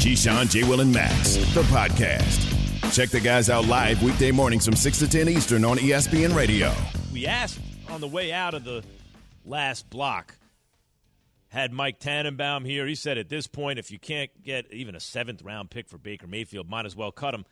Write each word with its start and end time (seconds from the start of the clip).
Keyshawn, 0.00 0.48
J. 0.48 0.64
Will, 0.64 0.80
and 0.80 0.90
Max, 0.94 1.36
the 1.52 1.60
podcast. 1.64 2.94
Check 2.94 3.10
the 3.10 3.20
guys 3.20 3.50
out 3.50 3.66
live 3.66 4.02
weekday 4.02 4.30
mornings 4.30 4.64
from 4.64 4.74
6 4.74 4.98
to 5.00 5.06
10 5.06 5.28
Eastern 5.28 5.62
on 5.62 5.76
ESPN 5.76 6.34
Radio. 6.34 6.72
We 7.12 7.26
asked 7.26 7.60
on 7.90 8.00
the 8.00 8.08
way 8.08 8.32
out 8.32 8.54
of 8.54 8.64
the 8.64 8.82
last 9.44 9.90
block, 9.90 10.38
had 11.48 11.70
Mike 11.70 12.00
Tannenbaum 12.00 12.64
here. 12.64 12.86
He 12.86 12.94
said 12.94 13.18
at 13.18 13.28
this 13.28 13.46
point, 13.46 13.78
if 13.78 13.90
you 13.90 13.98
can't 13.98 14.30
get 14.42 14.72
even 14.72 14.94
a 14.94 15.00
seventh 15.00 15.42
round 15.42 15.68
pick 15.68 15.86
for 15.86 15.98
Baker 15.98 16.26
Mayfield, 16.26 16.70
might 16.70 16.86
as 16.86 16.96
well 16.96 17.12
cut 17.12 17.34
him. 17.34 17.44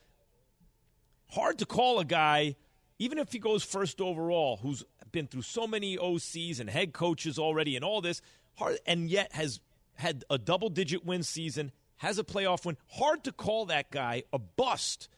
Hard 1.26 1.58
to 1.58 1.66
call 1.66 1.98
a 1.98 2.04
guy, 2.06 2.56
even 2.98 3.18
if 3.18 3.30
he 3.30 3.38
goes 3.38 3.62
first 3.62 4.00
overall, 4.00 4.56
who's 4.56 4.84
been 5.12 5.26
through 5.26 5.42
so 5.42 5.66
many 5.66 5.98
OCs 5.98 6.60
and 6.60 6.70
head 6.70 6.94
coaches 6.94 7.38
already 7.38 7.76
and 7.76 7.84
all 7.84 8.00
this, 8.00 8.22
hard, 8.54 8.78
and 8.86 9.10
yet 9.10 9.32
has 9.32 9.60
had 9.96 10.24
a 10.30 10.38
double 10.38 10.70
digit 10.70 11.04
win 11.04 11.22
season, 11.22 11.72
has 11.98 12.18
a 12.18 12.24
playoff 12.24 12.64
win. 12.64 12.76
Hard 12.92 13.24
to 13.24 13.32
call 13.32 13.66
that 13.66 13.90
guy 13.90 14.24
a 14.32 14.38
bust, 14.38 15.08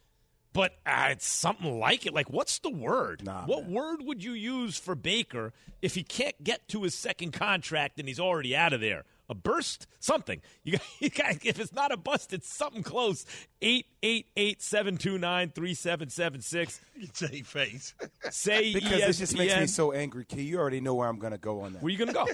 but 0.52 0.76
uh, 0.84 1.08
it's 1.10 1.26
something 1.26 1.78
like 1.78 2.06
it. 2.06 2.12
Like, 2.12 2.30
what's 2.30 2.58
the 2.58 2.70
word? 2.70 3.24
Nah, 3.24 3.44
what 3.46 3.64
man. 3.64 3.72
word 3.72 4.02
would 4.02 4.22
you 4.24 4.32
use 4.32 4.76
for 4.76 4.94
Baker 4.94 5.52
if 5.80 5.94
he 5.94 6.02
can't 6.02 6.42
get 6.42 6.66
to 6.68 6.82
his 6.82 6.94
second 6.94 7.32
contract 7.32 7.98
and 7.98 8.08
he's 8.08 8.20
already 8.20 8.56
out 8.56 8.72
of 8.72 8.80
there? 8.80 9.04
A 9.28 9.34
burst? 9.34 9.86
Something. 10.00 10.42
You 10.64 10.72
got, 10.72 10.82
you 10.98 11.10
got, 11.10 11.46
if 11.46 11.60
it's 11.60 11.72
not 11.72 11.92
a 11.92 11.96
bust, 11.96 12.32
it's 12.32 12.52
something 12.52 12.82
close. 12.82 13.24
888 13.62 14.60
729 14.60 15.50
3776. 15.50 16.80
Say 17.14 17.42
face. 17.44 17.94
Say 18.30 18.74
Because 18.74 19.00
this 19.02 19.18
just 19.18 19.38
makes 19.38 19.56
me 19.56 19.66
so 19.66 19.92
angry, 19.92 20.24
Key. 20.24 20.42
You 20.42 20.58
already 20.58 20.80
know 20.80 20.94
where 20.94 21.08
I'm 21.08 21.18
going 21.18 21.32
to 21.32 21.38
go 21.38 21.60
on 21.60 21.74
that. 21.74 21.82
Where 21.82 21.90
you 21.90 21.96
going 21.96 22.08
to 22.08 22.14
go? 22.14 22.26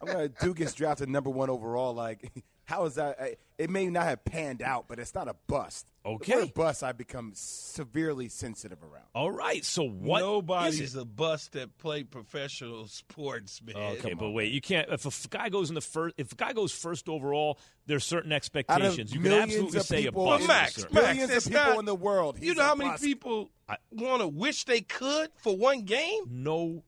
I'm 0.00 0.08
going 0.08 0.28
to 0.28 0.44
Duke 0.44 0.56
gets 0.58 0.74
drafted 0.74 1.08
number 1.08 1.30
one 1.30 1.50
overall. 1.50 1.94
Like, 1.94 2.30
how 2.64 2.84
is 2.86 2.94
that? 2.96 3.20
I- 3.20 3.36
It 3.56 3.70
may 3.70 3.86
not 3.86 4.04
have 4.06 4.24
panned 4.24 4.62
out, 4.62 4.86
but 4.88 4.98
it's 4.98 5.14
not 5.14 5.28
a 5.28 5.36
bust. 5.46 5.86
Okay. 6.04 6.32
The 6.32 6.38
word 6.40 6.54
bust, 6.54 6.82
I 6.82 6.90
become 6.90 7.30
severely 7.34 8.28
sensitive 8.28 8.82
around. 8.82 9.04
All 9.14 9.30
right. 9.30 9.64
So 9.64 9.84
what? 9.88 10.20
Nobody's 10.20 10.96
it? 10.96 11.00
a 11.00 11.04
bust 11.04 11.52
that 11.52 11.78
play 11.78 12.02
professional 12.02 12.88
sports, 12.88 13.62
man. 13.62 13.76
Okay, 13.98 14.14
but 14.14 14.30
wait, 14.30 14.50
you 14.52 14.60
can't. 14.60 14.88
If 14.90 15.06
a 15.06 15.28
guy 15.28 15.50
goes 15.50 15.68
in 15.68 15.76
the 15.76 15.80
first, 15.80 16.14
if 16.18 16.32
a 16.32 16.34
guy 16.34 16.52
goes 16.52 16.72
first 16.72 17.08
overall, 17.08 17.58
there's 17.86 18.04
certain 18.04 18.32
expectations. 18.32 19.12
You 19.14 19.20
can 19.20 19.30
millions 19.30 19.52
absolutely 19.52 19.78
of 19.78 19.86
say 19.86 19.98
a 19.98 20.02
people- 20.10 20.24
bust. 20.26 20.40
But 20.42 20.48
Max, 20.48 20.74
certain. 20.74 20.94
Max, 20.94 21.06
Millions 21.16 21.32
of 21.46 21.52
people 21.52 21.64
not- 21.64 21.78
in 21.78 21.84
the 21.84 21.94
world. 21.94 22.38
You 22.42 22.54
know 22.54 22.62
how 22.64 22.74
many 22.74 22.90
bust. 22.90 23.04
people 23.04 23.50
want 23.92 24.20
to 24.20 24.26
wish 24.28 24.64
they 24.64 24.80
could 24.80 25.30
for 25.36 25.56
one 25.56 25.82
game? 25.82 26.24
No 26.28 26.82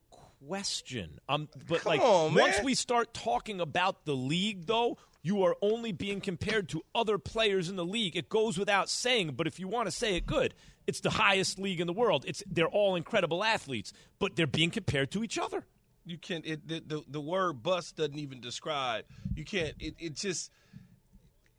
question. 0.45 1.19
Um, 1.27 1.49
but 1.67 1.81
Come 1.81 1.89
like 1.91 2.01
on, 2.01 2.33
once 2.35 2.57
man. 2.57 2.65
we 2.65 2.75
start 2.75 3.13
talking 3.13 3.59
about 3.59 4.05
the 4.05 4.13
league, 4.15 4.65
though, 4.67 4.97
you 5.27 5.43
are 5.43 5.57
only 5.61 5.91
being 5.91 6.21
compared 6.21 6.69
to 6.69 6.81
other 6.95 7.17
players 7.17 7.67
in 7.67 7.75
the 7.75 7.83
league. 7.83 8.15
It 8.15 8.29
goes 8.29 8.57
without 8.57 8.89
saying, 8.89 9.33
but 9.35 9.45
if 9.45 9.59
you 9.59 9.67
want 9.67 9.87
to 9.87 9.91
say 9.91 10.15
it 10.15 10.25
good, 10.25 10.53
it's 10.87 11.01
the 11.01 11.09
highest 11.09 11.59
league 11.59 11.81
in 11.81 11.87
the 11.87 11.93
world. 11.93 12.23
It's 12.25 12.41
they're 12.49 12.69
all 12.69 12.95
incredible 12.95 13.43
athletes, 13.43 13.91
but 14.19 14.37
they're 14.37 14.47
being 14.47 14.71
compared 14.71 15.11
to 15.11 15.23
each 15.25 15.37
other. 15.37 15.65
You 16.05 16.17
can't. 16.17 16.45
It, 16.45 16.65
the, 16.65 16.79
the 16.79 17.03
the 17.09 17.19
word 17.19 17.61
bust 17.61 17.97
doesn't 17.97 18.17
even 18.17 18.39
describe. 18.39 19.03
You 19.35 19.43
can't. 19.43 19.75
It, 19.79 19.95
it 19.99 20.15
just. 20.15 20.49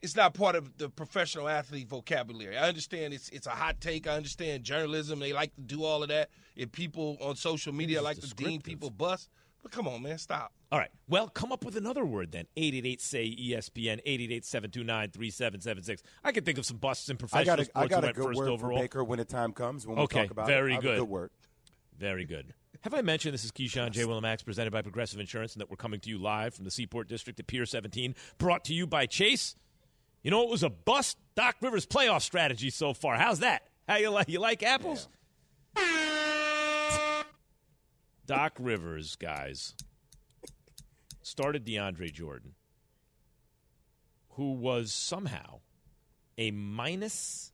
It's 0.01 0.17
not 0.17 0.33
part 0.33 0.55
of 0.55 0.79
the 0.79 0.89
professional 0.89 1.49
athlete 1.49 1.89
vocabulary. 1.89 2.57
I 2.57 2.69
understand 2.69 3.13
it's 3.13 3.29
it's 3.29 3.47
a 3.47 3.51
hot 3.51 3.83
take. 3.83 4.07
I 4.07 4.17
understand 4.17 4.65
journalism. 4.65 5.19
They 5.19 5.35
like 5.35 5.55
to 5.57 5.61
do 5.61 5.85
all 5.85 6.03
of 6.03 6.09
that. 6.09 6.31
If 6.57 6.73
people 6.73 7.19
on 7.21 7.37
social 7.37 7.75
media 7.75 8.01
like 8.01 8.19
to 8.21 8.29
deem 8.29 8.63
people 8.63 8.89
bust, 8.89 9.29
but 9.69 9.77
come 9.77 9.89
on, 9.89 10.03
man, 10.03 10.19
stop. 10.19 10.53
All 10.71 10.79
right. 10.79 10.91
Well, 11.09 11.29
come 11.29 11.53
up 11.53 11.65
with 11.65 11.77
another 11.77 12.05
word 12.05 12.33
then. 12.33 12.47
888 12.57 13.01
say 13.01 13.25
E 13.25 13.53
ESPN, 13.55 14.01
888 14.05 14.45
729 14.45 15.11
3776. 15.11 16.03
I 16.25 16.33
can 16.33 16.45
think 16.45 16.59
of 16.59 16.67
some 16.67 16.77
busts 16.77 17.09
in 17.09 17.19
I 17.33 17.45
got 17.45 17.61
a, 17.61 17.65
sports 17.65 17.71
I 17.75 17.83
who 17.83 17.89
got 17.89 18.05
a 18.05 18.07
went 18.07 18.17
good 18.17 18.25
first 18.25 18.39
word 18.39 18.49
overall. 18.49 18.77
for 18.79 18.83
Baker 18.83 19.05
when 19.05 19.19
the 19.19 19.25
time 19.25 19.53
comes. 19.53 19.87
When 19.87 19.99
Okay, 19.99 20.21
we 20.23 20.27
talk 20.27 20.31
about 20.33 20.47
very 20.47 20.75
it. 20.75 20.79
I 20.79 20.81
good. 20.81 20.99
Good 21.01 21.09
word. 21.09 21.31
Very 21.99 22.25
good. 22.25 22.55
Have 22.83 22.95
I 22.95 23.03
mentioned 23.03 23.35
this 23.35 23.45
is 23.45 23.51
Keyshawn 23.51 23.91
J. 23.91 24.05
Will 24.05 24.21
Max 24.21 24.43
presented 24.43 24.71
by 24.71 24.83
Progressive 24.83 25.19
Insurance 25.19 25.55
and 25.55 25.61
that 25.61 25.69
we're 25.71 25.77
coming 25.77 25.99
to 26.01 26.11
you 26.11 26.19
live 26.19 26.55
from 26.55 26.65
the 26.65 26.71
Seaport 26.71 27.09
District 27.09 27.41
at 27.41 27.47
Pier 27.47 27.67
17, 27.67 28.15
brought 28.39 28.65
to 28.67 28.75
you 28.75 28.87
by 28.87 29.07
Chase? 29.07 29.57
You 30.23 30.31
know, 30.31 30.43
it 30.43 30.49
was 30.49 30.63
a 30.63 30.71
bust 30.71 31.17
Doc 31.35 31.57
Rivers 31.61 31.87
playoff 31.87 32.23
strategy 32.23 32.71
so 32.71 32.93
far. 32.95 33.17
How's 33.17 33.41
that? 33.41 33.63
How 33.89 33.97
you 33.97 34.11
like 34.11 34.29
you 34.29 34.39
like 34.39 34.63
apples? 34.63 35.09
Doc 38.29 38.53
Rivers, 38.61 39.17
guys, 39.17 39.75
started 41.23 41.65
DeAndre 41.65 42.13
Jordan, 42.13 42.53
who 44.33 44.53
was 44.53 44.93
somehow 44.93 45.61
a 46.37 46.51
minus 46.51 47.53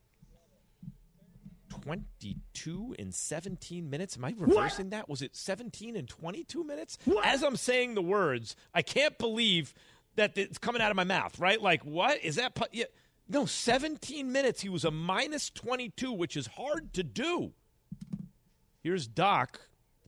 22 1.71 2.97
in 2.99 3.13
17 3.13 3.89
minutes. 3.89 4.17
Am 4.17 4.25
I 4.25 4.34
reversing 4.37 4.91
that? 4.91 5.09
Was 5.09 5.23
it 5.23 5.37
17 5.37 5.95
and 5.97 6.09
22 6.09 6.65
minutes? 6.65 6.99
As 7.23 7.45
I'm 7.45 7.57
saying 7.57 7.95
the 7.95 8.03
words, 8.03 8.57
I 8.75 8.83
can't 8.83 9.17
believe 9.17 9.75
that 10.17 10.37
it's 10.37 10.59
coming 10.59 10.83
out 10.83 10.91
of 10.91 10.97
my 10.97 11.05
mouth, 11.05 11.39
right? 11.39 11.63
Like, 11.63 11.84
what? 11.84 12.23
Is 12.25 12.34
that. 12.37 12.57
pu- 12.57 12.67
Yeah. 12.73 12.84
No, 13.29 13.47
17 13.47 14.33
minutes. 14.33 14.61
He 14.61 14.69
was 14.69 14.84
a 14.84 14.91
minus 14.91 15.51
22, 15.51 16.13
which 16.13 16.37
is 16.37 16.47
hard 16.49 16.93
to 16.95 17.05
do. 17.05 17.53
Here's 18.83 19.07
Doc, 19.07 19.61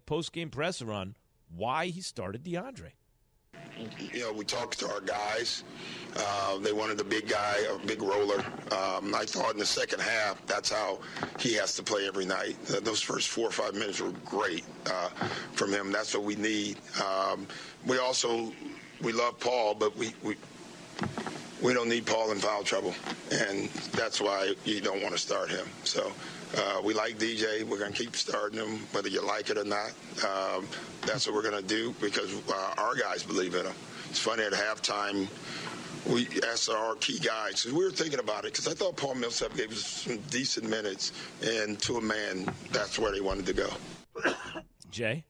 post 0.06 0.32
game 0.32 0.50
presser 0.50 0.92
on 0.92 1.14
why 1.54 1.86
he 1.86 2.00
started 2.00 2.44
DeAndre. 2.44 2.92
you 4.12 4.20
know, 4.20 4.32
we 4.32 4.44
talked 4.44 4.78
to 4.78 4.90
our 4.90 5.00
guys. 5.00 5.64
Uh, 6.16 6.58
they 6.58 6.72
wanted 6.72 7.00
a 7.00 7.04
big 7.04 7.28
guy, 7.28 7.56
a 7.70 7.86
big 7.86 8.02
roller. 8.02 8.38
Um, 8.72 9.14
I 9.14 9.24
thought 9.26 9.52
in 9.52 9.58
the 9.58 9.66
second 9.66 10.00
half, 10.00 10.44
that's 10.46 10.70
how 10.70 10.98
he 11.38 11.54
has 11.54 11.74
to 11.76 11.82
play 11.82 12.06
every 12.06 12.24
night. 12.24 12.56
Those 12.64 13.02
first 13.02 13.28
four 13.28 13.48
or 13.48 13.52
five 13.52 13.74
minutes 13.74 14.00
were 14.00 14.12
great 14.24 14.64
uh, 14.86 15.08
from 15.52 15.72
him. 15.72 15.92
That's 15.92 16.14
what 16.14 16.24
we 16.24 16.36
need. 16.36 16.78
Um, 17.04 17.46
we 17.86 17.98
also 17.98 18.52
we 19.02 19.12
love 19.12 19.38
Paul, 19.40 19.74
but 19.74 19.96
we. 19.96 20.14
we 20.22 20.36
we 21.62 21.72
don't 21.72 21.88
need 21.88 22.04
Paul 22.04 22.32
in 22.32 22.38
foul 22.38 22.62
trouble, 22.62 22.94
and 23.32 23.68
that's 23.92 24.20
why 24.20 24.54
you 24.66 24.80
don't 24.82 25.02
want 25.02 25.14
to 25.14 25.18
start 25.18 25.50
him. 25.50 25.66
So 25.84 26.12
uh, 26.56 26.80
we 26.84 26.94
like 26.94 27.18
DJ. 27.18 27.62
We're 27.64 27.78
going 27.78 27.92
to 27.92 27.98
keep 28.04 28.14
starting 28.16 28.58
him, 28.58 28.78
whether 28.92 29.08
you 29.08 29.24
like 29.26 29.50
it 29.50 29.58
or 29.58 29.64
not. 29.64 29.92
Um, 30.24 30.66
that's 31.06 31.26
what 31.26 31.34
we're 31.34 31.42
going 31.48 31.60
to 31.60 31.68
do 31.68 31.94
because 32.00 32.34
uh, 32.48 32.74
our 32.78 32.94
guys 32.94 33.22
believe 33.22 33.54
in 33.54 33.66
him. 33.66 33.74
It's 34.10 34.18
funny 34.18 34.44
at 34.44 34.52
halftime. 34.52 35.28
We 36.12 36.28
asked 36.48 36.70
our 36.70 36.94
key 36.96 37.18
guys 37.18 37.64
'cause 37.64 37.72
we 37.72 37.82
were 37.84 37.90
thinking 37.90 38.20
about 38.20 38.44
it 38.44 38.52
because 38.52 38.68
I 38.68 38.74
thought 38.74 38.96
Paul 38.96 39.16
Millsap 39.16 39.56
gave 39.56 39.72
us 39.72 39.84
some 39.84 40.18
decent 40.30 40.68
minutes, 40.68 41.12
and 41.42 41.80
to 41.82 41.96
a 41.96 42.00
man, 42.00 42.46
that's 42.70 42.96
where 42.98 43.12
he 43.12 43.20
wanted 43.20 43.46
to 43.46 43.52
go. 43.52 43.68
Jay, 44.90 45.24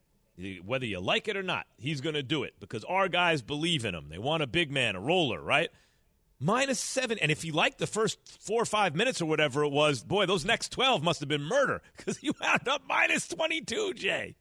whether 0.64 0.84
you 0.84 1.00
like 1.00 1.28
it 1.28 1.36
or 1.36 1.42
not, 1.42 1.66
he's 1.78 2.02
going 2.02 2.14
to 2.14 2.22
do 2.22 2.42
it 2.42 2.54
because 2.60 2.84
our 2.84 3.08
guys 3.08 3.40
believe 3.40 3.86
in 3.86 3.94
him. 3.94 4.08
They 4.10 4.18
want 4.18 4.42
a 4.42 4.46
big 4.46 4.70
man, 4.70 4.96
a 4.96 5.00
roller, 5.00 5.40
right? 5.40 5.70
Minus 6.38 6.78
seven. 6.78 7.18
And 7.18 7.30
if 7.30 7.42
he 7.42 7.50
liked 7.50 7.78
the 7.78 7.86
first 7.86 8.18
four 8.40 8.60
or 8.62 8.66
five 8.66 8.94
minutes 8.94 9.22
or 9.22 9.26
whatever 9.26 9.64
it 9.64 9.70
was, 9.70 10.02
boy, 10.02 10.26
those 10.26 10.44
next 10.44 10.70
12 10.70 11.02
must 11.02 11.20
have 11.20 11.28
been 11.28 11.42
murder 11.42 11.80
because 11.96 12.22
you 12.22 12.32
wound 12.40 12.68
up 12.68 12.82
minus 12.86 13.26
22, 13.28 13.94
Jay. 13.94 14.36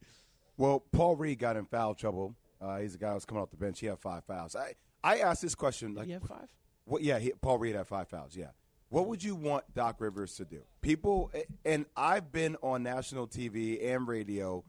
Well, 0.57 0.83
Paul 0.91 1.15
Reed 1.15 1.39
got 1.39 1.57
in 1.57 1.65
foul 1.65 1.95
trouble. 1.95 2.35
Uh, 2.61 2.79
he's 2.79 2.95
a 2.95 2.97
guy 2.97 3.13
who's 3.13 3.25
coming 3.25 3.43
off 3.43 3.51
the 3.51 3.57
bench. 3.57 3.79
He 3.79 3.87
had 3.87 3.99
five 3.99 4.23
fouls. 4.25 4.55
I, 4.55 4.73
I 5.03 5.19
asked 5.19 5.41
this 5.41 5.55
question 5.55 5.93
like, 5.93 6.07
He 6.07 6.13
had 6.13 6.23
five? 6.23 6.47
What? 6.85 7.01
Yeah, 7.01 7.19
he, 7.19 7.31
Paul 7.41 7.57
Reed 7.59 7.75
had 7.75 7.87
five 7.87 8.07
fouls. 8.07 8.35
Yeah. 8.35 8.51
What 8.89 9.07
would 9.07 9.23
you 9.23 9.35
want 9.35 9.65
Doc 9.73 9.99
Rivers 9.99 10.35
to 10.35 10.45
do? 10.45 10.61
People, 10.81 11.31
and 11.65 11.85
I've 11.97 12.31
been 12.31 12.55
on 12.61 12.83
national 12.83 13.27
TV 13.27 13.93
and 13.93 14.07
radio 14.07 14.63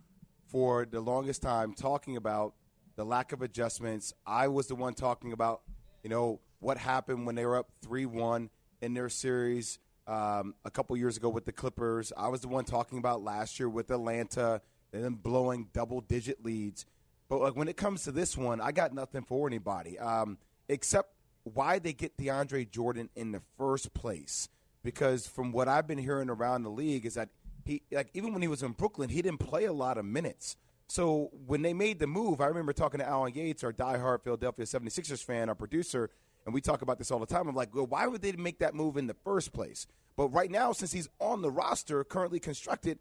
for 0.49 0.87
the 0.87 1.00
longest 1.00 1.43
time 1.43 1.75
talking 1.75 2.17
about 2.17 2.55
the 2.97 3.05
lack 3.05 3.33
of 3.33 3.43
adjustments. 3.43 4.15
I 4.27 4.49
was 4.49 4.69
the 4.69 4.75
one 4.75 4.95
talking 4.95 5.33
about, 5.33 5.62
you 6.03 6.11
know, 6.11 6.41
what 6.61 6.79
happened 6.79 7.26
when 7.26 7.35
they 7.35 7.47
were 7.47 7.56
up 7.56 7.70
three-one 7.82 8.50
in 8.81 8.94
their 8.94 9.08
series 9.08 9.79
um, 10.06 10.55
a 10.64 10.70
couple 10.70 10.97
years 10.97 11.17
ago 11.17 11.29
with 11.29 11.44
the 11.44 11.53
Clippers. 11.53 12.12
I 12.17 12.29
was 12.29 12.41
the 12.41 12.49
one 12.49 12.64
talking 12.64 12.99
about 12.99 13.23
last 13.23 13.58
year 13.58 13.69
with 13.69 13.91
Atlanta 13.91 14.61
and 14.93 15.05
then 15.05 15.14
blowing 15.14 15.69
double-digit 15.73 16.44
leads. 16.44 16.87
But 17.29 17.41
like 17.41 17.56
when 17.56 17.69
it 17.69 17.76
comes 17.76 18.05
to 18.05 18.12
this 18.12 18.37
one, 18.37 18.61
I 18.61 18.73
got 18.73 18.94
nothing 18.94 19.23
for 19.23 19.47
anybody 19.47 19.99
um, 19.99 20.38
except 20.69 21.12
why 21.43 21.79
they 21.79 21.93
get 21.93 22.17
DeAndre 22.17 22.70
Jordan 22.70 23.09
in 23.17 23.32
the 23.32 23.43
first 23.59 23.94
place. 23.94 24.49
Because 24.82 25.26
from 25.26 25.50
what 25.50 25.69
I've 25.69 25.87
been 25.87 25.99
hearing 25.99 26.31
around 26.31 26.62
the 26.62 26.70
league 26.70 27.06
is 27.06 27.14
that 27.14 27.31
he 27.64 27.82
like 27.91 28.11
even 28.14 28.32
when 28.32 28.43
he 28.43 28.49
was 28.49 28.62
in 28.62 28.73
Brooklyn, 28.73 29.09
he 29.09 29.20
didn't 29.20 29.41
play 29.41 29.64
a 29.64 29.73
lot 29.73 29.99
of 29.99 30.05
minutes. 30.05 30.56
So 30.88 31.31
when 31.47 31.62
they 31.62 31.75
made 31.75 31.99
the 31.99 32.06
move, 32.06 32.41
I 32.41 32.47
remember 32.47 32.73
talking 32.73 33.00
to 33.00 33.06
Alan 33.06 33.35
Yates, 33.35 33.64
our 33.64 33.73
diehard 33.73 34.23
Philadelphia 34.23 34.64
76ers 34.64 35.25
fan, 35.25 35.49
our 35.49 35.56
producer, 35.56 36.11
and 36.47 36.55
we 36.55 36.61
talk 36.61 36.81
about 36.81 36.97
this 36.97 37.11
all 37.11 37.19
the 37.19 37.27
time. 37.27 37.49
I'm 37.49 37.57
like, 37.57 37.75
well, 37.75 37.87
why 37.87 38.07
would 38.07 38.23
they 38.23 38.33
make 38.33 38.61
that 38.61 38.75
move 38.75 38.97
in 38.97 39.09
the 39.09 39.17
first 39.25 39.53
place? 39.53 39.87
But 40.17 40.29
right 40.29 40.51
now, 40.51 40.73
since 40.73 40.93
he's 40.93 41.09
on 41.21 41.43
the 41.43 41.51
roster, 41.51 42.03
currently 42.05 42.39
constructed, 42.39 42.99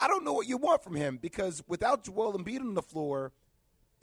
I 0.00 0.08
don't 0.08 0.24
know 0.24 0.32
what 0.32 0.48
you 0.48 0.56
want 0.56 0.82
from 0.82 0.96
him 0.96 1.18
because 1.20 1.62
without 1.68 2.02
Joel 2.02 2.36
Embiid 2.36 2.60
on 2.60 2.74
the 2.74 2.82
floor, 2.82 3.32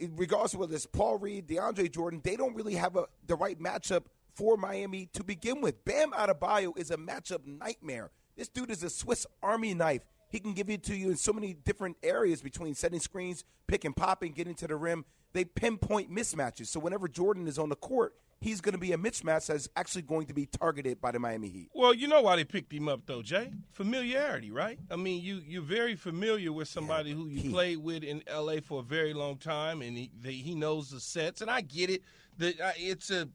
regardless 0.00 0.54
of 0.54 0.60
whether 0.60 0.74
it's 0.74 0.86
Paul 0.86 1.18
Reed, 1.18 1.48
DeAndre 1.48 1.90
Jordan, 1.90 2.20
they 2.22 2.36
don't 2.36 2.54
really 2.54 2.74
have 2.74 2.96
a, 2.96 3.06
the 3.26 3.34
right 3.34 3.58
matchup 3.58 4.04
for 4.34 4.56
Miami 4.56 5.08
to 5.14 5.24
begin 5.24 5.60
with. 5.60 5.84
Bam 5.84 6.12
Adebayo 6.12 6.76
is 6.78 6.90
a 6.90 6.96
matchup 6.96 7.46
nightmare. 7.46 8.10
This 8.36 8.48
dude 8.48 8.70
is 8.70 8.82
a 8.82 8.90
Swiss 8.90 9.26
Army 9.42 9.74
knife. 9.74 10.02
He 10.28 10.38
can 10.38 10.52
give 10.52 10.68
it 10.68 10.82
to 10.84 10.96
you 10.96 11.10
in 11.10 11.16
so 11.16 11.32
many 11.32 11.54
different 11.54 11.96
areas 12.02 12.42
between 12.42 12.74
setting 12.74 13.00
screens, 13.00 13.44
pick 13.66 13.84
and 13.84 13.96
popping, 13.96 14.32
getting 14.32 14.54
to 14.56 14.66
the 14.66 14.76
rim. 14.76 15.04
They 15.32 15.44
pinpoint 15.44 16.10
mismatches. 16.10 16.66
So 16.66 16.80
whenever 16.80 17.08
Jordan 17.08 17.48
is 17.48 17.58
on 17.58 17.68
the 17.68 17.76
court, 17.76 18.14
he's 18.40 18.60
going 18.60 18.74
to 18.74 18.78
be 18.78 18.92
a 18.92 18.98
mismatch 18.98 19.46
that's 19.46 19.68
actually 19.76 20.02
going 20.02 20.26
to 20.26 20.34
be 20.34 20.46
targeted 20.46 21.00
by 21.00 21.10
the 21.10 21.18
Miami 21.18 21.48
Heat. 21.48 21.70
Well, 21.74 21.94
you 21.94 22.08
know 22.08 22.22
why 22.22 22.36
they 22.36 22.44
picked 22.44 22.72
him 22.72 22.88
up 22.88 23.02
though, 23.06 23.22
Jay? 23.22 23.50
Familiarity, 23.72 24.50
right? 24.50 24.78
I 24.90 24.96
mean, 24.96 25.22
you 25.22 25.40
you're 25.46 25.62
very 25.62 25.94
familiar 25.94 26.52
with 26.52 26.68
somebody 26.68 27.10
yeah, 27.10 27.16
who 27.16 27.28
you 27.28 27.40
he. 27.40 27.48
played 27.50 27.78
with 27.78 28.02
in 28.02 28.22
L.A. 28.26 28.60
for 28.60 28.80
a 28.80 28.84
very 28.84 29.14
long 29.14 29.36
time, 29.36 29.82
and 29.82 29.96
he 29.96 30.10
they, 30.20 30.32
he 30.32 30.54
knows 30.54 30.90
the 30.90 31.00
sets. 31.00 31.40
And 31.40 31.50
I 31.50 31.60
get 31.60 31.90
it. 31.90 32.02
The, 32.38 32.54
uh, 32.62 32.72
it's 32.76 33.10
a 33.10 33.28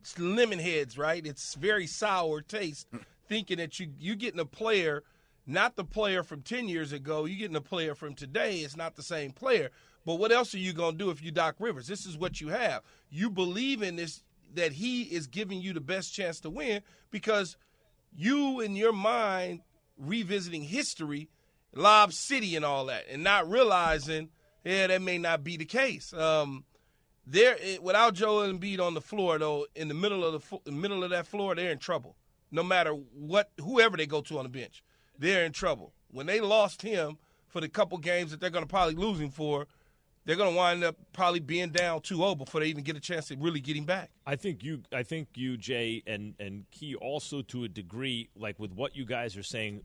it's 0.00 0.18
lemon 0.18 0.58
heads, 0.58 0.98
right? 0.98 1.24
It's 1.24 1.54
very 1.54 1.86
sour 1.86 2.42
taste, 2.42 2.88
thinking 3.28 3.58
that 3.58 3.78
you 3.80 3.88
you 3.98 4.16
getting 4.16 4.40
a 4.40 4.46
player– 4.46 5.02
not 5.46 5.76
the 5.76 5.84
player 5.84 6.22
from 6.22 6.42
10 6.42 6.68
years 6.68 6.92
ago. 6.92 7.24
You're 7.24 7.38
getting 7.38 7.56
a 7.56 7.60
player 7.60 7.94
from 7.94 8.14
today. 8.14 8.58
It's 8.58 8.76
not 8.76 8.96
the 8.96 9.02
same 9.02 9.32
player. 9.32 9.70
But 10.04 10.16
what 10.16 10.32
else 10.32 10.54
are 10.54 10.58
you 10.58 10.72
going 10.72 10.92
to 10.92 11.04
do 11.04 11.10
if 11.10 11.22
you 11.22 11.30
Doc 11.30 11.56
Rivers? 11.58 11.86
This 11.86 12.06
is 12.06 12.16
what 12.16 12.40
you 12.40 12.48
have. 12.48 12.82
You 13.10 13.30
believe 13.30 13.82
in 13.82 13.96
this, 13.96 14.22
that 14.54 14.72
he 14.72 15.02
is 15.02 15.26
giving 15.26 15.60
you 15.60 15.72
the 15.72 15.80
best 15.80 16.12
chance 16.12 16.40
to 16.40 16.50
win 16.50 16.82
because 17.10 17.56
you, 18.14 18.60
in 18.60 18.76
your 18.76 18.92
mind, 18.92 19.60
revisiting 19.96 20.62
history, 20.62 21.28
Lob 21.74 22.12
City 22.12 22.54
and 22.56 22.64
all 22.64 22.86
that, 22.86 23.04
and 23.10 23.24
not 23.24 23.50
realizing, 23.50 24.28
yeah, 24.64 24.86
that 24.86 25.02
may 25.02 25.18
not 25.18 25.42
be 25.42 25.56
the 25.56 25.64
case. 25.64 26.12
Um, 26.12 26.64
there, 27.26 27.56
without 27.80 28.14
Joel 28.14 28.52
Embiid 28.52 28.80
on 28.80 28.94
the 28.94 29.00
floor, 29.00 29.38
though, 29.38 29.66
in 29.74 29.88
the 29.88 29.94
middle 29.94 30.24
of 30.24 30.48
the, 30.48 30.58
the 30.64 30.72
middle 30.72 31.02
of 31.02 31.10
that 31.10 31.26
floor, 31.26 31.54
they're 31.54 31.72
in 31.72 31.78
trouble. 31.78 32.16
No 32.50 32.62
matter 32.62 32.92
what, 32.92 33.50
whoever 33.60 33.96
they 33.96 34.06
go 34.06 34.20
to 34.20 34.38
on 34.38 34.44
the 34.44 34.50
bench 34.50 34.82
they're 35.18 35.44
in 35.44 35.52
trouble. 35.52 35.92
When 36.10 36.26
they 36.26 36.40
lost 36.40 36.82
him 36.82 37.18
for 37.46 37.60
the 37.60 37.68
couple 37.68 37.98
games 37.98 38.30
that 38.30 38.40
they're 38.40 38.50
going 38.50 38.64
to 38.64 38.68
probably 38.68 38.94
lose 38.94 39.20
him 39.20 39.30
for, 39.30 39.66
they're 40.24 40.36
going 40.36 40.52
to 40.52 40.56
wind 40.56 40.84
up 40.84 40.96
probably 41.12 41.40
being 41.40 41.70
down 41.70 42.00
2-0 42.00 42.38
before 42.38 42.60
they 42.60 42.66
even 42.66 42.82
get 42.82 42.96
a 42.96 43.00
chance 43.00 43.28
to 43.28 43.36
really 43.36 43.60
get 43.60 43.76
him 43.76 43.84
back. 43.84 44.10
I 44.26 44.36
think 44.36 44.62
you, 44.62 44.82
I 44.92 45.02
think 45.02 45.28
you, 45.34 45.56
Jay, 45.56 46.02
and 46.06 46.34
and 46.38 46.64
Key 46.70 46.94
also 46.94 47.42
to 47.42 47.64
a 47.64 47.68
degree, 47.68 48.30
like 48.36 48.58
with 48.58 48.72
what 48.72 48.96
you 48.96 49.04
guys 49.04 49.36
are 49.36 49.42
saying, 49.42 49.82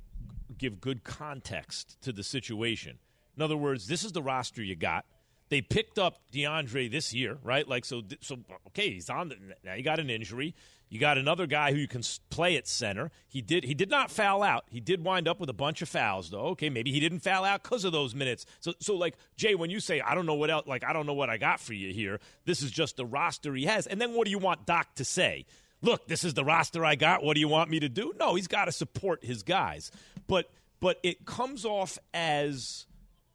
give 0.57 0.79
good 0.79 1.03
context 1.03 1.97
to 2.01 2.11
the 2.11 2.23
situation. 2.23 2.97
In 3.35 3.43
other 3.43 3.57
words, 3.57 3.87
this 3.87 4.03
is 4.03 4.11
the 4.11 4.21
roster 4.21 4.61
you 4.61 4.75
got. 4.75 5.05
They 5.49 5.61
picked 5.61 5.97
up 5.97 6.19
DeAndre 6.31 6.91
this 6.91 7.13
year, 7.13 7.37
right? 7.43 7.67
Like 7.67 7.85
so, 7.85 8.03
so 8.21 8.37
okay, 8.67 8.91
he's 8.91 9.09
on. 9.09 9.29
The, 9.29 9.37
now 9.63 9.73
he 9.73 9.81
got 9.81 9.99
an 9.99 10.09
injury. 10.09 10.55
You 10.89 10.99
got 10.99 11.19
another 11.19 11.45
guy 11.45 11.71
who 11.71 11.77
you 11.77 11.87
can 11.87 12.01
play 12.31 12.57
at 12.57 12.67
center. 12.67 13.11
He 13.27 13.41
did. 13.41 13.63
He 13.63 13.75
did 13.75 13.89
not 13.89 14.09
foul 14.09 14.41
out. 14.41 14.65
He 14.69 14.79
did 14.79 15.03
wind 15.03 15.27
up 15.27 15.39
with 15.39 15.49
a 15.49 15.53
bunch 15.53 15.83
of 15.83 15.89
fouls, 15.89 16.31
though. 16.31 16.47
Okay, 16.47 16.69
maybe 16.69 16.91
he 16.91 16.99
didn't 16.99 17.19
foul 17.19 17.45
out 17.45 17.61
because 17.63 17.83
of 17.83 17.91
those 17.91 18.15
minutes. 18.15 18.45
So, 18.59 18.73
so 18.79 18.95
like 18.95 19.15
Jay, 19.35 19.53
when 19.53 19.69
you 19.69 19.79
say 19.79 20.01
I 20.01 20.15
don't 20.15 20.25
know 20.25 20.33
what 20.33 20.49
else, 20.49 20.65
like 20.67 20.83
I 20.83 20.93
don't 20.93 21.05
know 21.05 21.13
what 21.13 21.29
I 21.29 21.37
got 21.37 21.59
for 21.59 21.73
you 21.73 21.93
here. 21.93 22.19
This 22.45 22.61
is 22.61 22.71
just 22.71 22.97
the 22.97 23.05
roster 23.05 23.53
he 23.53 23.65
has. 23.65 23.85
And 23.85 24.01
then 24.01 24.13
what 24.13 24.25
do 24.25 24.31
you 24.31 24.39
want 24.39 24.65
Doc 24.65 24.95
to 24.95 25.05
say? 25.05 25.45
Look, 25.81 26.07
this 26.07 26.23
is 26.23 26.33
the 26.33 26.43
roster 26.43 26.83
I 26.83 26.95
got. 26.95 27.23
What 27.23 27.35
do 27.35 27.39
you 27.39 27.47
want 27.47 27.69
me 27.69 27.79
to 27.79 27.89
do? 27.89 28.13
No, 28.19 28.35
he's 28.35 28.47
got 28.47 28.65
to 28.65 28.71
support 28.71 29.23
his 29.23 29.43
guys. 29.43 29.91
But 30.27 30.49
but 30.79 30.99
it 31.03 31.25
comes 31.25 31.65
off 31.65 31.99
as 32.13 32.85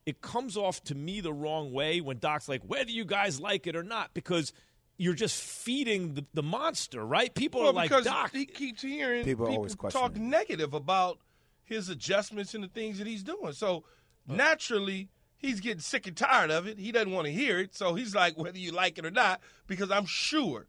it 0.06 0.21
comes 0.21 0.56
off 0.56 0.83
to 0.85 0.95
me 0.95 1.21
the 1.21 1.33
wrong 1.33 1.73
way 1.73 2.01
when 2.01 2.19
Doc's 2.19 2.49
like, 2.49 2.62
whether 2.67 2.91
you 2.91 3.05
guys 3.05 3.41
like 3.41 3.67
it 3.67 3.75
or 3.75 3.83
not, 3.83 4.12
because 4.12 4.53
you're 4.97 5.15
just 5.15 5.43
feeding 5.43 6.15
the, 6.15 6.25
the 6.35 6.43
monster, 6.43 7.05
right? 7.05 7.35
People 7.35 7.62
well, 7.62 7.71
are 7.71 7.73
like, 7.73 7.91
Doc. 7.91 8.33
He 8.33 8.47
keeps 8.47 8.83
hearing 8.83 9.25
people, 9.25 9.47
people 9.47 9.91
talk 9.91 10.17
negative 10.17 10.75
about 10.75 11.19
his 11.65 11.89
adjustments 11.89 12.55
and 12.55 12.62
the 12.62 12.69
things 12.69 12.99
that 12.99 13.06
he's 13.06 13.23
doing. 13.23 13.53
So 13.53 13.85
uh. 14.29 14.35
naturally, 14.35 15.09
he's 15.37 15.61
getting 15.61 15.81
sick 15.81 16.06
and 16.06 16.17
tired 16.17 16.51
of 16.51 16.67
it. 16.67 16.79
He 16.79 16.93
doesn't 16.93 17.11
want 17.11 17.27
to 17.27 17.33
hear 17.33 17.59
it. 17.59 17.75
So 17.75 17.95
he's 17.95 18.15
like, 18.15 18.37
whether 18.39 18.59
you 18.59 18.73
like 18.73 18.99
it 18.99 19.06
or 19.06 19.11
not, 19.11 19.41
because 19.67 19.91
I'm 19.91 20.06
sure 20.06 20.67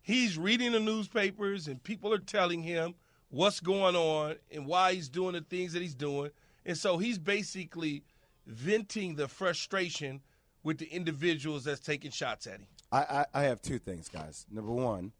he's 0.00 0.38
reading 0.38 0.72
the 0.72 0.80
newspapers 0.80 1.68
and 1.68 1.82
people 1.82 2.12
are 2.12 2.18
telling 2.18 2.62
him 2.62 2.94
what's 3.28 3.60
going 3.60 3.96
on 3.96 4.36
and 4.52 4.66
why 4.66 4.94
he's 4.94 5.08
doing 5.08 5.34
the 5.34 5.40
things 5.40 5.72
that 5.72 5.82
he's 5.82 5.94
doing. 5.94 6.30
And 6.64 6.76
so 6.76 6.98
he's 6.98 7.18
basically 7.18 8.04
venting 8.50 9.14
the 9.14 9.28
frustration 9.28 10.20
with 10.62 10.78
the 10.78 10.86
individuals 10.86 11.64
that's 11.64 11.80
taking 11.80 12.10
shots 12.10 12.46
at 12.46 12.54
him. 12.54 12.66
I, 12.92 12.98
I, 12.98 13.26
I 13.34 13.42
have 13.44 13.62
two 13.62 13.78
things, 13.78 14.08
guys. 14.08 14.46
Number 14.50 14.72
one, 14.72 15.12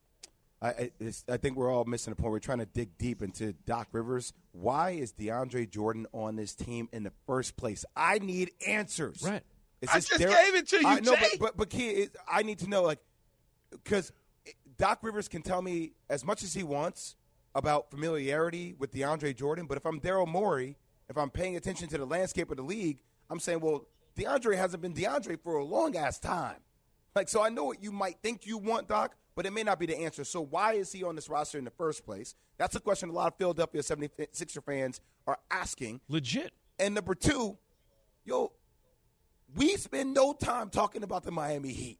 I, 0.60 0.90
I 1.28 1.38
think 1.38 1.56
we're 1.56 1.72
all 1.72 1.84
missing 1.84 2.12
a 2.12 2.16
point. 2.16 2.32
We're 2.32 2.40
trying 2.40 2.58
to 2.58 2.66
dig 2.66 2.98
deep 2.98 3.22
into 3.22 3.54
Doc 3.64 3.88
Rivers. 3.92 4.34
Why 4.52 4.90
is 4.90 5.12
DeAndre 5.12 5.70
Jordan 5.70 6.06
on 6.12 6.36
this 6.36 6.54
team 6.54 6.88
in 6.92 7.04
the 7.04 7.12
first 7.26 7.56
place? 7.56 7.84
I 7.96 8.18
need 8.18 8.50
answers. 8.66 9.22
Right. 9.22 9.42
I 9.88 10.00
just 10.00 10.18
gave 10.18 10.54
it 10.54 10.68
to 10.68 10.76
you, 10.76 10.86
I, 10.86 11.00
no, 11.00 11.12
but, 11.12 11.30
but, 11.40 11.56
but 11.56 11.70
key, 11.70 11.88
it, 11.88 12.16
I 12.30 12.42
need 12.42 12.58
to 12.58 12.68
know, 12.68 12.82
like, 12.82 12.98
because 13.70 14.12
Doc 14.76 14.98
Rivers 15.00 15.28
can 15.28 15.40
tell 15.40 15.62
me 15.62 15.92
as 16.10 16.22
much 16.22 16.42
as 16.42 16.52
he 16.52 16.62
wants 16.62 17.16
about 17.54 17.90
familiarity 17.90 18.74
with 18.78 18.92
DeAndre 18.92 19.34
Jordan, 19.34 19.64
but 19.66 19.78
if 19.78 19.86
I'm 19.86 19.98
Daryl 19.98 20.28
Morey, 20.28 20.76
if 21.08 21.16
I'm 21.16 21.30
paying 21.30 21.56
attention 21.56 21.88
to 21.88 21.96
the 21.96 22.04
landscape 22.04 22.50
of 22.50 22.58
the 22.58 22.62
league, 22.62 23.00
I'm 23.30 23.40
saying, 23.40 23.60
well, 23.60 23.86
DeAndre 24.16 24.56
hasn't 24.56 24.82
been 24.82 24.92
DeAndre 24.92 25.40
for 25.40 25.56
a 25.56 25.64
long 25.64 25.96
ass 25.96 26.18
time. 26.18 26.56
Like, 27.14 27.28
so 27.28 27.42
I 27.42 27.48
know 27.48 27.64
what 27.64 27.82
you 27.82 27.92
might 27.92 28.16
think 28.22 28.46
you 28.46 28.58
want, 28.58 28.88
Doc, 28.88 29.16
but 29.34 29.46
it 29.46 29.52
may 29.52 29.62
not 29.62 29.78
be 29.78 29.86
the 29.86 29.98
answer. 29.98 30.24
So 30.24 30.40
why 30.40 30.74
is 30.74 30.92
he 30.92 31.02
on 31.04 31.14
this 31.14 31.28
roster 31.28 31.58
in 31.58 31.64
the 31.64 31.70
first 31.70 32.04
place? 32.04 32.34
That's 32.58 32.76
a 32.76 32.80
question 32.80 33.08
a 33.08 33.12
lot 33.12 33.32
of 33.32 33.38
Philadelphia 33.38 33.82
76er 33.82 34.64
fans 34.64 35.00
are 35.26 35.38
asking. 35.50 36.00
Legit. 36.08 36.52
And 36.78 36.94
number 36.94 37.14
two, 37.14 37.56
yo, 38.24 38.52
we 39.54 39.76
spend 39.76 40.14
no 40.14 40.32
time 40.32 40.70
talking 40.70 41.02
about 41.02 41.24
the 41.24 41.30
Miami 41.30 41.72
Heat. 41.72 41.98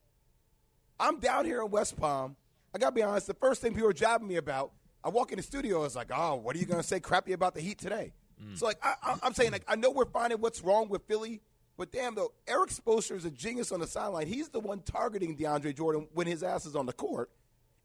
I'm 0.99 1.19
down 1.19 1.45
here 1.45 1.63
in 1.63 1.71
West 1.71 1.97
Palm. 1.97 2.37
I 2.75 2.79
got 2.79 2.91
to 2.91 2.95
be 2.95 3.03
honest, 3.03 3.27
the 3.27 3.35
first 3.35 3.63
thing 3.63 3.75
people 3.75 3.89
are 3.89 3.95
jabbing 3.95 4.29
me 4.29 4.37
about, 4.37 4.73
I 5.03 5.09
walk 5.09 5.33
in 5.33 5.39
the 5.39 5.43
studio, 5.43 5.83
it's 5.85 5.97
like, 5.97 6.11
oh, 6.15 6.37
what 6.37 6.55
are 6.55 6.59
you 6.59 6.67
going 6.67 6.81
to 6.81 6.87
say 6.87 7.01
crappy 7.01 7.33
about 7.33 7.55
the 7.55 7.61
Heat 7.61 7.79
today? 7.79 8.13
Mm. 8.43 8.59
So, 8.59 8.67
like, 8.67 8.79
I, 8.83 9.17
am 9.23 9.35
saying, 9.35 9.53
like, 9.53 9.65
I 9.69 9.77
know 9.77 9.91
we're 9.91 10.07
finding 10.07 10.41
what's 10.41 10.63
wrong 10.63 10.89
with 10.89 11.03
Philly 11.07 11.41
but 11.81 11.91
damn, 11.91 12.15
though, 12.15 12.33
Erik 12.47 12.69
Spoelstra 12.69 13.17
is 13.17 13.25
a 13.25 13.31
genius 13.31 13.73
on 13.73 13.81
the 13.81 13.87
sideline. 13.87 14.27
He's 14.27 14.51
the 14.51 14.61
one 14.61 14.81
targeting 14.81 15.35
DeAndre 15.35 15.75
Jordan 15.75 16.09
when 16.13 16.27
his 16.27 16.43
ass 16.43 16.67
is 16.67 16.77
on 16.77 16.85
the 16.85 16.93
court. 16.93 17.31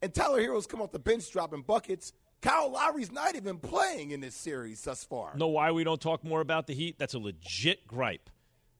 And 0.02 0.14
Tyler 0.14 0.42
Herro's 0.42 0.68
come 0.68 0.82
off 0.82 0.92
the 0.92 1.00
bench 1.00 1.32
dropping 1.32 1.62
buckets. 1.62 2.12
Kyle 2.42 2.70
Lowry's 2.70 3.10
not 3.10 3.38
even 3.38 3.58
playing 3.58 4.12
in 4.12 4.20
this 4.20 4.36
series 4.36 4.82
thus 4.82 5.06
far. 5.06 5.32
Know 5.38 5.48
why 5.48 5.72
we 5.72 5.86
don't 5.86 6.02
talk 6.02 6.26
more 6.26 6.42
about 6.42 6.68
the 6.68 6.74
Heat? 6.74 6.98
That's 7.00 7.14
a 7.14 7.20
legit 7.20 7.88
gripe. 7.88 8.30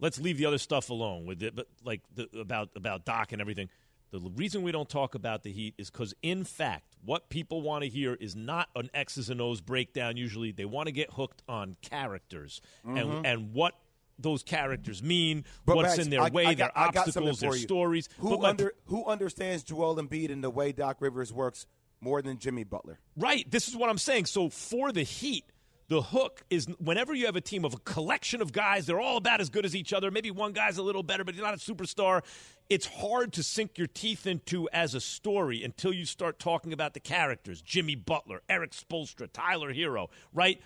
Let's 0.02 0.20
leave 0.20 0.38
the 0.38 0.48
other 0.48 0.58
stuff 0.58 0.90
alone 0.90 1.26
with 1.26 1.42
it, 1.42 1.56
but 1.56 1.68
like 1.86 2.02
the, 2.14 2.28
about 2.38 2.72
about 2.76 3.06
Doc 3.06 3.32
and 3.32 3.40
everything. 3.40 3.70
The 4.20 4.32
reason 4.32 4.62
we 4.64 4.72
don't 4.72 4.90
talk 4.90 5.16
about 5.16 5.44
the 5.44 5.52
Heat 5.52 5.76
is 5.78 5.90
because, 5.90 6.14
in 6.22 6.44
fact, 6.44 6.96
what 7.04 7.30
people 7.30 7.62
want 7.62 7.84
to 7.84 7.90
hear 7.90 8.14
is 8.16 8.36
not 8.36 8.70
an 8.76 8.90
X's 8.94 9.30
and 9.30 9.42
O's 9.42 9.62
breakdown. 9.62 10.18
Usually, 10.18 10.52
they 10.52 10.66
want 10.66 10.88
to 10.88 10.92
get 10.92 11.12
hooked 11.12 11.44
on 11.48 11.76
characters 11.82 12.62
mm-hmm. 12.86 12.98
and 12.98 13.26
and 13.26 13.54
what 13.54 13.76
those 14.18 14.44
characters 14.44 15.04
mean, 15.04 15.44
but 15.66 15.76
what's 15.76 15.98
Max, 15.98 16.06
in 16.06 16.10
their 16.10 16.22
I, 16.22 16.30
way, 16.30 16.46
I 16.46 16.54
got, 16.54 16.74
their 16.74 17.00
obstacles, 17.00 17.40
their 17.40 17.54
stories. 17.54 18.10
Who 18.20 18.44
under 18.44 18.74
who 18.86 19.06
understands 19.06 19.64
Joel 19.64 19.98
Embiid 19.98 20.32
and 20.32 20.44
the 20.44 20.50
way 20.50 20.72
Doc 20.72 20.98
Rivers 21.00 21.34
works 21.34 21.66
more 22.02 22.22
than 22.22 22.38
Jimmy 22.38 22.64
Butler? 22.64 23.00
Right. 23.18 23.50
This 23.50 23.68
is 23.68 23.76
what 23.76 23.90
I'm 23.90 23.98
saying. 23.98 24.26
So 24.26 24.50
for 24.50 24.92
the 24.92 25.04
Heat, 25.04 25.46
the 25.88 26.02
hook 26.02 26.44
is 26.50 26.68
whenever 26.80 27.14
you 27.14 27.26
have 27.28 27.36
a 27.36 27.42
team 27.42 27.66
of 27.66 27.74
a 27.74 27.78
collection 27.78 28.42
of 28.42 28.52
guys, 28.52 28.86
they're 28.86 29.00
all 29.00 29.18
about 29.18 29.42
as 29.42 29.50
good 29.50 29.66
as 29.66 29.76
each 29.76 29.94
other. 29.94 30.10
Maybe 30.10 30.32
one 30.32 30.54
guy's 30.54 30.78
a 30.78 30.84
little 30.84 31.04
better, 31.04 31.24
but 31.24 31.36
he's 31.36 31.44
not 31.44 31.54
a 31.54 31.58
superstar. 31.58 32.24
It's 32.70 32.88
hard 32.88 33.34
to 33.34 33.44
sink 33.44 33.78
your 33.78 33.88
teeth 33.88 34.26
into 34.26 34.68
as 34.74 34.96
a 34.96 35.02
story 35.02 35.64
until 35.64 35.94
you 35.94 36.06
start 36.06 36.40
talking 36.40 36.74
about 36.74 36.94
the 36.94 37.00
characters 37.00 37.62
Jimmy 37.62 37.96
Butler, 37.96 38.42
Erik 38.50 38.72
Spoelstra, 38.72 39.30
Tyler 39.32 39.74
Herro, 39.74 40.10
right? 40.34 40.60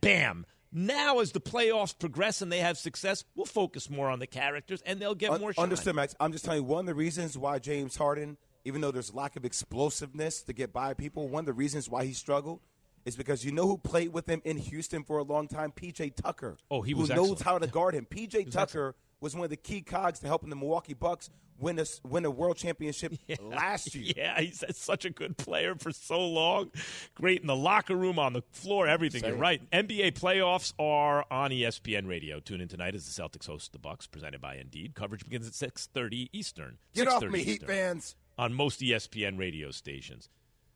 Bam. 0.00 0.46
Now, 0.74 1.18
as 1.18 1.32
the 1.32 1.40
playoffs 1.40 1.98
progress 1.98 2.40
and 2.40 2.50
they 2.50 2.60
have 2.60 2.78
success, 2.78 3.24
we'll 3.36 3.44
focus 3.44 3.90
more 3.90 4.08
on 4.08 4.20
the 4.20 4.26
characters 4.26 4.80
and 4.86 4.98
they'll 4.98 5.14
get 5.14 5.38
more. 5.38 5.52
Understood, 5.58 5.94
Max. 5.94 6.14
I'm 6.18 6.32
just 6.32 6.46
telling 6.46 6.60
you 6.60 6.64
one 6.64 6.80
of 6.80 6.86
the 6.86 6.94
reasons 6.94 7.36
why 7.36 7.58
James 7.58 7.96
Harden 7.96 8.38
even 8.64 8.80
though 8.80 8.90
there's 8.90 9.12
lack 9.12 9.36
of 9.36 9.44
explosiveness 9.44 10.42
to 10.42 10.52
get 10.52 10.72
by 10.72 10.94
people, 10.94 11.28
one 11.28 11.40
of 11.40 11.46
the 11.46 11.52
reasons 11.52 11.88
why 11.88 12.04
he 12.04 12.12
struggled 12.12 12.60
is 13.04 13.16
because 13.16 13.44
you 13.44 13.52
know 13.52 13.66
who 13.66 13.78
played 13.78 14.12
with 14.12 14.28
him 14.28 14.40
in 14.44 14.56
Houston 14.56 15.04
for 15.04 15.18
a 15.18 15.22
long 15.22 15.48
time? 15.48 15.72
PJ 15.72 16.14
Tucker. 16.16 16.56
Oh, 16.70 16.82
he 16.82 16.92
who 16.92 17.00
was 17.00 17.08
knows 17.08 17.32
excellent. 17.32 17.42
how 17.42 17.58
to 17.58 17.66
guard 17.66 17.94
him. 17.94 18.06
PJ 18.08 18.50
Tucker 18.50 18.94
was 19.20 19.34
one 19.34 19.44
of 19.44 19.50
the 19.50 19.56
key 19.56 19.82
cogs 19.82 20.18
to 20.20 20.26
helping 20.26 20.50
the 20.50 20.56
Milwaukee 20.56 20.94
Bucks 20.94 21.30
win 21.58 21.78
a, 21.78 21.84
win 22.02 22.24
a 22.24 22.30
world 22.30 22.56
championship 22.56 23.14
last 23.40 23.94
year. 23.94 24.12
Yeah, 24.16 24.40
he's 24.40 24.62
such 24.72 25.04
a 25.04 25.10
good 25.10 25.36
player 25.36 25.74
for 25.76 25.92
so 25.92 26.20
long. 26.20 26.70
Great 27.14 27.40
in 27.40 27.46
the 27.46 27.56
locker 27.56 27.94
room, 27.94 28.18
on 28.18 28.32
the 28.32 28.42
floor, 28.50 28.86
everything. 28.88 29.24
You're 29.24 29.36
right. 29.36 29.62
NBA 29.70 30.12
playoffs 30.18 30.72
are 30.78 31.24
on 31.30 31.50
ESPN 31.50 32.08
Radio. 32.08 32.40
Tune 32.40 32.60
in 32.60 32.68
tonight 32.68 32.94
as 32.94 33.06
the 33.06 33.22
Celtics 33.22 33.46
host 33.46 33.72
the 33.72 33.78
Bucks, 33.78 34.06
presented 34.06 34.40
by 34.40 34.56
Indeed. 34.56 34.94
Coverage 34.94 35.24
begins 35.24 35.46
at 35.46 35.54
6:30 35.54 36.28
Eastern. 36.32 36.78
Get 36.94 37.08
off 37.08 37.22
6:30 37.22 37.30
me, 37.30 37.44
Heat 37.44 37.66
fans. 37.66 38.16
On 38.38 38.52
most 38.52 38.80
ESPN 38.80 39.38
radio 39.38 39.70
stations. 39.70 40.28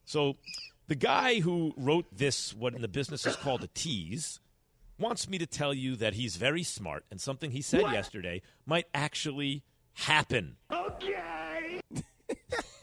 So, 0.05 0.37
the 0.89 0.95
guy 0.95 1.41
who 1.41 1.73
wrote 1.77 2.07
this, 2.13 2.55
what 2.55 2.75
in 2.75 2.83
the 2.83 2.89
business 2.89 3.27
is 3.27 3.37
called 3.37 3.63
a 3.63 3.69
tease, 3.69 4.41
wants 4.99 5.29
me 5.29 5.39
to 5.39 5.47
tell 5.47 5.75
you 5.75 5.97
that 5.97 6.15
he's 6.15 6.37
very 6.37 6.63
smart, 6.63 7.05
and 7.11 7.21
something 7.21 7.51
he 7.51 7.63
said 7.63 7.83
yesterday 7.93 8.43
might 8.65 8.87
actually 8.95 9.63
happen. 9.95 10.57
Okay. 10.73 11.81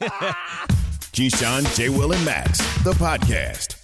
Keyshawn, 1.12 1.76
J. 1.76 1.88
Will, 1.88 2.12
and 2.12 2.24
Max, 2.24 2.58
the 2.82 2.92
podcast. 2.92 3.83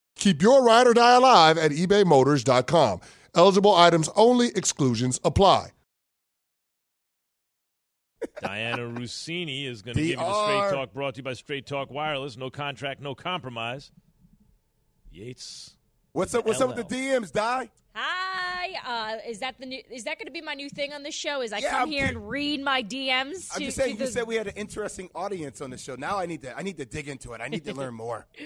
Keep 0.21 0.43
your 0.43 0.63
ride 0.63 0.85
or 0.85 0.93
die 0.93 1.15
alive 1.15 1.57
at 1.57 1.71
ebaymotors.com. 1.71 3.01
Eligible 3.33 3.73
items 3.75 4.07
only, 4.15 4.49
exclusions 4.55 5.19
apply. 5.23 5.69
Dianna 8.43 8.95
Russini 8.95 9.65
is 9.65 9.81
going 9.81 9.95
to 9.95 10.01
give 10.01 10.09
you 10.11 10.15
the 10.17 10.43
straight 10.43 10.77
talk 10.77 10.93
brought 10.93 11.15
to 11.15 11.19
you 11.19 11.23
by 11.23 11.33
Straight 11.33 11.65
Talk 11.65 11.89
Wireless. 11.89 12.37
No 12.37 12.51
contract, 12.51 13.01
no 13.01 13.15
compromise. 13.15 13.91
Yates. 15.11 15.75
What's 16.11 16.35
up? 16.35 16.45
What's 16.45 16.61
up 16.61 16.75
with 16.75 16.87
the 16.87 16.95
DMs, 16.95 17.31
Die? 17.31 17.69
Hi, 17.95 18.69
uh, 18.85 19.27
is 19.27 19.39
that 19.39 19.55
the 19.59 19.65
new? 19.65 19.81
Is 19.89 20.03
that 20.03 20.19
going 20.19 20.27
to 20.27 20.31
be 20.31 20.41
my 20.41 20.53
new 20.53 20.69
thing 20.69 20.93
on 20.93 21.01
the 21.01 21.09
show? 21.09 21.41
Is 21.41 21.51
I 21.51 21.57
Yeah, 21.57 21.71
come 21.71 21.81
I'm 21.81 21.87
here 21.89 22.05
ki- 22.05 22.13
and 22.13 22.29
read 22.29 22.63
my 22.63 22.83
DMs? 22.83 23.49
I'm 23.55 23.59
to- 23.59 23.65
just 23.65 23.75
saying. 23.77 23.95
to 23.97 24.01
You 24.03 24.05
the- 24.05 24.11
said 24.11 24.27
we 24.27 24.35
had 24.35 24.45
an 24.45 24.53
interesting 24.55 25.09
audience 25.15 25.61
on 25.61 25.71
the 25.71 25.79
show. 25.79 25.95
Now 25.95 26.19
I 26.19 26.27
need 26.27 26.43
to. 26.43 26.55
I 26.55 26.61
need 26.61 26.77
to 26.77 26.85
dig 26.85 27.07
into 27.07 27.33
it. 27.33 27.41
I 27.41 27.47
need 27.47 27.65
to 27.65 27.73
learn 27.73 27.95
more. 27.95 28.27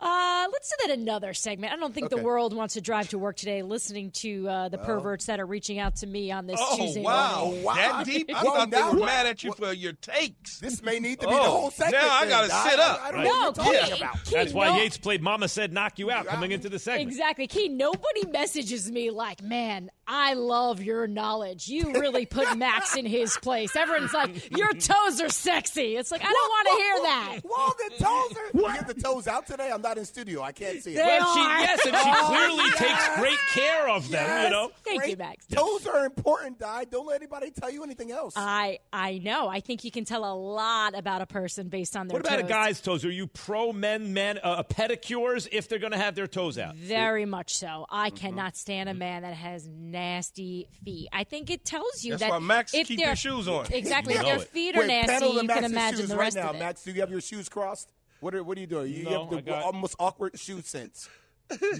Uh, 0.00 0.46
let's 0.52 0.70
do 0.70 0.86
that 0.88 0.98
another 0.98 1.34
segment. 1.34 1.72
I 1.72 1.76
don't 1.76 1.92
think 1.94 2.08
the 2.08 2.16
world 2.16 2.54
wants 2.54 2.74
to 2.74 2.80
drive 2.80 3.10
to 3.10 3.18
work 3.18 3.36
today 3.36 3.62
listening 3.62 4.10
to 4.12 4.48
uh, 4.48 4.68
the 4.70 4.78
perverts 4.78 5.26
that 5.26 5.38
are 5.40 5.46
reaching 5.46 5.78
out 5.78 5.96
to 5.96 6.06
me 6.06 6.30
on 6.32 6.46
this 6.46 6.58
Oh 6.62 6.76
Tuesday 6.78 7.02
wow. 7.02 7.44
morning. 7.44 7.62
wow. 7.64 7.74
that 7.74 8.06
deep? 8.06 8.30
I 8.34 8.42
Whoa, 8.42 8.54
thought 8.54 8.70
they 8.70 8.82
were 8.82 8.90
what? 8.92 9.06
mad 9.06 9.26
at 9.26 9.44
you 9.44 9.50
What- 9.50 9.58
for 9.58 9.72
your 9.74 9.92
takes. 9.92 10.58
This 10.60 10.82
may 10.82 11.00
need 11.00 11.20
to 11.20 11.26
be 11.28 11.34
the 11.34 11.40
Oh, 11.40 11.44
whole 11.60 11.70
segment. 11.70 12.02
now 12.02 12.08
I 12.14 12.26
gotta 12.26 12.48
sit 12.48 12.80
up. 12.80 13.00
I, 13.02 13.08
I 13.08 13.10
don't 13.10 13.20
Right. 13.20 13.24
know 13.24 13.30
No, 13.34 13.40
what 13.48 13.56
you're 13.56 13.64
talking 13.80 13.94
Key, 13.96 14.02
about. 14.02 14.24
Key, 14.24 14.34
That's 14.36 14.52
why 14.54 14.66
no- 14.68 14.76
Yates 14.76 14.96
played 14.96 15.22
Mama 15.22 15.48
Said 15.48 15.72
Knock 15.72 15.98
You 15.98 16.10
Out 16.10 16.26
coming 16.26 16.52
into 16.52 16.68
the 16.70 16.78
segment. 16.78 17.10
Exactly, 17.10 17.46
Key. 17.46 17.68
Nobody 17.68 18.26
messages 18.30 18.90
me 18.90 19.10
like, 19.10 19.42
"Man, 19.42 19.90
I 20.06 20.32
love 20.34 20.80
your 20.82 21.06
knowledge. 21.06 21.68
You 21.68 21.92
really 21.92 22.24
put 22.26 22.56
Max 22.56 22.96
in 22.96 23.04
his 23.04 23.36
place." 23.42 23.76
Everyone's 23.76 24.14
like, 24.14 24.50
"Your 24.56 24.72
toes 24.72 25.20
are 25.20 25.28
sexy." 25.28 25.96
It's 25.96 26.10
like 26.10 26.22
I 26.24 26.32
don't 26.32 26.34
want 26.50 26.68
to 26.68 26.74
hear 26.74 26.94
that. 27.02 27.38
Whoa, 27.44 27.72
the 27.90 28.04
toes 28.04 28.36
are. 28.36 28.58
You 28.72 28.74
get 28.78 28.86
the 28.88 28.94
toes 29.02 29.26
out 29.28 29.46
today? 29.46 29.70
I'm 29.70 29.82
not 29.82 29.89
in 29.98 30.04
studio. 30.04 30.42
I 30.42 30.52
can't 30.52 30.82
see 30.82 30.92
it. 30.92 30.96
They 30.96 31.02
Well, 31.02 31.34
she, 31.34 31.40
yes, 31.40 31.86
and 31.86 31.94
she 31.96 32.02
Oh, 32.04 32.26
clearly 32.28 32.56
yes. 32.56 32.78
takes 32.78 33.18
great 33.20 33.38
care 33.52 33.88
of 33.88 34.08
them, 34.10 34.44
you 34.44 34.50
know? 34.50 34.70
Thank 34.84 35.06
you, 35.06 35.16
Max. 35.16 35.46
Toes 35.46 35.86
are 35.86 36.04
important, 36.06 36.58
Di. 36.58 36.84
Don't 36.90 37.06
let 37.06 37.16
anybody 37.16 37.50
tell 37.50 37.70
you 37.70 37.82
anything 37.84 38.10
else. 38.12 38.34
I 38.36 38.78
I 38.92 39.18
know. 39.18 39.48
I 39.48 39.60
think 39.60 39.84
you 39.84 39.90
can 39.90 40.04
tell 40.04 40.24
a 40.24 40.34
lot 40.34 40.96
about 40.98 41.22
a 41.22 41.26
person 41.26 41.68
based 41.68 41.96
on 41.96 42.08
their 42.08 42.18
toes. 42.20 42.30
What 42.30 42.38
about 42.40 42.44
a 42.44 42.48
guy's 42.48 42.80
toes? 42.80 43.04
Are 43.04 43.10
you 43.10 43.26
pro 43.26 43.72
men, 43.72 44.12
men, 44.12 44.38
uh, 44.42 44.62
pedicures 44.62 45.48
if 45.52 45.68
they're 45.68 45.78
going 45.78 45.92
to 45.92 45.98
have 45.98 46.14
their 46.14 46.26
toes 46.26 46.58
out? 46.58 46.76
Very 46.76 47.24
much 47.24 47.54
so. 47.54 47.66
Mm-hmm. 47.66 47.94
I 47.94 48.10
cannot 48.10 48.56
stand 48.56 48.88
a 48.88 48.94
man 48.94 49.22
that 49.22 49.34
has 49.34 49.66
nasty 49.68 50.66
feet. 50.84 51.08
I 51.12 51.24
think 51.24 51.50
it 51.50 51.64
tells 51.64 52.04
you 52.04 52.12
That's 52.12 52.22
that 52.22 52.30
why 52.30 52.38
Max 52.38 52.74
if 52.74 52.88
keep 52.88 52.98
their- 52.98 53.08
your 53.08 53.16
shoes 53.16 53.48
on. 53.48 53.66
Exactly. 53.72 54.14
You 54.14 54.20
if 54.20 54.24
know 54.26 54.32
their 54.32 54.42
it. 54.42 54.48
feet 54.48 54.76
are 54.76 54.80
Wait, 54.80 54.86
nasty, 54.88 55.12
pedal 55.12 55.28
the 55.34 55.42
you 55.42 55.48
can 55.48 55.48
Max's 55.48 55.72
imagine 55.72 55.98
shoes 56.00 56.08
the 56.08 56.16
right 56.16 56.20
rest 56.24 56.36
now. 56.36 56.50
of 56.50 56.56
it. 56.56 56.58
Max, 56.58 56.82
do 56.84 56.90
you 56.92 57.00
have 57.00 57.10
your 57.10 57.20
shoes 57.20 57.48
crossed? 57.48 57.92
What 58.20 58.34
are 58.34 58.42
What 58.44 58.56
are 58.56 58.60
you 58.60 58.66
doing? 58.66 58.92
You 58.92 59.04
No, 59.04 59.20
have 59.22 59.30
the 59.30 59.36
I 59.38 59.40
got- 59.40 59.64
almost 59.64 59.96
awkward 59.98 60.38
shoe 60.38 60.60
sense. 60.62 61.08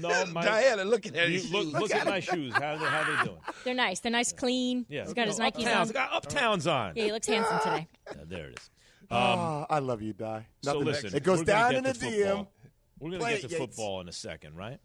No, 0.00 0.26
my. 0.26 0.42
Diana 0.44 0.84
looking 0.84 1.14
at 1.16 1.28
you 1.28 1.34
his 1.34 1.52
look, 1.52 1.62
shoes. 1.62 1.72
look 1.74 1.94
at 1.94 2.04
my 2.04 2.18
shoes. 2.18 2.52
How 2.54 2.76
they, 2.76 2.84
how 2.86 3.04
they 3.18 3.24
doing? 3.24 3.38
They're 3.64 3.72
nice. 3.74 4.00
They're 4.00 4.10
nice, 4.10 4.32
clean. 4.32 4.84
Yeah, 4.88 5.04
He's 5.04 5.14
got 5.14 5.28
his 5.28 5.38
no, 5.38 5.44
Nikes 5.48 5.62
Uptowns. 5.64 5.80
on. 5.80 5.88
Got 5.92 6.10
Uptowns 6.24 6.72
on. 6.72 6.92
Yeah, 6.96 7.04
he 7.04 7.12
looks 7.12 7.28
handsome 7.28 7.58
today. 7.60 7.88
Uh, 8.10 8.14
there 8.26 8.48
it 8.48 8.58
is. 8.58 8.70
Ah, 9.12 9.66
I 9.70 9.78
love 9.78 10.02
you, 10.02 10.12
Di. 10.12 10.44
So 10.62 10.72
Nothing- 10.72 10.86
listen, 10.86 11.14
it 11.16 11.22
goes 11.22 11.42
down 11.44 11.76
in 11.76 11.84
the 11.84 11.90
DM. 11.90 11.96
football. 12.26 12.52
We're 12.98 13.10
going 13.10 13.20
to 13.22 13.28
get 13.30 13.40
to 13.42 13.48
Yates. 13.48 13.56
football 13.58 14.00
in 14.00 14.08
a 14.08 14.12
second, 14.12 14.56
right? 14.56 14.78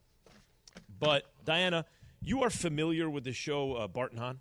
But 1.00 1.24
Diana, 1.44 1.86
you 2.22 2.44
are 2.44 2.50
familiar 2.52 3.10
with 3.10 3.24
the 3.24 3.34
show 3.34 3.74
uh, 3.74 3.88
Barton 3.88 4.18
Hahn, 4.20 4.40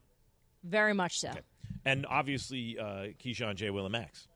Very 0.62 0.92
much 0.94 1.21
so. 1.21 1.30
and 1.87 2.04
obviously 2.06 2.78
uh, 2.78 2.85
Keyshawn 3.23 3.54
J. 3.56 3.71
Will 3.71 3.87
and 3.87 3.92
Max. 3.92 4.28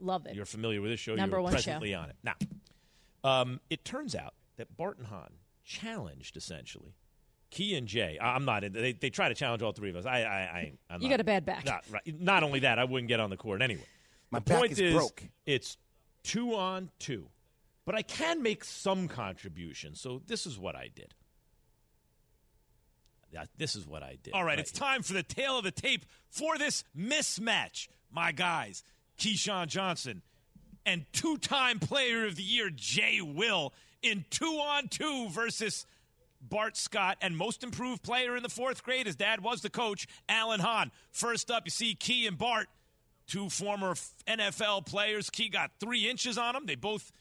Love 0.00 0.26
it. 0.26 0.34
You're 0.34 0.44
familiar 0.44 0.80
with 0.80 0.90
this 0.90 1.00
show. 1.00 1.14
Number 1.14 1.36
You're 1.36 1.42
one 1.42 1.52
show. 1.52 1.56
presently 1.56 1.94
on 1.94 2.10
it. 2.10 2.16
Now, 2.22 2.34
um, 3.24 3.60
it 3.70 3.84
turns 3.84 4.14
out 4.14 4.34
that 4.56 4.76
Barton 4.76 5.04
Hahn 5.04 5.32
challenged 5.64 6.36
essentially 6.36 6.94
Key 7.50 7.74
and 7.76 7.86
Jay. 7.88 8.18
I- 8.20 8.34
I'm 8.34 8.44
not. 8.44 8.62
in- 8.64 8.72
They, 8.72 8.92
they 8.92 9.10
try 9.10 9.28
to 9.28 9.34
challenge 9.34 9.62
all 9.62 9.72
three 9.72 9.90
of 9.90 9.96
us. 9.96 10.04
I. 10.06 10.18
I. 10.22 10.22
I 10.24 10.72
I'm 10.90 11.00
You 11.02 11.08
not- 11.08 11.14
got 11.14 11.20
a 11.20 11.24
bad 11.24 11.44
back. 11.46 11.64
Not, 11.64 11.84
right. 11.90 12.20
not 12.20 12.42
only 12.42 12.60
that, 12.60 12.78
I 12.78 12.84
wouldn't 12.84 13.08
get 13.08 13.20
on 13.20 13.30
the 13.30 13.36
court 13.36 13.62
anyway. 13.62 13.84
My 14.30 14.38
the 14.40 14.44
back 14.44 14.58
point 14.58 14.78
is 14.78 14.94
broke. 14.94 15.22
It's 15.46 15.76
two 16.22 16.54
on 16.54 16.90
two, 16.98 17.28
but 17.86 17.94
I 17.94 18.02
can 18.02 18.42
make 18.42 18.64
some 18.64 19.08
contribution. 19.08 19.94
So 19.94 20.20
this 20.26 20.44
is 20.46 20.58
what 20.58 20.76
I 20.76 20.90
did. 20.94 21.14
This 23.56 23.76
is 23.76 23.86
what 23.86 24.02
I 24.02 24.16
did. 24.22 24.32
All 24.34 24.42
right, 24.44 24.58
it's 24.58 24.72
time 24.72 25.02
for 25.02 25.12
the 25.12 25.22
tale 25.22 25.58
of 25.58 25.64
the 25.64 25.70
tape 25.70 26.04
for 26.30 26.56
this 26.58 26.82
mismatch. 26.96 27.88
My 28.10 28.32
guys, 28.32 28.82
Keyshawn 29.18 29.66
Johnson 29.68 30.22
and 30.86 31.04
two 31.12 31.36
time 31.38 31.78
player 31.78 32.26
of 32.26 32.36
the 32.36 32.42
year, 32.42 32.70
Jay 32.74 33.20
Will, 33.20 33.72
in 34.02 34.24
two 34.30 34.46
on 34.46 34.88
two 34.88 35.28
versus 35.28 35.86
Bart 36.40 36.76
Scott 36.76 37.18
and 37.20 37.36
most 37.36 37.62
improved 37.62 38.02
player 38.02 38.36
in 38.36 38.42
the 38.42 38.48
fourth 38.48 38.82
grade. 38.82 39.06
His 39.06 39.16
dad 39.16 39.42
was 39.42 39.60
the 39.60 39.70
coach, 39.70 40.06
Alan 40.28 40.60
Hahn. 40.60 40.90
First 41.10 41.50
up, 41.50 41.64
you 41.64 41.70
see 41.70 41.94
Key 41.94 42.26
and 42.26 42.38
Bart, 42.38 42.68
two 43.26 43.50
former 43.50 43.94
NFL 44.26 44.86
players. 44.86 45.30
Key 45.30 45.48
got 45.48 45.72
three 45.80 46.08
inches 46.08 46.38
on 46.38 46.56
him. 46.56 46.66
They 46.66 46.76
both 46.76 47.12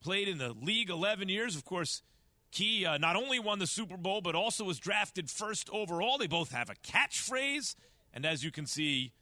played 0.00 0.28
in 0.28 0.38
the 0.38 0.54
league 0.62 0.90
11 0.90 1.28
years. 1.28 1.56
Of 1.56 1.64
course, 1.64 2.02
Key 2.50 2.86
uh, 2.86 2.98
not 2.98 3.16
only 3.16 3.38
won 3.38 3.58
the 3.58 3.66
Super 3.66 3.96
Bowl, 3.96 4.20
but 4.20 4.34
also 4.34 4.64
was 4.64 4.78
drafted 4.78 5.30
first 5.30 5.68
overall. 5.70 6.18
They 6.18 6.26
both 6.26 6.52
have 6.52 6.70
a 6.70 6.74
catchphrase. 6.74 7.74
And 8.14 8.24
as 8.24 8.42
you 8.42 8.50
can 8.50 8.66
see, 8.66 9.12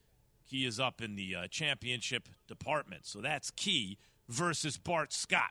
Key 0.49 0.65
is 0.65 0.79
up 0.79 1.01
in 1.03 1.17
the 1.17 1.35
uh, 1.35 1.47
championship 1.49 2.29
department. 2.47 3.07
So 3.07 3.21
that's 3.21 3.51
Key 3.51 3.99
versus 4.29 4.77
Bart 4.77 5.13
Scott. 5.13 5.51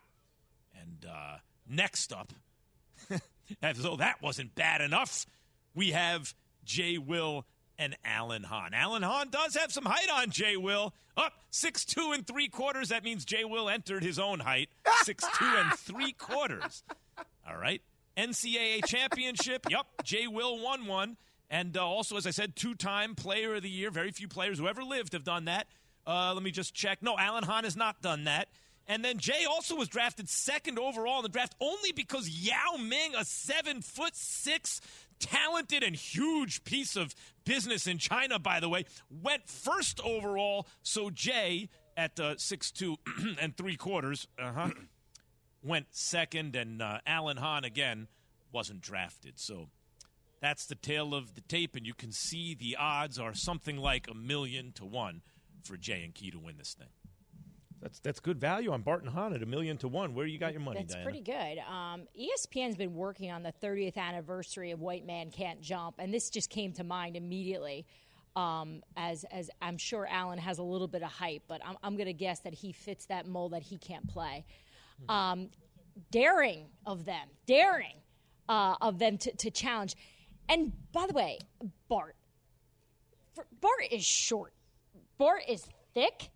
And 0.80 1.06
uh, 1.10 1.38
next 1.70 2.14
up, 2.14 2.34
as 3.62 3.78
though 3.78 3.98
that 3.98 4.22
wasn't 4.22 4.56
bad 4.56 4.82
enough, 4.82 5.26
we 5.74 5.92
have 5.92 6.34
Jay 6.64 6.98
Will 6.98 7.46
and 7.78 7.96
Alan 8.06 8.44
Hahn. 8.44 8.74
Alan 8.74 9.04
Hahn 9.04 9.30
does 9.30 9.56
have 9.56 9.72
some 9.72 9.86
height 9.86 10.10
on 10.14 10.30
Jay 10.30 10.56
Will. 10.58 10.94
Up 11.18 11.34
six 11.50 11.86
two 11.86 12.12
and 12.14 12.26
three 12.26 12.48
quarters. 12.48 12.90
That 12.90 13.04
means 13.04 13.24
Jay 13.26 13.46
Will 13.46 13.70
entered 13.70 14.04
his 14.04 14.20
own 14.20 14.40
height. 14.40 14.70
Six 15.04 15.24
two 15.38 15.46
and 15.46 15.72
three 15.74 16.12
quarters. 16.14 16.84
All 17.48 17.58
right. 17.58 17.82
NCAA 18.18 18.86
championship. 18.86 19.66
Yep. 19.70 19.86
Jay 20.04 20.28
Will 20.28 20.62
won 20.62 20.86
one. 20.86 21.18
And 21.50 21.78
uh, 21.78 21.86
also, 21.86 22.18
as 22.18 22.26
I 22.26 22.32
said, 22.32 22.56
two 22.56 22.76
time 22.76 23.16
player 23.16 23.56
of 23.56 23.64
the 23.64 23.70
year. 23.70 23.92
Very 23.92 24.12
few 24.12 24.28
players 24.28 24.58
who 24.58 24.68
ever 24.68 24.84
lived 24.84 25.14
have 25.14 25.24
done 25.24 25.46
that. 25.46 25.68
Uh, 26.08 26.34
let 26.34 26.44
me 26.44 26.52
just 26.52 26.74
check. 26.74 27.02
No, 27.02 27.18
Alan 27.18 27.44
Hahn 27.44 27.64
has 27.64 27.76
not 27.76 28.02
done 28.02 28.26
that. 28.26 28.50
And 28.88 29.04
then 29.04 29.18
Jay 29.18 29.46
also 29.50 29.76
was 29.76 29.88
drafted 29.88 30.30
second 30.30 30.78
overall 30.78 31.18
in 31.18 31.24
the 31.24 31.30
draft 31.30 31.56
only 31.60 31.92
because 31.92 32.30
Yao 32.30 32.78
Ming, 32.80 33.16
a 33.16 33.26
seven 33.26 33.82
foot 33.82 34.16
six 34.16 34.80
talented 35.20 35.82
and 35.82 35.96
huge 35.96 36.64
piece 36.64 36.96
of 36.96 37.16
business 37.46 37.88
in 37.88 37.98
China, 37.98 38.38
by 38.38 38.60
the 38.60 38.70
way, 38.70 38.86
went 39.10 39.50
first 39.50 40.00
overall. 40.02 40.68
So 40.84 41.10
Jay 41.10 41.70
at 41.98 42.20
uh, 42.20 42.36
six 42.38 42.72
two 42.72 42.98
and 43.42 43.56
three 43.58 43.76
quarters, 43.76 44.28
uh-huh, 44.38 44.70
went 45.64 45.88
second, 45.92 46.56
and 46.56 46.82
uh, 46.82 47.00
Alan 47.08 47.38
Hahn 47.38 47.64
again 47.64 48.08
wasn't 48.52 48.82
drafted. 48.82 49.40
So 49.40 49.70
that's 50.46 50.68
the 50.68 50.76
tale 50.76 51.16
of 51.16 51.34
the 51.34 51.42
tape, 51.42 51.76
and 51.76 51.88
you 51.88 51.96
can 51.96 52.12
see 52.12 52.54
the 52.54 52.78
odds 52.80 53.18
are 53.18 53.34
something 53.34 53.78
like 53.78 54.08
a 54.08 54.14
million 54.14 54.72
to 54.74 54.86
one 54.86 55.24
for 55.64 55.76
Jay 55.76 56.04
and 56.04 56.14
Key 56.14 56.30
to 56.30 56.38
win 56.38 56.56
this 56.58 56.76
thing. 56.78 56.90
That's 57.82 58.00
that's 58.00 58.20
good 58.20 58.40
value 58.40 58.72
on 58.72 58.84
Barton 58.84 59.10
Hahn 59.10 59.34
at 59.34 59.42
a 59.42 59.48
million 59.48 59.78
to 59.78 59.88
one. 59.88 60.14
Where 60.14 60.28
you 60.28 60.38
got 60.38 60.54
your 60.54 60.62
money, 60.62 60.76
Diane? 60.76 60.86
That's 60.86 60.94
Diana? 60.94 61.06
pretty 61.06 61.22
good. 61.22 61.64
Um, 61.68 62.04
ESPN's 62.16 62.76
been 62.76 62.94
working 62.94 63.32
on 63.32 63.42
the 63.42 63.54
30th 63.64 63.98
anniversary 63.98 64.70
of 64.70 64.82
White 64.82 65.04
Man 65.04 65.32
Can't 65.32 65.62
Jump, 65.62 65.96
and 65.98 66.14
this 66.14 66.30
just 66.30 66.52
came 66.52 66.74
to 66.74 66.84
mind 66.84 67.16
immediately. 67.16 67.88
Um, 68.36 68.84
as 68.96 69.26
as 69.32 69.50
I'm 69.64 69.80
sure 69.80 70.08
Alan 70.08 70.38
has 70.38 70.60
a 70.60 70.64
little 70.64 70.88
bit 70.88 71.02
of 71.02 71.10
hype, 71.10 71.44
but 71.48 71.62
I'm, 71.66 71.78
I'm 71.82 71.96
going 71.96 72.06
to 72.06 72.14
guess 72.14 72.42
that 72.42 72.54
he 72.54 72.72
fits 72.72 73.08
that 73.08 73.26
mold 73.26 73.54
that 73.54 73.64
he 73.64 73.80
can't 73.80 74.08
play. 74.08 74.46
Um, 75.10 75.50
daring 76.12 76.68
of 76.86 77.06
them, 77.06 77.30
daring 77.48 77.96
uh, 78.48 78.76
of 78.80 79.00
them 79.00 79.18
to, 79.18 79.36
to 79.38 79.50
challenge. 79.50 79.96
And 80.50 80.72
by 80.92 81.06
the 81.08 81.14
way, 81.14 81.40
Bart, 81.88 82.16
for, 83.34 83.46
Bart 83.62 83.84
is 83.92 84.04
short. 84.04 84.54
Bart 85.18 85.44
is 85.48 85.66
thick 85.94 86.30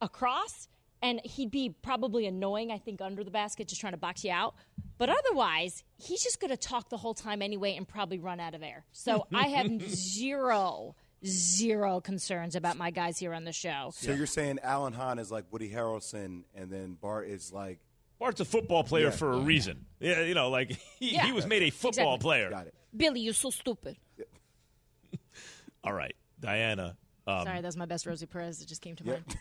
across, 0.00 0.68
and 1.02 1.20
he'd 1.24 1.50
be 1.50 1.74
probably 1.82 2.26
annoying, 2.26 2.70
I 2.72 2.78
think, 2.78 3.00
under 3.00 3.22
the 3.22 3.30
basket, 3.30 3.68
just 3.68 3.80
trying 3.80 3.92
to 3.92 3.98
box 3.98 4.24
you 4.24 4.32
out. 4.32 4.54
But 4.98 5.08
otherwise, 5.10 5.84
he's 5.98 6.22
just 6.22 6.40
going 6.40 6.50
to 6.50 6.56
talk 6.56 6.88
the 6.88 6.96
whole 6.96 7.14
time 7.14 7.42
anyway 7.42 7.76
and 7.76 7.86
probably 7.86 8.18
run 8.18 8.40
out 8.40 8.54
of 8.54 8.62
air. 8.62 8.84
So 8.92 9.26
I 9.34 9.48
have 9.48 9.82
zero, 9.88 10.94
zero 11.24 12.00
concerns 12.00 12.56
about 12.56 12.76
my 12.76 12.90
guys 12.90 13.18
here 13.18 13.34
on 13.34 13.44
the 13.44 13.52
show. 13.52 13.90
So 13.94 14.12
you're 14.12 14.26
saying 14.26 14.58
Alan 14.62 14.92
Hahn 14.92 15.18
is 15.18 15.30
like 15.30 15.44
Woody 15.50 15.70
Harrelson, 15.70 16.42
and 16.54 16.70
then 16.70 16.96
Bart 17.00 17.28
is 17.28 17.52
like 17.52 17.78
Bart's 18.18 18.40
a 18.40 18.44
football 18.44 18.84
player 18.84 19.06
Yeah. 19.06 19.10
for 19.10 19.32
a 19.32 19.38
reason. 19.38 19.84
Yeah, 20.00 20.22
you 20.22 20.34
know, 20.34 20.48
like 20.48 20.70
he, 21.00 21.14
Yeah. 21.14 21.26
he 21.26 21.32
was 21.32 21.46
made 21.46 21.62
a 21.62 21.70
football 21.70 22.14
Exactly. 22.14 22.18
player. 22.28 22.50
got 22.50 22.66
it. 22.68 22.74
Billy, 22.96 23.20
you're 23.20 23.34
so 23.34 23.50
stupid. 23.50 23.96
All 25.84 25.92
right, 25.92 26.14
Diana. 26.40 26.96
Um, 27.26 27.44
Sorry, 27.44 27.60
that 27.60 27.66
was 27.66 27.76
my 27.76 27.86
best 27.86 28.06
Rosie 28.06 28.26
Perez 28.26 28.60
It 28.60 28.66
just 28.66 28.82
came 28.82 28.96
to 28.96 29.06
mind. 29.06 29.24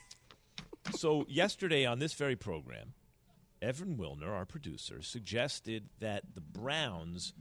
so 0.95 1.25
yesterday 1.29 1.85
on 1.85 1.99
this 1.99 2.13
very 2.13 2.35
program, 2.35 2.93
Evan 3.61 3.97
Wilner, 3.97 4.29
our 4.29 4.45
producer, 4.45 5.01
suggested 5.01 5.89
that 5.99 6.23
the 6.33 6.41
Browns 6.41 7.33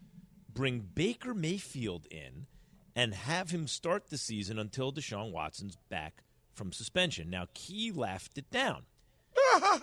bring 0.53 0.81
Baker 0.95 1.35
Mayfield 1.35 2.07
in 2.11 2.47
and 2.95 3.15
have 3.15 3.51
him 3.51 3.67
start 3.67 4.11
the 4.11 4.19
season 4.19 4.59
until 4.59 4.93
Deshaun 4.93 5.33
Watson's 5.33 5.77
back 5.89 6.23
from 6.53 6.73
suspension. 6.73 7.31
Now, 7.31 7.47
Key 7.55 7.91
laughed 7.91 8.39
it 8.39 8.51
down. 8.51 8.83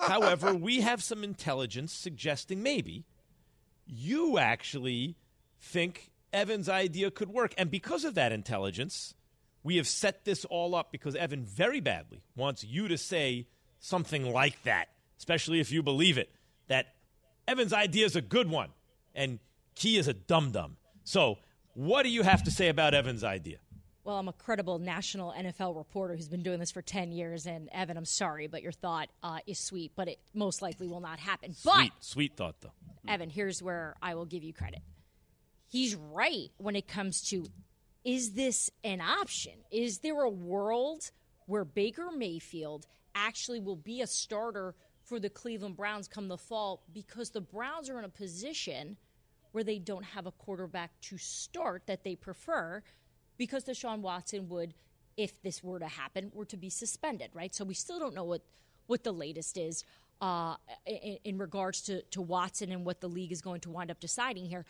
However, 0.01 0.53
we 0.53 0.81
have 0.81 1.03
some 1.03 1.23
intelligence 1.23 1.91
suggesting 1.91 2.61
maybe 2.61 3.05
you 3.85 4.37
actually 4.37 5.15
think 5.59 6.11
Evan's 6.33 6.69
idea 6.69 7.11
could 7.11 7.29
work. 7.29 7.53
And 7.57 7.71
because 7.71 8.03
of 8.05 8.15
that 8.15 8.31
intelligence, 8.31 9.13
we 9.63 9.77
have 9.77 9.87
set 9.87 10.25
this 10.25 10.45
all 10.45 10.75
up 10.75 10.91
because 10.91 11.15
Evan 11.15 11.45
very 11.45 11.79
badly 11.79 12.21
wants 12.35 12.63
you 12.63 12.87
to 12.87 12.97
say 12.97 13.47
something 13.79 14.31
like 14.31 14.61
that, 14.63 14.89
especially 15.17 15.59
if 15.59 15.71
you 15.71 15.83
believe 15.83 16.17
it, 16.17 16.31
that 16.67 16.93
Evan's 17.47 17.73
idea 17.73 18.05
is 18.05 18.15
a 18.15 18.21
good 18.21 18.49
one 18.49 18.69
and 19.15 19.39
Key 19.75 19.97
is 19.97 20.07
a 20.09 20.13
dum 20.13 20.51
dum. 20.51 20.75
So, 21.05 21.37
what 21.73 22.03
do 22.03 22.09
you 22.09 22.23
have 22.23 22.43
to 22.43 22.51
say 22.51 22.67
about 22.67 22.93
Evan's 22.93 23.23
idea? 23.23 23.57
Well, 24.03 24.17
I'm 24.17 24.27
a 24.27 24.33
credible 24.33 24.79
national 24.79 25.31
NFL 25.31 25.77
reporter 25.77 26.15
who's 26.15 26.27
been 26.27 26.43
doing 26.43 26.59
this 26.59 26.71
for 26.71 26.81
10 26.81 27.11
years. 27.11 27.45
And 27.45 27.69
Evan, 27.71 27.95
I'm 27.95 28.05
sorry, 28.05 28.47
but 28.47 28.61
your 28.61 28.71
thought 28.71 29.07
uh, 29.23 29.39
is 29.47 29.59
sweet, 29.59 29.91
but 29.95 30.07
it 30.07 30.19
most 30.33 30.61
likely 30.61 30.87
will 30.87 30.99
not 30.99 31.19
happen. 31.19 31.55
But, 31.63 31.75
Sweet, 31.75 31.91
sweet 31.99 32.35
thought, 32.35 32.55
though. 32.61 32.71
Evan, 33.07 33.29
here's 33.29 33.61
where 33.63 33.95
I 34.01 34.15
will 34.15 34.25
give 34.25 34.43
you 34.43 34.51
credit. 34.51 34.81
He's 35.69 35.95
right 35.95 36.49
when 36.57 36.75
it 36.75 36.87
comes 36.87 37.21
to 37.29 37.45
is 38.03 38.31
this 38.31 38.71
an 38.83 39.01
option? 39.01 39.53
Is 39.71 39.99
there 39.99 40.21
a 40.21 40.29
world 40.29 41.11
where 41.45 41.65
Baker 41.65 42.09
Mayfield 42.15 42.87
actually 43.13 43.59
will 43.59 43.75
be 43.75 44.01
a 44.01 44.07
starter 44.07 44.73
for 45.03 45.19
the 45.19 45.29
Cleveland 45.29 45.75
Browns 45.75 46.07
come 46.07 46.27
the 46.27 46.37
fall 46.37 46.83
because 46.93 47.29
the 47.29 47.41
Browns 47.41 47.89
are 47.89 47.99
in 47.99 48.05
a 48.05 48.09
position 48.09 48.97
where 49.51 49.63
they 49.63 49.79
don't 49.79 50.03
have 50.03 50.27
a 50.27 50.31
quarterback 50.31 50.91
to 51.01 51.17
start 51.17 51.83
that 51.87 52.03
they 52.03 52.15
prefer 52.15 52.83
because 53.37 53.63
Deshaun 53.63 53.99
Watson 53.99 54.47
would, 54.49 54.73
if 55.17 55.41
this 55.41 55.63
were 55.63 55.79
to 55.79 55.87
happen, 55.87 56.31
were 56.33 56.45
to 56.45 56.57
be 56.57 56.69
suspended, 56.69 57.31
right? 57.33 57.53
So 57.53 57.65
we 57.65 57.73
still 57.73 57.99
don't 57.99 58.13
know 58.13 58.23
what, 58.23 58.41
what 58.87 59.03
the 59.03 59.11
latest 59.11 59.57
is 59.57 59.83
uh, 60.21 60.55
in, 60.85 61.17
in 61.23 61.37
regards 61.37 61.81
to, 61.83 62.01
to 62.03 62.21
Watson 62.21 62.71
and 62.71 62.85
what 62.85 63.01
the 63.01 63.07
league 63.07 63.31
is 63.31 63.41
going 63.41 63.61
to 63.61 63.69
wind 63.69 63.89
up 63.89 63.99
deciding 63.99 64.45
here. 64.45 64.65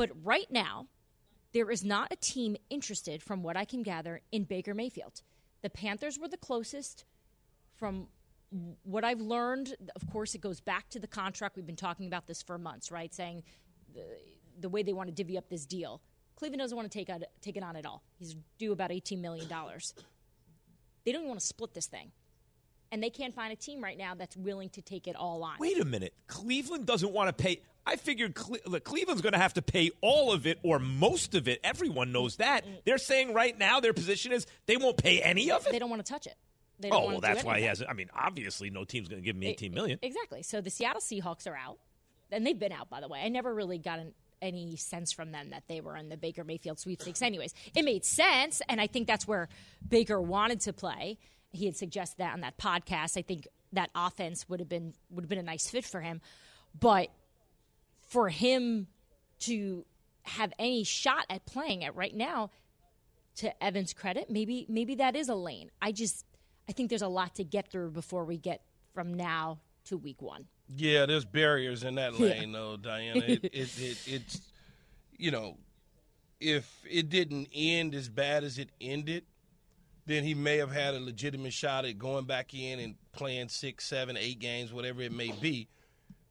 But 0.00 0.12
right 0.24 0.50
now, 0.50 0.86
there 1.52 1.70
is 1.70 1.84
not 1.84 2.10
a 2.10 2.16
team 2.16 2.56
interested, 2.70 3.22
from 3.22 3.42
what 3.42 3.54
I 3.54 3.66
can 3.66 3.82
gather, 3.82 4.22
in 4.32 4.44
Baker 4.44 4.72
Mayfield. 4.72 5.20
The 5.60 5.68
Panthers 5.68 6.18
were 6.18 6.26
the 6.26 6.38
closest. 6.38 7.04
From 7.76 8.06
what 8.84 9.04
I've 9.04 9.20
learned, 9.20 9.76
of 9.94 10.10
course, 10.10 10.34
it 10.34 10.40
goes 10.40 10.58
back 10.58 10.88
to 10.88 10.98
the 10.98 11.06
contract. 11.06 11.54
We've 11.54 11.66
been 11.66 11.76
talking 11.76 12.06
about 12.06 12.26
this 12.26 12.40
for 12.40 12.56
months, 12.56 12.90
right? 12.90 13.14
Saying 13.14 13.42
the, 13.92 14.06
the 14.58 14.70
way 14.70 14.82
they 14.82 14.94
want 14.94 15.10
to 15.10 15.14
divvy 15.14 15.36
up 15.36 15.50
this 15.50 15.66
deal. 15.66 16.00
Cleveland 16.34 16.60
doesn't 16.60 16.74
want 16.74 16.90
to 16.90 16.98
take, 16.98 17.10
out, 17.10 17.22
take 17.42 17.58
it 17.58 17.62
on 17.62 17.76
at 17.76 17.84
all. 17.84 18.02
He's 18.18 18.36
due 18.58 18.72
about 18.72 18.88
$18 18.88 19.20
million. 19.20 19.48
They 19.48 21.12
don't 21.12 21.20
even 21.20 21.28
want 21.28 21.40
to 21.40 21.46
split 21.46 21.74
this 21.74 21.88
thing. 21.88 22.10
And 22.92 23.02
they 23.02 23.10
can't 23.10 23.32
find 23.34 23.52
a 23.52 23.56
team 23.56 23.82
right 23.84 23.96
now 23.96 24.14
that's 24.16 24.36
willing 24.36 24.68
to 24.70 24.82
take 24.82 25.06
it 25.06 25.14
all 25.14 25.44
on. 25.44 25.56
Wait 25.60 25.78
a 25.80 25.84
minute. 25.84 26.12
Cleveland 26.26 26.86
doesn't 26.86 27.12
want 27.12 27.28
to 27.28 27.32
pay. 27.32 27.60
I 27.86 27.96
figured 27.96 28.34
Cle- 28.34 28.58
look, 28.66 28.82
Cleveland's 28.84 29.22
going 29.22 29.32
to 29.32 29.38
have 29.38 29.54
to 29.54 29.62
pay 29.62 29.90
all 30.00 30.32
of 30.32 30.46
it 30.46 30.58
or 30.64 30.78
most 30.80 31.34
of 31.36 31.46
it. 31.48 31.60
Everyone 31.62 32.10
knows 32.12 32.36
that. 32.36 32.64
They're 32.84 32.98
saying 32.98 33.32
right 33.32 33.56
now 33.56 33.78
their 33.80 33.92
position 33.92 34.32
is 34.32 34.44
they 34.66 34.76
won't 34.76 34.96
pay 34.96 35.22
any 35.22 35.50
of 35.52 35.66
it. 35.66 35.72
They 35.72 35.78
don't 35.78 35.88
want 35.90 36.04
to 36.04 36.12
touch 36.12 36.26
it. 36.26 36.34
They 36.80 36.90
don't 36.90 37.02
Oh, 37.02 37.06
well, 37.06 37.20
that's 37.20 37.44
why 37.44 37.58
he 37.60 37.66
anything. 37.66 37.84
has. 37.86 37.90
I 37.90 37.92
mean, 37.94 38.10
obviously, 38.14 38.70
no 38.70 38.84
team's 38.84 39.06
going 39.08 39.22
to 39.22 39.24
give 39.24 39.36
him 39.36 39.42
eighteen 39.44 39.72
million. 39.74 39.98
Exactly. 40.02 40.42
So 40.42 40.60
the 40.60 40.70
Seattle 40.70 41.00
Seahawks 41.00 41.46
are 41.46 41.56
out, 41.56 41.78
and 42.32 42.46
they've 42.46 42.58
been 42.58 42.72
out, 42.72 42.88
by 42.90 43.00
the 43.00 43.08
way. 43.08 43.20
I 43.22 43.28
never 43.28 43.54
really 43.54 43.78
got 43.78 43.98
an, 43.98 44.14
any 44.42 44.76
sense 44.76 45.12
from 45.12 45.30
them 45.30 45.50
that 45.50 45.64
they 45.68 45.80
were 45.82 45.94
in 45.96 46.08
the 46.08 46.16
Baker 46.16 46.42
Mayfield 46.42 46.78
sweepstakes. 46.80 47.20
Anyways, 47.22 47.52
it 47.76 47.84
made 47.84 48.04
sense, 48.04 48.62
and 48.68 48.80
I 48.80 48.86
think 48.86 49.06
that's 49.06 49.28
where 49.28 49.48
Baker 49.86 50.20
wanted 50.20 50.60
to 50.62 50.72
play. 50.72 51.18
He 51.52 51.66
had 51.66 51.76
suggested 51.76 52.18
that 52.18 52.32
on 52.32 52.40
that 52.40 52.58
podcast. 52.58 53.16
I 53.16 53.22
think 53.22 53.46
that 53.72 53.90
offense 53.94 54.48
would 54.48 54.60
have 54.60 54.68
been 54.68 54.94
would 55.10 55.24
have 55.24 55.28
been 55.28 55.38
a 55.38 55.42
nice 55.42 55.68
fit 55.68 55.84
for 55.84 56.00
him, 56.00 56.20
but 56.78 57.08
for 58.08 58.28
him 58.28 58.86
to 59.40 59.84
have 60.22 60.52
any 60.58 60.84
shot 60.84 61.24
at 61.30 61.46
playing 61.46 61.82
it 61.82 61.94
right 61.94 62.14
now, 62.14 62.50
to 63.36 63.64
Evan's 63.64 63.92
credit, 63.92 64.28
maybe 64.30 64.66
maybe 64.68 64.96
that 64.96 65.16
is 65.16 65.28
a 65.28 65.34
lane. 65.34 65.70
I 65.80 65.92
just 65.92 66.24
I 66.68 66.72
think 66.72 66.88
there's 66.90 67.02
a 67.02 67.08
lot 67.08 67.34
to 67.36 67.44
get 67.44 67.70
through 67.70 67.90
before 67.90 68.24
we 68.24 68.36
get 68.36 68.62
from 68.94 69.14
now 69.14 69.58
to 69.86 69.96
week 69.96 70.20
one. 70.20 70.46
Yeah, 70.76 71.06
there's 71.06 71.24
barriers 71.24 71.82
in 71.82 71.96
that 71.96 72.12
Yeah. 72.14 72.26
lane, 72.26 72.52
though, 72.52 72.76
Diana. 72.76 73.20
It, 73.24 73.44
it, 73.44 73.52
it, 73.78 73.98
it's, 74.06 74.40
you 75.16 75.30
know, 75.32 75.56
if 76.38 76.70
it 76.88 77.08
didn't 77.08 77.48
end 77.52 77.94
as 77.94 78.08
bad 78.08 78.44
as 78.44 78.58
it 78.58 78.68
ended, 78.80 79.24
then 80.10 80.24
he 80.24 80.34
may 80.34 80.56
have 80.58 80.72
had 80.72 80.94
a 80.94 81.00
legitimate 81.00 81.52
shot 81.52 81.84
at 81.84 81.98
going 81.98 82.24
back 82.24 82.54
in 82.54 82.78
and 82.78 82.94
playing 83.12 83.48
six, 83.48 83.86
seven, 83.86 84.16
eight 84.16 84.38
games, 84.38 84.72
whatever 84.72 85.02
it 85.02 85.12
may 85.12 85.32
be. 85.40 85.68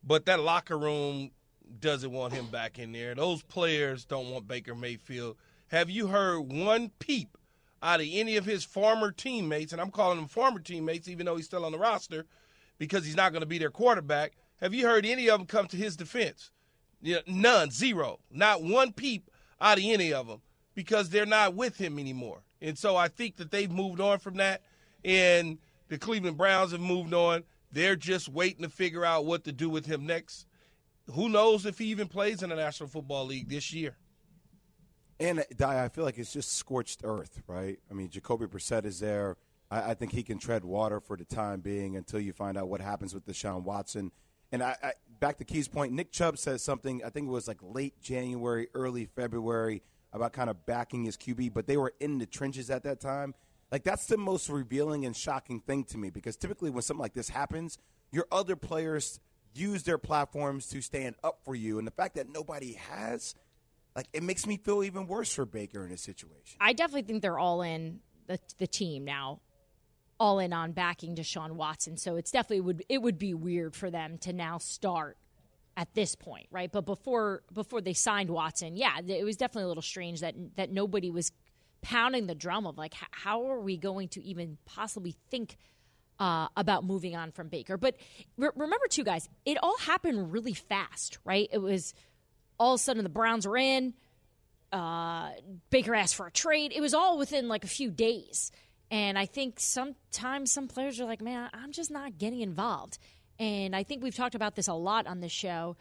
But 0.04 0.26
that 0.26 0.40
locker 0.40 0.78
room 0.78 1.32
doesn't 1.80 2.12
want 2.12 2.34
him 2.34 2.48
back 2.48 2.80
in 2.80 2.92
there. 2.92 3.16
Those 3.16 3.42
players 3.44 4.06
don't 4.06 4.32
want 4.32 4.48
Baker 4.48 4.76
Mayfield. 4.76 5.38
Have 5.68 5.90
you 5.90 6.08
heard 6.08 6.42
one 6.42 6.92
peep 7.00 7.38
out 7.82 8.02
of 8.02 8.08
any 8.10 8.38
of 8.38 8.46
his 8.46 8.64
former 8.64 9.12
teammates, 9.12 9.72
and 9.72 9.82
I'm 9.82 9.92
calling 9.92 10.18
them 10.18 10.28
former 10.28 10.60
teammates 10.60 11.08
even 11.08 11.26
though 11.26 11.36
he's 11.36 11.46
still 11.46 11.66
on 11.66 11.72
the 11.72 11.78
roster 11.78 12.26
because 12.78 13.06
he's 13.06 13.16
not 13.16 13.32
going 13.32 13.42
to 13.42 13.48
be 13.48 13.58
their 13.58 13.70
quarterback. 13.70 14.34
Have 14.60 14.74
you 14.74 14.86
heard 14.86 15.06
any 15.06 15.30
of 15.30 15.40
them 15.40 15.48
come 15.48 15.68
to 15.68 15.78
his 15.78 15.96
defense? 15.96 16.52
Yeah, 17.02 17.20
none, 17.28 17.72
zero, 17.72 18.20
not 18.30 18.62
one 18.62 18.92
peep 18.92 19.30
out 19.62 19.78
of 19.78 19.84
any 19.86 20.12
of 20.12 20.28
them 20.28 20.42
because 20.76 21.10
they're 21.10 21.26
not 21.26 21.56
with 21.56 21.78
him 21.78 21.98
anymore. 21.98 22.42
And 22.62 22.78
so 22.78 22.96
I 22.96 23.08
think 23.08 23.38
that 23.38 23.52
they've 23.52 23.72
moved 23.72 24.02
on 24.02 24.20
from 24.20 24.38
that, 24.38 24.62
and 25.04 25.58
the 25.88 25.98
Cleveland 25.98 26.38
Browns 26.38 26.72
have 26.72 26.82
moved 26.82 27.14
on. 27.14 27.44
They're 27.72 27.96
just 27.96 28.30
waiting 28.30 28.64
to 28.64 28.70
figure 28.70 29.06
out 29.06 29.26
what 29.26 29.44
to 29.46 29.52
do 29.52 29.70
with 29.70 29.86
him 29.86 30.06
next. 30.06 30.48
Who 31.14 31.30
knows 31.30 31.66
if 31.66 31.78
he 31.78 31.86
even 31.86 32.08
plays 32.08 32.44
in 32.44 32.50
the 32.50 32.56
National 32.56 32.90
Football 32.90 33.26
League 33.26 33.50
this 33.50 33.74
year? 33.74 33.98
And 35.20 35.40
uh, 35.40 35.68
I 35.68 35.90
feel 35.90 36.04
like 36.04 36.18
it's 36.18 36.32
just 36.32 36.54
scorched 36.54 37.02
earth, 37.04 37.42
right? 37.48 37.78
I 37.90 37.94
mean, 37.94 38.10
Jacoby 38.10 38.46
Brissett 38.46 38.86
is 38.86 39.00
there. 39.00 39.38
I, 39.70 39.92
I, 39.92 39.94
think 39.94 40.14
he 40.14 40.24
can 40.24 40.40
tread 40.40 40.64
water 40.64 41.00
for 41.00 41.18
the 41.18 41.26
time 41.26 41.60
being 41.60 41.98
until 41.98 42.20
you 42.20 42.32
find 42.32 42.58
out 42.58 42.70
what 42.70 42.80
happens 42.80 43.14
with 43.14 43.26
Deshaun 43.26 43.64
Watson. 43.64 44.12
And 44.52 44.64
I, 44.64 44.76
I, 44.82 44.92
back 45.20 45.38
to 45.40 45.46
Key's 45.46 45.68
point, 45.68 45.92
Nick 45.92 46.12
Chubb 46.12 46.38
says 46.38 46.64
something. 46.64 47.04
I 47.04 47.10
think 47.10 47.28
it 47.28 47.32
was 47.32 47.48
like 47.48 47.60
late 47.62 48.00
January, 48.02 48.70
early 48.74 49.06
February 49.06 49.84
about 50.14 50.34
kind 50.34 50.50
of 50.50 50.66
backing 50.66 51.04
his 51.04 51.18
QB, 51.18 51.54
but 51.54 51.68
they 51.68 51.78
were 51.78 51.94
in 52.00 52.18
the 52.18 52.26
trenches 52.26 52.70
at 52.70 52.84
that 52.84 53.00
time. 53.00 53.34
Like 53.72 53.84
that's 53.84 54.08
the 54.08 54.18
most 54.18 54.50
revealing 54.50 55.06
and 55.06 55.16
shocking 55.16 55.60
thing 55.60 55.84
to 55.86 55.98
me 55.98 56.10
because 56.10 56.36
typically 56.36 56.70
when 56.70 56.82
something 56.82 57.02
like 57.02 57.14
this 57.14 57.30
happens, 57.30 57.78
your 58.12 58.26
other 58.32 58.56
players 58.56 59.20
use 59.54 59.84
their 59.84 59.98
platforms 59.98 60.68
to 60.68 60.82
stand 60.82 61.16
up 61.24 61.40
for 61.44 61.56
you, 61.56 61.78
and 61.78 61.86
the 61.86 61.92
fact 61.92 62.16
that 62.16 62.28
nobody 62.30 62.74
has 62.74 63.36
like 63.96 64.08
it 64.14 64.24
makes 64.24 64.48
me 64.48 64.58
feel 64.58 64.84
even 64.84 65.08
worse 65.08 65.34
for 65.34 65.46
Baker 65.46 65.84
in 65.84 65.92
this 65.92 66.02
situation. 66.02 66.58
I 66.60 66.74
definitely 66.74 67.04
think 67.04 67.22
they're 67.22 67.40
all 67.40 67.62
in 67.62 68.00
the 68.28 68.40
the 68.58 68.68
team 68.68 69.06
now, 69.06 69.42
all 70.20 70.40
in 70.40 70.54
on 70.54 70.72
backing 70.72 71.16
Deshaun 71.16 71.52
Watson. 71.52 71.98
So 71.98 72.16
it's 72.16 72.32
definitely 72.32 72.62
would 72.62 72.84
it 72.90 73.02
would 73.02 73.20
be 73.20 73.34
weird 73.34 73.76
for 73.76 73.92
them 73.92 74.18
to 74.20 74.34
now 74.34 74.58
start 74.58 75.18
at 75.80 75.94
this 75.96 76.14
point, 76.14 76.46
right? 76.52 76.70
But 76.70 76.86
before 76.86 77.42
before 77.54 77.80
they 77.80 77.94
signed 77.94 78.30
Watson, 78.30 78.76
yeah, 78.76 79.00
it 79.00 79.24
was 79.24 79.38
definitely 79.38 79.64
a 79.64 79.68
little 79.70 79.82
strange 79.82 80.20
that 80.20 80.36
that 80.58 80.72
nobody 80.72 81.10
was 81.10 81.32
pounding 81.82 82.28
the 82.28 82.36
drum 82.36 82.68
of 82.68 82.78
like 82.78 82.94
how 83.12 83.50
are 83.50 83.62
we 83.62 83.78
going 83.78 84.10
to 84.10 84.22
even 84.22 84.58
possibly 84.66 85.16
think 85.32 85.56
uh, 86.20 86.50
about 86.58 86.84
moving 86.84 87.16
on 87.16 87.32
from 87.32 87.48
Baker. 87.48 87.78
But 87.78 87.96
re- 88.38 88.50
remember, 88.58 88.88
too, 88.90 89.06
guys, 89.06 89.30
it 89.46 89.58
all 89.64 89.78
happened 89.78 90.34
really 90.34 90.54
fast, 90.54 91.18
right? 91.24 91.48
It 91.50 91.60
was 91.60 91.94
all 92.60 92.74
of 92.74 92.82
a 92.82 92.84
sudden 92.84 93.04
the 93.04 93.10
Browns 93.10 93.48
were 93.48 93.56
in. 93.56 93.94
Uh, 94.74 95.32
Baker 95.70 95.96
asked 95.96 96.16
for 96.16 96.28
a 96.28 96.32
trade. 96.32 96.74
It 96.76 96.82
was 96.82 96.94
all 96.94 97.18
within 97.18 97.48
like 97.48 97.64
a 97.64 97.68
few 97.68 97.90
days. 97.90 98.52
And 98.92 99.18
I 99.18 99.28
think 99.28 99.62
sometimes 99.62 100.52
some 100.52 100.68
players 100.68 101.00
are 101.00 101.06
like, 101.06 101.22
man, 101.22 101.50
I'm 101.54 101.72
just 101.72 101.90
not 101.90 102.18
getting 102.18 102.42
involved. 102.42 102.98
And 103.40 103.76
I 103.76 103.84
think 103.84 104.04
we've 104.04 104.16
talked 104.16 104.36
about 104.36 104.56
this 104.56 104.68
a 104.68 104.74
lot 104.74 105.08
on 105.08 105.22
this 105.22 105.32
show. 105.32 105.78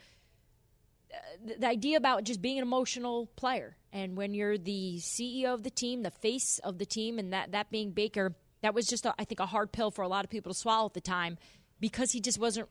The, 1.44 1.66
idea 1.66 1.96
about 1.96 2.24
just 2.24 2.40
being 2.40 2.58
an 2.58 2.62
emotional 2.62 3.26
player. 3.34 3.76
And 3.92 4.16
when 4.16 4.34
you're 4.34 4.58
the 4.58 4.98
CEO 4.98 5.54
of 5.54 5.62
the 5.62 5.70
team, 5.70 6.02
the 6.02 6.10
face 6.10 6.60
of 6.62 6.78
the 6.78 6.86
team, 6.86 7.18
and 7.18 7.32
that, 7.32 7.52
that 7.52 7.70
being 7.70 7.92
Baker, 7.92 8.34
that 8.62 8.74
was 8.74 8.86
just, 8.86 9.06
a, 9.06 9.14
I 9.18 9.24
think, 9.24 9.40
a 9.40 9.46
hard 9.46 9.72
pill 9.72 9.90
for 9.90 10.02
a 10.02 10.08
lot 10.08 10.24
of 10.24 10.30
people 10.30 10.52
to 10.52 10.58
swallow 10.58 10.86
at 10.86 10.94
the 10.94 11.00
time 11.00 11.38
because 11.80 12.12
he 12.12 12.20
just 12.20 12.38
wasn't, 12.38 12.68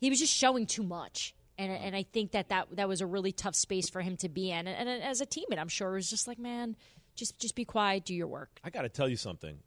he 0.00 0.08
was 0.08 0.18
just 0.18 0.32
showing 0.32 0.66
too 0.66 0.82
much 0.82 1.34
and 1.60 1.70
and 1.72 1.94
I 1.94 2.04
think 2.04 2.32
that 2.32 2.48
that 2.48 2.68
that 2.72 2.88
was 2.88 3.02
a 3.02 3.06
really 3.06 3.32
tough 3.32 3.54
space 3.54 3.90
for 3.90 4.00
him 4.00 4.16
to 4.18 4.28
be 4.28 4.50
in. 4.50 4.66
And, 4.66 4.88
and 4.88 5.02
as 5.02 5.20
a 5.20 5.26
teammate, 5.26 5.58
I'm 5.58 5.68
sure 5.68 5.92
it 5.92 5.96
was 5.96 6.08
just 6.08 6.26
like, 6.26 6.38
man, 6.38 6.74
just 7.14 7.38
just 7.38 7.54
be 7.54 7.66
quiet, 7.66 8.06
do 8.06 8.14
your 8.14 8.28
work. 8.28 8.58
I 8.64 8.70
got 8.70 8.82
to 8.82 8.88
tell 8.88 9.08
you 9.08 9.16
something. 9.16 9.58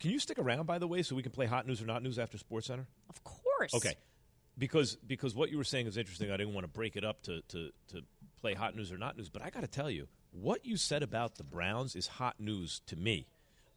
Can 0.00 0.10
you 0.10 0.18
stick 0.18 0.38
around, 0.38 0.66
by 0.66 0.78
the 0.78 0.88
way, 0.88 1.02
so 1.02 1.14
we 1.14 1.22
can 1.22 1.32
play 1.32 1.46
hot 1.46 1.66
news 1.66 1.82
or 1.82 1.86
not 1.86 2.02
news 2.02 2.18
after 2.18 2.38
Sports 2.38 2.66
Center? 2.66 2.86
Of 3.08 3.22
course. 3.22 3.74
Okay, 3.74 3.94
because 4.58 4.96
because 5.06 5.34
what 5.34 5.50
you 5.50 5.58
were 5.58 5.64
saying 5.64 5.86
is 5.86 5.96
interesting. 5.96 6.30
I 6.30 6.36
didn't 6.36 6.54
want 6.54 6.64
to 6.64 6.72
break 6.72 6.96
it 6.96 7.04
up 7.04 7.22
to 7.24 7.42
to 7.48 7.70
to 7.88 8.02
play 8.40 8.54
hot 8.54 8.74
news 8.74 8.90
or 8.90 8.98
not 8.98 9.16
news, 9.16 9.28
but 9.28 9.42
I 9.42 9.50
got 9.50 9.60
to 9.60 9.68
tell 9.68 9.90
you, 9.90 10.08
what 10.32 10.64
you 10.64 10.76
said 10.76 11.02
about 11.02 11.36
the 11.36 11.44
Browns 11.44 11.94
is 11.94 12.06
hot 12.06 12.40
news 12.40 12.80
to 12.86 12.96
me. 12.96 13.26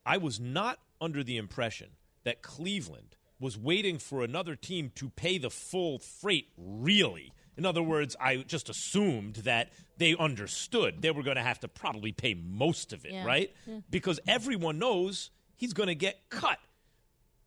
I 0.05 0.17
was 0.17 0.39
not 0.39 0.79
under 1.01 1.23
the 1.23 1.37
impression 1.37 1.89
that 2.23 2.41
Cleveland 2.41 3.17
was 3.39 3.57
waiting 3.57 3.97
for 3.97 4.23
another 4.23 4.55
team 4.55 4.91
to 4.95 5.09
pay 5.09 5.37
the 5.37 5.49
full 5.49 5.99
freight, 5.99 6.47
really. 6.57 7.33
In 7.57 7.65
other 7.65 7.83
words, 7.83 8.15
I 8.19 8.37
just 8.37 8.69
assumed 8.69 9.35
that 9.35 9.71
they 9.97 10.15
understood 10.15 11.01
they 11.01 11.11
were 11.11 11.23
going 11.23 11.35
to 11.35 11.43
have 11.43 11.59
to 11.59 11.67
probably 11.67 12.11
pay 12.11 12.33
most 12.33 12.93
of 12.93 13.05
it, 13.05 13.11
yeah. 13.11 13.25
right? 13.25 13.53
Yeah. 13.67 13.79
Because 13.89 14.19
everyone 14.27 14.79
knows 14.79 15.29
he's 15.55 15.73
going 15.73 15.87
to 15.87 15.95
get 15.95 16.29
cut. 16.29 16.59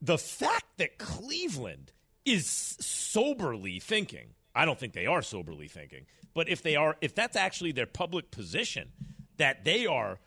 The 0.00 0.18
fact 0.18 0.66
that 0.78 0.98
Cleveland 0.98 1.92
is 2.24 2.46
soberly 2.46 3.78
thinking, 3.80 4.34
I 4.54 4.64
don't 4.64 4.78
think 4.78 4.92
they 4.92 5.06
are 5.06 5.22
soberly 5.22 5.68
thinking, 5.68 6.06
but 6.34 6.48
if 6.48 6.62
they 6.62 6.76
are, 6.76 6.96
if 7.00 7.14
that's 7.14 7.36
actually 7.36 7.72
their 7.72 7.86
public 7.86 8.30
position, 8.30 8.92
that 9.38 9.64
they 9.64 9.86
are, 9.86 10.18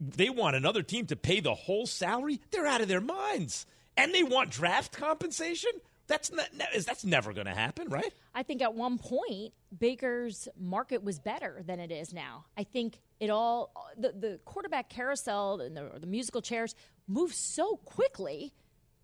they 0.00 0.30
want 0.30 0.56
another 0.56 0.82
team 0.82 1.06
to 1.06 1.16
pay 1.16 1.40
the 1.40 1.54
whole 1.54 1.86
salary, 1.86 2.40
they're 2.50 2.66
out 2.66 2.80
of 2.80 2.88
their 2.88 3.00
minds 3.00 3.66
and 3.96 4.14
they 4.14 4.22
want 4.22 4.50
draft 4.50 4.92
compensation. 4.92 5.70
That's 6.08 6.32
not, 6.32 6.48
that's 6.84 7.04
never 7.04 7.32
going 7.32 7.46
to 7.46 7.54
happen, 7.54 7.88
right? 7.88 8.12
I 8.34 8.42
think 8.42 8.60
at 8.60 8.74
one 8.74 8.98
point 8.98 9.54
Baker's 9.76 10.48
market 10.58 11.02
was 11.02 11.18
better 11.18 11.62
than 11.66 11.80
it 11.80 11.90
is 11.90 12.12
now. 12.12 12.44
I 12.56 12.64
think 12.64 13.00
it 13.20 13.30
all 13.30 13.72
the 13.96 14.12
the 14.12 14.40
quarterback 14.44 14.88
carousel 14.88 15.60
and 15.60 15.76
the, 15.76 15.90
the 16.00 16.06
musical 16.06 16.42
chairs 16.42 16.74
move 17.06 17.32
so 17.32 17.76
quickly. 17.84 18.52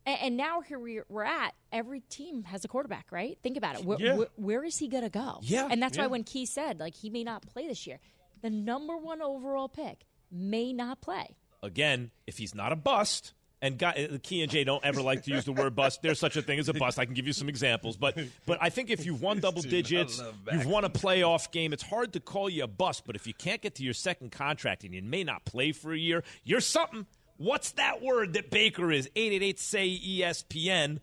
And, 0.07 0.19
and 0.23 0.37
now 0.37 0.61
here 0.61 0.79
we, 0.79 0.99
are 0.99 1.25
at, 1.25 1.55
every 1.71 2.01
team 2.01 2.45
has 2.45 2.65
a 2.65 2.69
quarterback, 2.69 3.07
right? 3.11 3.39
Think 3.43 3.57
about 3.57 3.79
it. 3.79 3.85
Where, 3.85 3.99
yeah. 4.01 4.17
where, 4.17 4.29
where 4.37 4.65
is 4.65 4.79
he 4.79 4.89
going 4.89 5.05
to 5.05 5.11
go? 5.11 5.39
Yeah. 5.43 5.69
And 5.71 5.83
that's 5.83 5.97
yeah. 5.97 6.05
why 6.05 6.09
when 6.09 6.25
Key 6.25 6.47
said, 6.47 6.81
like, 6.81 6.95
he 6.95 7.11
may 7.11 7.25
not 7.25 7.47
play 7.47 7.69
this 7.69 7.87
year, 7.87 7.99
the 8.41 8.51
number 8.51 8.97
one 8.97 9.21
overall 9.21 9.69
pick 9.69 10.05
may 10.31 10.73
not 10.73 11.01
play. 11.01 11.37
Again, 11.63 12.11
if 12.27 12.39
he's 12.39 12.55
not 12.55 12.73
a 12.73 12.77
bust, 12.77 13.35
and 13.61 13.79
guy, 13.79 14.09
uh, 14.13 14.19
Key 14.23 14.43
and 14.43 14.51
Jay 14.51 14.65
don't 14.65 14.85
ever 14.85 15.03
like 15.03 15.25
to 15.25 15.31
use 15.31 15.45
the 15.45 15.53
word 15.53 15.75
bust. 15.75 16.03
There's 16.03 16.19
such 16.19 16.37
a 16.37 16.43
thing 16.43 16.59
as 16.59 16.69
a 16.69 16.75
bust. 16.75 16.99
I 16.99 17.05
can 17.05 17.15
give 17.15 17.27
you 17.27 17.33
some 17.33 17.49
examples, 17.49 17.97
but 17.97 18.19
but 18.47 18.59
I 18.61 18.71
think 18.71 18.91
if 18.91 19.05
you've 19.05 19.21
won 19.21 19.41
double 19.41 19.63
digits, 19.63 20.23
you've 20.53 20.67
won 20.67 20.85
a 20.85 20.91
playoff 20.91 21.51
game. 21.51 21.73
It's 21.73 21.83
hard 21.83 22.13
to 22.13 22.21
call 22.21 22.49
you 22.49 22.65
a 22.65 22.69
bust, 22.69 23.05
but 23.07 23.17
if 23.17 23.27
you 23.27 23.35
can't 23.35 23.61
get 23.61 23.75
to 23.77 23.83
your 23.83 23.95
second 23.95 24.33
contract 24.33 24.85
and 24.85 24.95
you 24.95 25.03
may 25.03 25.25
not 25.25 25.45
play 25.45 25.73
for 25.73 25.93
a 25.93 25.99
year, 25.99 26.23
you're 26.45 26.61
something. 26.61 27.07
What's 27.37 27.73
that 27.73 28.03
word 28.03 28.33
that 28.35 28.51
Baker 28.51 28.91
is? 28.91 29.09
888 29.15 29.61
say 29.61 29.89
ESPN. 29.89 30.99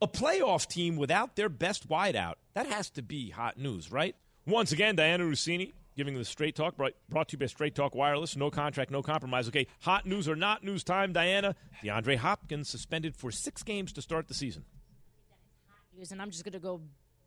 A 0.00 0.06
playoff 0.06 0.66
team 0.68 0.96
without 0.96 1.36
their 1.36 1.48
best 1.48 1.88
wideout. 1.88 2.34
That 2.54 2.66
has 2.66 2.88
to 2.90 3.02
be 3.02 3.30
hot 3.30 3.58
news, 3.58 3.90
right? 3.90 4.14
Once 4.46 4.72
again, 4.72 4.96
Dianna 4.96 5.28
Russini 5.28 5.72
giving 5.98 6.14
the 6.14 6.24
Straight 6.24 6.54
Talk, 6.54 6.76
brought, 6.76 6.92
brought 7.10 7.28
to 7.28 7.32
you 7.34 7.38
by 7.40 7.46
Straight 7.46 7.74
Talk 7.74 7.92
Wireless. 7.92 8.36
No 8.36 8.50
contract, 8.50 8.92
no 8.92 9.02
compromise. 9.02 9.48
Okay, 9.48 9.66
hot 9.80 10.06
news 10.06 10.28
or 10.28 10.36
not 10.36 10.62
news 10.62 10.84
time, 10.84 11.12
Dianna. 11.12 11.56
DeAndre 11.82 12.16
Hopkins 12.16 12.68
suspended 12.68 13.16
for 13.16 13.32
six 13.32 13.64
games 13.64 13.92
to 13.92 14.00
start 14.00 14.28
the 14.28 14.34
season. 14.34 14.64
And 16.10 16.22
I'm 16.22 16.30
just 16.30 16.44
going 16.44 16.52
to 16.52 16.60
go 16.60 16.80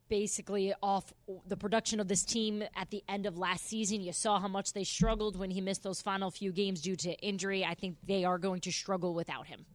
basically 0.08 0.74
off 0.82 1.12
the 1.46 1.58
production 1.58 2.00
of 2.00 2.08
this 2.08 2.24
team 2.24 2.64
at 2.74 2.90
the 2.90 3.04
end 3.10 3.26
of 3.26 3.38
last 3.38 3.66
season. 3.68 4.00
You 4.00 4.14
saw 4.14 4.40
how 4.40 4.48
much 4.48 4.72
they 4.72 4.86
struggled 4.86 5.38
when 5.38 5.52
he 5.52 5.60
missed 5.60 5.84
those 5.84 6.02
final 6.02 6.32
few 6.32 6.54
games 6.54 6.80
due 6.82 6.96
to 6.96 7.14
injury. 7.20 7.66
I 7.66 7.74
think 7.74 7.98
they 8.08 8.24
are 8.24 8.38
going 8.38 8.62
to 8.62 8.72
struggle 8.72 9.14
without 9.14 9.48
him. 9.48 9.66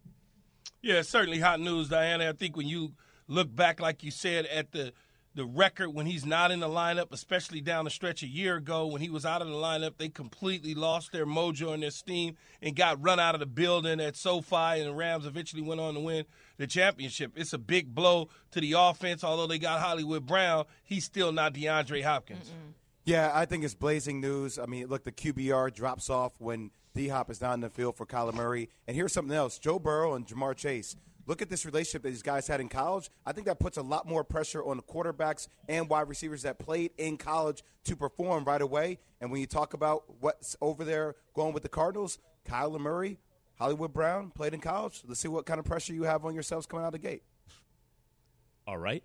Yeah, 0.80 1.02
certainly 1.02 1.40
hot 1.40 1.60
news, 1.60 1.90
Diana. 1.90 2.30
I 2.30 2.32
think 2.32 2.56
when 2.56 2.66
you 2.66 2.94
look 3.28 3.54
back, 3.54 3.78
like 3.78 4.02
you 4.02 4.10
said, 4.10 4.46
at 4.46 4.72
the 4.72 4.94
the 5.36 5.44
record 5.44 5.90
when 5.90 6.06
he's 6.06 6.24
not 6.24 6.50
in 6.50 6.60
the 6.60 6.68
lineup, 6.68 7.12
especially 7.12 7.60
down 7.60 7.84
the 7.84 7.90
stretch 7.90 8.22
a 8.22 8.26
year 8.26 8.56
ago 8.56 8.86
when 8.86 9.02
he 9.02 9.10
was 9.10 9.26
out 9.26 9.42
of 9.42 9.48
the 9.48 9.54
lineup, 9.54 9.98
they 9.98 10.08
completely 10.08 10.74
lost 10.74 11.12
their 11.12 11.26
mojo 11.26 11.74
and 11.74 11.82
their 11.82 11.90
steam 11.90 12.36
and 12.62 12.74
got 12.74 13.00
run 13.04 13.20
out 13.20 13.34
of 13.34 13.40
the 13.40 13.46
building 13.46 14.00
at 14.00 14.16
SoFi, 14.16 14.80
and 14.80 14.86
the 14.86 14.94
Rams 14.94 15.26
eventually 15.26 15.62
went 15.62 15.80
on 15.80 15.94
to 15.94 16.00
win 16.00 16.24
the 16.56 16.66
championship. 16.66 17.32
It's 17.36 17.52
a 17.52 17.58
big 17.58 17.94
blow 17.94 18.30
to 18.52 18.60
the 18.60 18.72
offense. 18.72 19.22
Although 19.22 19.46
they 19.46 19.58
got 19.58 19.80
Hollywood 19.80 20.24
Brown, 20.24 20.64
he's 20.82 21.04
still 21.04 21.32
not 21.32 21.52
DeAndre 21.52 22.02
Hopkins. 22.02 22.48
Mm-mm. 22.48 22.72
Yeah, 23.04 23.30
I 23.32 23.44
think 23.44 23.62
it's 23.62 23.74
blazing 23.74 24.20
news. 24.20 24.58
I 24.58 24.64
mean, 24.66 24.86
look, 24.88 25.04
the 25.04 25.12
QBR 25.12 25.72
drops 25.72 26.08
off 26.08 26.32
when 26.38 26.70
D 26.94 27.08
Hop 27.08 27.30
is 27.30 27.42
not 27.42 27.52
in 27.54 27.60
the 27.60 27.68
field 27.68 27.96
for 27.96 28.06
Kyler 28.06 28.34
Murray. 28.34 28.70
And 28.88 28.96
here's 28.96 29.12
something 29.12 29.36
else 29.36 29.58
Joe 29.58 29.78
Burrow 29.78 30.14
and 30.14 30.26
Ja'Marr 30.26 30.56
Chase 30.56 30.96
look 31.26 31.42
at 31.42 31.48
this 31.48 31.64
relationship 31.66 32.02
that 32.02 32.10
these 32.10 32.22
guys 32.22 32.46
had 32.46 32.60
in 32.60 32.68
college. 32.68 33.10
I 33.24 33.32
think 33.32 33.46
that 33.46 33.58
puts 33.58 33.76
a 33.76 33.82
lot 33.82 34.06
more 34.06 34.24
pressure 34.24 34.64
on 34.64 34.76
the 34.76 34.82
quarterbacks 34.82 35.48
and 35.68 35.88
wide 35.88 36.08
receivers 36.08 36.42
that 36.42 36.58
played 36.58 36.92
in 36.98 37.16
college 37.16 37.62
to 37.84 37.96
perform 37.96 38.44
right 38.44 38.62
away. 38.62 38.98
And 39.20 39.30
when 39.30 39.40
you 39.40 39.46
talk 39.46 39.74
about 39.74 40.04
what's 40.20 40.56
over 40.60 40.84
there 40.84 41.16
going 41.34 41.52
with 41.52 41.62
the 41.62 41.68
Cardinals, 41.68 42.18
Kyler 42.48 42.80
Murray, 42.80 43.18
Hollywood 43.58 43.92
Brown 43.92 44.30
played 44.30 44.54
in 44.54 44.60
college. 44.60 45.02
Let's 45.06 45.20
see 45.20 45.28
what 45.28 45.46
kind 45.46 45.58
of 45.58 45.64
pressure 45.64 45.94
you 45.94 46.04
have 46.04 46.24
on 46.24 46.34
yourselves 46.34 46.66
coming 46.66 46.84
out 46.84 46.88
of 46.88 46.92
the 46.92 46.98
gate. 46.98 47.22
All 48.66 48.78
right. 48.78 49.02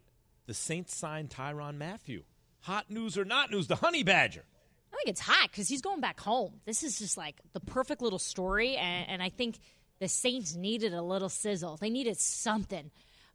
The 0.48 0.54
Saints 0.54 0.96
signed 0.96 1.30
Tyrann 1.30 1.78
Mathieu. 1.78 2.24
hot 2.62 2.90
news 2.90 3.18
or 3.18 3.26
not 3.26 3.52
news? 3.52 3.68
The 3.68 3.76
Honey 3.76 4.04
Badger. 4.04 4.44
I 4.92 4.98
think 4.98 5.10
it's 5.10 5.22
hot 5.22 5.50
because 5.50 5.68
he's 5.70 5.82
going 5.82 6.02
back 6.02 6.20
home. 6.20 6.60
This 6.66 6.84
is 6.84 7.00
just 7.00 7.16
like 7.16 7.40
the 7.54 7.60
perfect 7.62 8.02
little 8.02 8.20
story, 8.20 8.76
and, 8.76 9.10
and 9.10 9.24
I 9.24 9.30
think 9.30 9.58
the 10.02 10.10
Saints 10.10 10.56
needed 10.56 10.94
a 10.94 11.02
little 11.02 11.30
sizzle. 11.30 11.78
They 11.78 11.92
needed 11.92 12.18
something. 12.18 12.90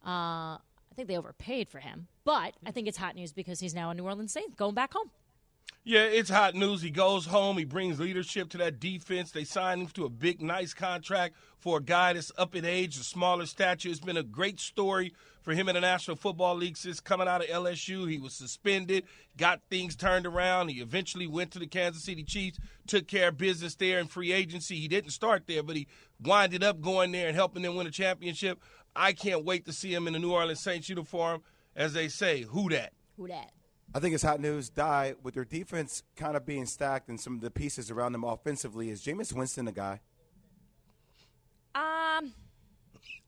Uh, 0.04 0.58
I 0.58 0.94
think 0.96 1.06
they 1.06 1.16
overpaid 1.16 1.68
for 1.68 1.78
him, 1.78 2.08
but 2.24 2.54
I 2.66 2.72
think 2.72 2.88
it's 2.88 2.98
hot 2.98 3.14
news 3.14 3.32
because 3.32 3.60
he's 3.60 3.74
now 3.74 3.90
a 3.90 3.94
New 3.94 4.04
Orleans 4.04 4.32
Saint 4.32 4.56
going 4.56 4.74
back 4.74 4.92
home. 4.92 5.10
Yeah, 5.88 6.00
it's 6.00 6.30
hot 6.30 6.56
news. 6.56 6.82
He 6.82 6.90
goes 6.90 7.26
home. 7.26 7.58
He 7.58 7.64
brings 7.64 8.00
leadership 8.00 8.48
to 8.48 8.58
that 8.58 8.80
defense. 8.80 9.30
They 9.30 9.44
signed 9.44 9.82
him 9.82 9.88
to 9.90 10.04
a 10.04 10.08
big, 10.08 10.42
nice 10.42 10.74
contract 10.74 11.36
for 11.60 11.78
a 11.78 11.80
guy 11.80 12.12
that's 12.12 12.32
up 12.36 12.56
in 12.56 12.64
age, 12.64 12.98
a 12.98 13.04
smaller 13.04 13.46
stature. 13.46 13.88
It's 13.88 14.00
been 14.00 14.16
a 14.16 14.24
great 14.24 14.58
story 14.58 15.12
for 15.42 15.54
him 15.54 15.68
in 15.68 15.76
the 15.76 15.80
National 15.80 16.16
Football 16.16 16.56
League 16.56 16.76
since 16.76 16.98
coming 16.98 17.28
out 17.28 17.40
of 17.40 17.48
LSU. 17.48 18.10
He 18.10 18.18
was 18.18 18.34
suspended, 18.34 19.04
got 19.36 19.60
things 19.70 19.94
turned 19.94 20.26
around. 20.26 20.70
He 20.70 20.80
eventually 20.80 21.28
went 21.28 21.52
to 21.52 21.60
the 21.60 21.68
Kansas 21.68 22.02
City 22.02 22.24
Chiefs, 22.24 22.58
took 22.88 23.06
care 23.06 23.28
of 23.28 23.38
business 23.38 23.76
there 23.76 24.00
in 24.00 24.08
free 24.08 24.32
agency. 24.32 24.80
He 24.80 24.88
didn't 24.88 25.10
start 25.10 25.46
there, 25.46 25.62
but 25.62 25.76
he 25.76 25.86
winded 26.20 26.64
up 26.64 26.80
going 26.80 27.12
there 27.12 27.28
and 27.28 27.36
helping 27.36 27.62
them 27.62 27.76
win 27.76 27.86
a 27.86 27.92
championship. 27.92 28.60
I 28.96 29.12
can't 29.12 29.44
wait 29.44 29.66
to 29.66 29.72
see 29.72 29.94
him 29.94 30.08
in 30.08 30.14
the 30.14 30.18
New 30.18 30.32
Orleans 30.32 30.58
Saints 30.58 30.88
uniform. 30.88 31.42
As 31.76 31.92
they 31.92 32.08
say, 32.08 32.42
who 32.42 32.70
that? 32.70 32.92
Who 33.16 33.28
that? 33.28 33.52
I 33.94 34.00
think 34.00 34.14
it's 34.14 34.22
hot 34.22 34.40
news. 34.40 34.68
Die 34.68 35.14
with 35.22 35.34
their 35.34 35.44
defense 35.44 36.02
kind 36.16 36.36
of 36.36 36.44
being 36.44 36.66
stacked 36.66 37.08
and 37.08 37.20
some 37.20 37.34
of 37.34 37.40
the 37.40 37.50
pieces 37.50 37.90
around 37.90 38.12
them 38.12 38.24
offensively. 38.24 38.90
Is 38.90 39.02
Jameis 39.02 39.32
Winston 39.32 39.64
the 39.64 39.72
guy? 39.72 40.00
Um, 41.74 42.32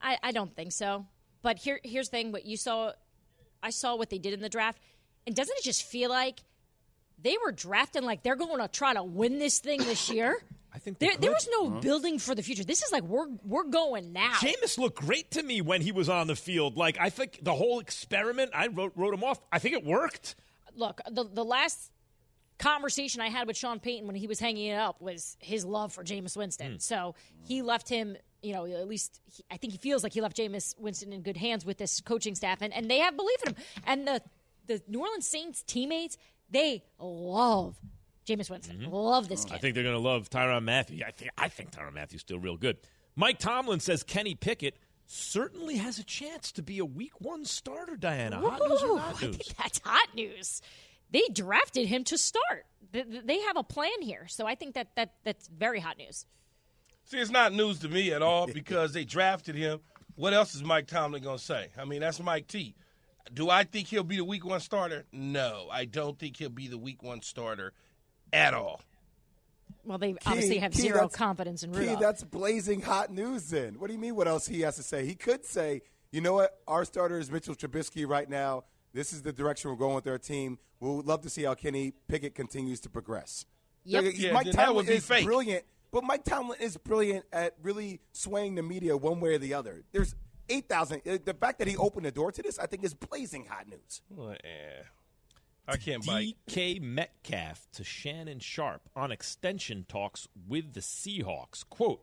I, 0.01 0.19
I 0.23 0.33
don't 0.33 0.55
think 0.55 0.73
so. 0.73 1.07
But 1.43 1.59
here 1.59 1.81
here's 1.85 2.09
the 2.09 2.17
thing: 2.17 2.33
what 2.33 2.45
you 2.45 2.57
saw, 2.57 2.93
I 3.63 3.71
saw 3.71 3.97
what 3.97 4.11
they 4.11 4.19
did 4.19 4.35
in 4.35 4.41
the 4.41 4.49
draft, 4.49 4.79
and 5.27 5.35
doesn't 5.35 5.57
it 5.59 5.65
just 5.65 5.85
feel 5.85 6.11
like 6.11 6.41
they 7.23 7.37
were 7.45 7.53
drafting 7.53 8.05
like 8.05 8.23
they're 8.23 8.37
going 8.37 8.61
to 8.61 8.69
try 8.69 8.95
to 8.95 9.03
win 9.03 9.39
this 9.39 9.61
thing 9.61 9.79
this 9.79 10.11
year? 10.11 10.37
I 10.73 10.79
think 10.79 10.99
there, 10.99 11.17
there 11.19 11.31
was 11.31 11.49
no 11.51 11.71
building 11.71 12.19
for 12.19 12.35
the 12.35 12.43
future. 12.43 12.63
This 12.63 12.83
is 12.83 12.93
like 12.93 13.03
we're 13.05 13.29
we're 13.45 13.65
going 13.65 14.13
now. 14.13 14.35
Jameis 14.35 14.77
looked 14.79 14.99
great 14.99 15.31
to 15.33 15.43
me 15.43 15.61
when 15.61 15.81
he 15.81 15.93
was 15.93 16.09
on 16.09 16.27
the 16.27 16.37
field. 16.37 16.77
Like 16.77 16.99
I 17.01 17.11
think 17.11 17.39
the 17.43 17.55
whole 17.55 17.81
experiment, 17.81 18.51
I 18.55 18.67
wrote 18.67 18.93
wrote 18.95 19.15
him 19.15 19.25
off. 19.25 19.41
I 19.51 19.59
think 19.59 19.75
it 19.75 19.85
worked. 19.85 20.35
Look, 20.79 21.01
the 21.11 21.25
the 21.25 21.45
last 21.45 21.91
conversation 22.59 23.21
I 23.21 23.29
had 23.29 23.47
with 23.47 23.57
Sean 23.57 23.79
Payton 23.79 24.07
when 24.07 24.17
he 24.17 24.27
was 24.27 24.41
hanging 24.41 24.67
it 24.67 24.75
up 24.75 25.01
was 25.01 25.37
his 25.41 25.65
love 25.65 25.93
for 25.93 26.03
Jameis 26.03 26.37
Winston. 26.37 26.75
Mm. 26.75 26.83
So 26.83 27.15
he 27.47 27.63
left 27.63 27.89
him, 27.89 28.17
you 28.43 28.53
know, 28.53 28.67
at 28.67 28.89
least 28.89 29.21
he, 29.33 29.45
I 29.51 29.57
think 29.57 29.73
he 29.73 29.79
feels 29.79 30.03
like 30.03 30.13
he 30.13 30.21
left 30.21 30.37
Jameis 30.37 30.75
Winston 30.79 31.13
in 31.13 31.23
good 31.23 31.37
hands 31.37 31.65
with 31.65 31.79
this 31.79 32.01
coaching 32.01 32.35
staff, 32.35 32.63
and, 32.63 32.73
and 32.73 32.91
they 32.91 32.99
have 32.99 33.17
belief 33.17 33.43
in 33.47 33.55
him. 33.55 33.63
And 33.85 34.09
the 34.09 34.23
the 34.67 34.83
New 34.89 35.01
Orleans 35.01 35.27
Saints 35.27 35.63
teammates, 35.63 36.17
they 36.51 36.85
love 36.99 37.77
Jameis 38.27 38.51
Winston. 38.51 38.91
Love 38.91 39.29
this 39.29 39.45
kid. 39.45 39.49
Mm-hmm. 39.49 39.55
I 39.55 39.59
think 39.59 39.75
they're 39.75 39.85
going 39.85 39.97
to 39.97 40.01
love 40.01 40.29
Tyrann 40.29 40.65
Mathieu. 40.65 41.03
I 41.07 41.11
think 41.11 41.31
I 41.39 41.49
think 41.49 41.71
Tyrann 41.71 41.95
Mathieu's 41.95 42.21
still 42.21 42.39
real 42.39 42.57
good. 42.57 42.77
Mike 43.17 43.39
Tomlin 43.39 43.81
says 43.81 44.03
Kenny 44.03 44.35
Pickett 44.35 44.77
certainly 45.09 45.77
has 45.79 45.99
a 45.99 46.05
chance 46.05 46.53
to 46.53 46.63
be 46.63 46.79
a 46.79 46.85
Week 46.85 47.21
One 47.21 47.45
starter. 47.45 47.97
Diana, 47.97 48.39
hot 48.39 48.61
news 48.69 48.83
or 48.83 48.91
Ooh, 48.93 48.97
not 48.97 49.09
I 49.09 49.13
think 49.27 49.45
that's 49.57 49.81
hot 49.85 50.15
news. 50.15 50.63
They 51.11 51.23
drafted 51.33 51.89
him 51.89 52.05
to 52.05 52.19
start. 52.19 52.67
Th- 52.93 53.11
th- 53.11 53.25
They 53.25 53.41
have 53.41 53.57
a 53.57 53.63
plan 53.65 54.03
here, 54.03 54.27
so 54.29 54.47
I 54.47 54.55
think 54.55 54.75
that, 54.75 54.95
that 54.97 55.15
that's 55.25 55.49
very 55.49 55.81
hot 55.81 55.97
news. 55.99 56.27
See, 57.05 57.19
it's 57.19 57.31
not 57.31 57.55
news 57.55 57.79
to 57.81 57.89
me 57.89 58.13
at 58.13 58.21
all 58.23 58.47
because 58.53 58.93
they 58.93 59.05
drafted 59.05 59.55
him. 59.55 59.81
What 60.17 60.35
else 60.35 60.55
is 60.55 60.63
Mike 60.63 60.87
Tomlin 60.87 61.23
going 61.23 61.39
to 61.39 61.45
say? 61.45 61.69
I 61.79 61.85
mean, 61.87 62.01
that's 62.01 62.21
Mike 62.21 62.47
T. 62.47 62.75
Do 63.33 63.49
I 63.51 63.65
think 63.65 63.89
he'll 63.89 64.05
be 64.05 64.17
the 64.17 64.25
week 64.25 64.45
one 64.45 64.61
starter? 64.61 65.05
No, 65.13 65.69
I 65.71 65.85
don't 65.87 66.19
think 66.19 66.37
he'll 66.37 66.49
be 66.51 66.69
the 66.69 66.79
week 66.79 67.03
one 67.03 67.23
starter 67.23 67.73
at 68.33 68.53
all. 68.53 68.81
Well, 69.89 69.97
they 69.99 70.15
obviously 70.27 70.59
have 70.59 70.75
zero 70.75 71.09
confidence 71.09 71.63
in 71.63 71.73
Key, 71.73 71.97
that's 71.99 72.23
blazing 72.23 72.83
hot 72.83 73.11
news. 73.11 73.49
Then 73.49 73.79
what 73.79 73.87
do 73.87 73.95
you 73.95 73.99
mean? 73.99 74.15
What 74.15 74.29
else 74.29 74.47
he 74.47 74.61
has 74.61 74.77
to 74.77 74.83
say? 74.83 75.07
He 75.07 75.15
could 75.15 75.47
say, 75.47 75.81
you 76.13 76.21
know 76.21 76.35
what, 76.35 76.59
our 76.69 76.85
starter 76.85 77.19
is 77.19 77.31
Mitchell 77.31 77.55
Trubisky 77.55 78.07
right 78.07 78.29
now. 78.29 78.65
This 78.93 79.15
is 79.15 79.23
the 79.23 79.33
direction 79.33 79.71
we're 79.71 79.77
going 79.77 79.95
with 79.95 80.07
our 80.07 80.19
team. 80.19 80.59
We'll 80.81 81.01
love 81.01 81.23
to 81.23 81.31
see 81.31 81.45
how 81.45 81.55
Kenny 81.55 81.95
Pickett 82.07 82.35
continues 82.35 82.81
to 82.81 82.91
progress. 82.91 83.47
Yep. 83.85 84.05
Like, 84.05 84.19
Yeah, 84.19 84.33
Mike 84.33 84.47
that 84.47 84.55
Tomlin 84.55 84.77
would 84.77 84.87
be 84.87 84.93
is 84.95 85.07
fake. 85.07 85.25
brilliant, 85.25 85.65
but 85.91 86.05
Mike 86.05 86.25
Tomlin 86.25 86.59
is 86.61 86.77
brilliant 86.77 87.25
at 87.33 87.55
really 87.63 88.01
swaying 88.13 88.57
the 88.57 88.63
media 88.63 88.95
one 88.97 89.21
way 89.21 89.35
or 89.35 89.39
the 89.39 89.55
other. 89.55 89.83
There's 89.93 90.15
eight 90.51 90.69
thousand. 90.69 91.03
The 91.05 91.35
fact 91.41 91.59
that 91.61 91.69
he 91.69 91.77
opened 91.79 92.05
the 92.07 92.13
door 92.13 92.31
to 92.33 92.43
this, 92.43 92.59
I 92.59 92.67
think, 92.67 92.85
is 92.85 92.93
blazing 92.93 93.47
hot 93.47 93.67
news. 93.69 94.03
Well, 94.11 94.33
eh, 94.33 94.83
I 95.69 95.77
can't 95.77 96.05
bite. 96.07 96.37
DK 96.49 96.81
Metcalf 96.81 97.69
to 97.75 97.85
Shannon 97.85 98.39
Sharpe 98.41 98.89
on 98.97 99.13
extension 99.13 99.85
talks 99.89 100.27
with 100.49 100.73
the 100.75 100.81
Seahawks. 100.81 101.69
Quote, 101.69 102.03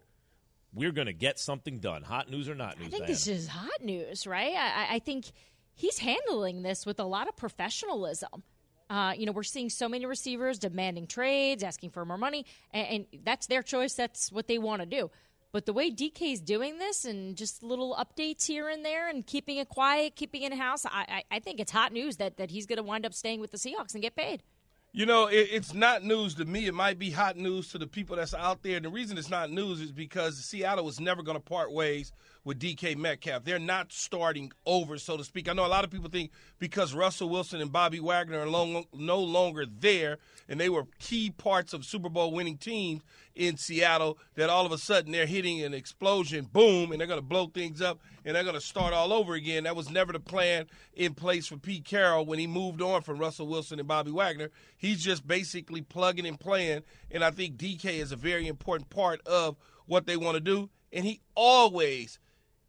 we're 0.74 0.92
going 0.92 1.08
to 1.08 1.14
get 1.14 1.40
something 1.40 1.80
done. 1.80 2.04
Hot 2.04 2.30
news 2.30 2.48
or 2.50 2.56
not 2.56 2.78
news, 2.78 2.88
I 2.88 2.92
think 2.92 3.04
Diana? 3.04 3.08
this 3.14 3.28
is 3.28 3.48
hot 3.48 3.82
news, 3.82 4.28
right? 4.28 4.54
I, 4.56 4.84
I- 4.84 4.96
I 4.96 5.00
think 5.00 5.26
he's 5.74 5.98
handling 6.00 6.62
this 6.64 6.86
with 6.86 7.00
a 7.00 7.04
lot 7.06 7.28
of 7.28 7.36
professionalism. 7.36 8.44
Uh, 8.90 9.14
you 9.18 9.26
know, 9.26 9.32
we're 9.32 9.42
seeing 9.44 9.70
so 9.70 9.90
many 9.90 10.06
receivers 10.06 10.60
demanding 10.60 11.08
trades, 11.08 11.64
asking 11.64 11.90
for 11.90 12.06
more 12.06 12.18
money, 12.20 12.46
and, 12.72 12.88
and 13.14 13.24
that's 13.24 13.48
their 13.48 13.64
choice. 13.64 13.96
That's 13.96 14.32
what 14.32 14.48
they 14.48 14.60
want 14.60 14.82
to 14.82 14.86
do. 14.86 15.10
But 15.56 15.66
the 15.66 15.72
way 15.72 15.90
DK 15.90 16.34
is 16.34 16.42
doing 16.42 16.80
this 16.80 17.06
and 17.06 17.38
just 17.38 17.64
little 17.64 17.96
updates 17.96 18.46
here 18.46 18.68
and 18.68 18.84
there 18.84 19.08
and 19.08 19.26
keeping 19.26 19.56
it 19.56 19.70
quiet, 19.70 20.18
keeping 20.18 20.42
it 20.42 20.52
in 20.52 20.58
house, 20.58 20.86
I, 20.86 21.24
I, 21.32 21.36
I 21.38 21.40
think 21.40 21.62
it's 21.62 21.72
hot 21.72 21.94
news 21.94 22.18
that, 22.18 22.36
that 22.36 22.52
he's 22.52 22.66
going 22.66 22.76
to 22.76 22.84
wind 22.84 23.06
up 23.06 23.14
staying 23.14 23.40
with 23.40 23.52
the 23.52 23.58
Seahawks 23.58 23.94
and 23.94 24.02
get 24.02 24.18
paid. 24.18 24.44
You 24.92 25.06
know, 25.06 25.28
it, 25.28 25.48
it's 25.50 25.74
not 25.74 26.04
news 26.04 26.36
to 26.36 26.44
me. 26.44 26.68
It 26.68 26.74
might 26.74 27.00
be 27.00 27.10
hot 27.10 27.38
news 27.38 27.70
to 27.70 27.78
the 27.78 27.88
people 27.88 28.18
that's 28.18 28.34
out 28.34 28.64
there. 28.64 28.76
And 28.76 28.84
the 28.84 28.90
reason 28.90 29.18
it's 29.18 29.30
not 29.30 29.50
news 29.50 29.80
is 29.80 29.94
because 29.94 30.38
Seattle 30.44 30.84
was 30.84 31.00
never 31.00 31.24
going 31.24 31.38
to 31.38 31.44
part 31.44 31.72
ways 31.72 32.12
with 32.46 32.60
DK 32.60 32.96
Metcalf. 32.96 33.44
They're 33.44 33.60
not 33.60 33.92
starting 33.92 34.52
over, 34.66 34.98
so 34.98 35.18
to 35.18 35.24
speak. 35.24 35.50
I 35.50 35.54
know 35.54 35.66
a 35.66 35.68
lot 35.68 35.84
of 35.84 35.90
people 35.90 36.10
think 36.10 36.32
because 36.60 36.94
Russell 36.94 37.28
Wilson 37.28 37.60
and 37.60 37.72
Bobby 37.72 38.00
Wagner 38.00 38.40
are 38.40 38.48
long, 38.48 38.86
no 38.94 39.20
longer 39.20 39.66
there, 39.66 40.20
and 40.48 40.60
they 40.60 40.70
were 40.70 40.86
key 41.00 41.32
parts 41.32 41.74
of 41.74 41.84
Super 41.84 42.08
Bowl 42.08 42.32
winning 42.32 42.58
teams 42.58 43.02
in 43.34 43.58
Seattle, 43.58 44.18
that 44.36 44.50
all 44.50 44.66
of 44.66 44.72
a 44.72 44.78
sudden 44.78 45.12
they're 45.12 45.26
hitting 45.26 45.62
an 45.62 45.74
explosion, 45.74 46.46
boom, 46.46 46.92
and 46.92 47.02
they're 47.02 47.08
going 47.08 47.20
to 47.20 47.26
blow 47.26 47.48
things 47.48 47.82
up 47.82 48.00
and 48.24 48.36
they're 48.36 48.44
going 48.44 48.56
to 48.56 48.62
start 48.62 48.94
all 48.94 49.12
over 49.12 49.34
again. 49.34 49.64
That 49.64 49.76
was 49.76 49.90
never 49.90 50.14
the 50.14 50.20
plan 50.20 50.66
in 50.94 51.14
place 51.14 51.48
for 51.48 51.58
Pete 51.58 51.86
Carroll 51.86 52.26
when 52.26 52.40
he 52.40 52.48
moved 52.48 52.82
on 52.82 53.02
from 53.02 53.20
Russell 53.20 53.48
Wilson 53.48 53.80
and 53.80 53.88
Bobby 53.88 54.12
Wagner. 54.12 54.50
He's 54.78 55.04
just 55.04 55.28
basically 55.28 55.82
plugging 55.82 56.26
and 56.26 56.40
playing, 56.40 56.84
and 57.12 57.24
I 57.24 57.32
think 57.32 57.58
DK 57.58 57.86
is 57.86 58.12
a 58.12 58.16
very 58.16 58.48
important 58.48 58.90
part 58.90 59.22
of 59.28 59.58
what 59.86 60.08
they 60.08 60.18
want 60.18 60.36
to 60.36 60.42
do, 60.42 60.70
and 60.92 61.06
he 61.06 61.22
always 61.36 62.20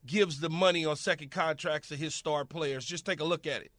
gives 0.07 0.41
the 0.41 0.51
money 0.51 0.85
on 0.85 0.97
second 0.97 1.31
contracts 1.31 1.89
to 1.89 1.97
his 1.97 2.15
star 2.15 2.45
players. 2.45 2.85
Just 2.85 3.05
take 3.05 3.21
a 3.21 3.25
look 3.25 3.47
at 3.47 3.63
it. 3.63 3.73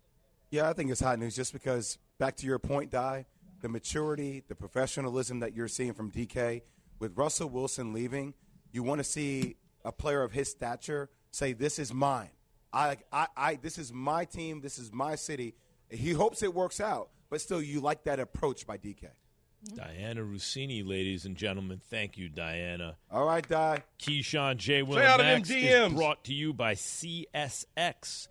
Yeah, 0.49 0.69
I 0.69 0.73
think 0.73 0.91
it's 0.91 1.01
hot 1.01 1.19
news 1.19 1.35
just 1.35 1.53
because, 1.53 1.97
back 2.19 2.35
to 2.37 2.45
your 2.45 2.59
point, 2.59 2.91
Di, 2.91 3.25
the 3.61 3.69
maturity, 3.69 4.43
the 4.47 4.55
professionalism 4.55 5.39
that 5.39 5.53
you're 5.53 5.67
seeing 5.67 5.93
from 5.93 6.11
DK, 6.11 6.61
with 6.99 7.17
Russell 7.17 7.49
Wilson 7.49 7.93
leaving, 7.93 8.33
you 8.71 8.83
want 8.83 8.99
to 8.99 9.03
see 9.03 9.57
a 9.83 9.91
player 9.91 10.23
of 10.23 10.31
his 10.31 10.49
stature 10.49 11.09
say, 11.31 11.53
This 11.53 11.79
is 11.79 11.93
mine. 11.93 12.29
I, 12.71 12.97
I, 13.11 13.27
I, 13.35 13.55
this 13.55 13.77
is 13.77 13.93
my 13.93 14.25
team. 14.25 14.61
This 14.61 14.77
is 14.77 14.91
my 14.91 15.15
city. 15.15 15.55
He 15.89 16.11
hopes 16.11 16.43
it 16.43 16.53
works 16.53 16.81
out, 16.81 17.09
but 17.29 17.41
still, 17.41 17.61
you 17.61 17.79
like 17.79 18.03
that 18.03 18.19
approach 18.19 18.67
by 18.67 18.77
DK. 18.77 19.07
Dianna 19.67 20.17
Russini, 20.17 20.87
ladies 20.87 21.25
and 21.25 21.35
gentlemen. 21.35 21.81
Thank 21.89 22.17
you, 22.17 22.29
Diana. 22.29 22.95
All 23.11 23.25
right, 23.25 23.47
Di. 23.47 23.83
Keyshawn 23.99 24.57
J. 24.57 24.83
Will 24.83 24.93
Stay 24.95 25.05
out 25.05 25.19
of 25.19 25.25
them 25.25 25.39
Max 25.39 25.49
is 25.49 25.93
brought 25.93 26.23
to 26.25 26.33
you 26.33 26.53
by 26.53 26.73
CSX. 26.73 28.27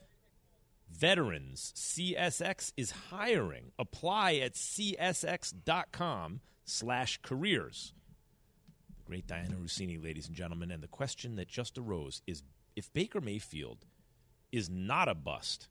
Veterans, 0.91 1.73
CSX 1.77 2.73
is 2.77 2.91
hiring. 3.11 3.73
Apply 3.79 4.37
at 4.37 4.55
csx.com 4.55 6.41
slash 6.65 7.21
careers. 7.23 7.93
The 8.97 9.03
great 9.05 9.27
Dianna 9.27 9.57
Russini, 9.63 10.03
ladies 10.03 10.29
and 10.29 10.37
gentlemen. 10.37 10.71
And 10.71 10.83
the 10.83 10.89
question 10.89 11.37
that 11.37 11.49
just 11.49 11.77
arose 11.77 12.23
is 12.27 12.43
if 12.77 12.93
Baker 12.93 13.21
Mayfield 13.21 13.85
is 14.53 14.71
not 14.71 15.09
a 15.09 15.15
bust, 15.15 15.69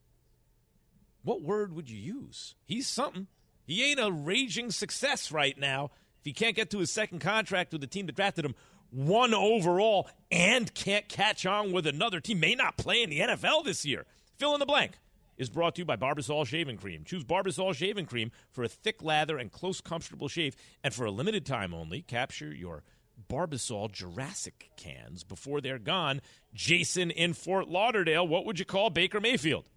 what 1.22 1.42
word 1.42 1.74
would 1.74 1.90
you 1.90 1.98
use? 1.98 2.54
He's 2.64 2.86
something. 2.86 3.26
He 3.66 3.84
ain't 3.84 4.00
a 4.00 4.10
raging 4.10 4.70
success 4.70 5.32
right 5.32 5.58
now. 5.58 5.90
If 6.20 6.24
he 6.24 6.32
can't 6.32 6.56
get 6.56 6.70
to 6.70 6.78
his 6.78 6.90
second 6.90 7.20
contract 7.20 7.72
with 7.72 7.80
the 7.80 7.86
team 7.86 8.06
that 8.06 8.16
drafted 8.16 8.44
him 8.44 8.54
one 8.90 9.34
overall 9.34 10.08
and 10.30 10.72
can't 10.72 11.08
catch 11.08 11.44
on 11.44 11.72
with 11.72 11.86
another 11.86 12.20
team, 12.20 12.40
may 12.40 12.54
not 12.54 12.76
play 12.76 13.02
in 13.02 13.10
the 13.10 13.20
NFL 13.20 13.64
this 13.64 13.84
year. 13.84 14.06
Fill 14.38 14.54
in 14.54 14.60
the 14.60 14.66
blank 14.66 14.92
is 15.36 15.50
brought 15.50 15.74
to 15.74 15.82
you 15.82 15.84
by 15.84 15.96
Barbasol 15.96 16.46
Shaving 16.46 16.78
Cream. 16.78 17.04
Choose 17.04 17.24
Barbasol 17.24 17.74
Shaving 17.74 18.06
Cream 18.06 18.30
for 18.50 18.64
a 18.64 18.68
thick 18.68 19.02
lather 19.02 19.38
and 19.38 19.52
close, 19.52 19.80
comfortable 19.80 20.28
shave. 20.28 20.56
And 20.82 20.94
for 20.94 21.04
a 21.04 21.10
limited 21.10 21.44
time 21.44 21.74
only, 21.74 22.02
capture 22.02 22.54
your 22.54 22.82
Barbasol 23.28 23.90
Jurassic 23.92 24.70
cans 24.76 25.24
before 25.24 25.60
they're 25.60 25.78
gone. 25.78 26.20
Jason 26.54 27.10
in 27.10 27.34
Fort 27.34 27.68
Lauderdale, 27.68 28.26
what 28.26 28.46
would 28.46 28.58
you 28.58 28.64
call 28.64 28.90
Baker 28.90 29.20
Mayfield? 29.20 29.68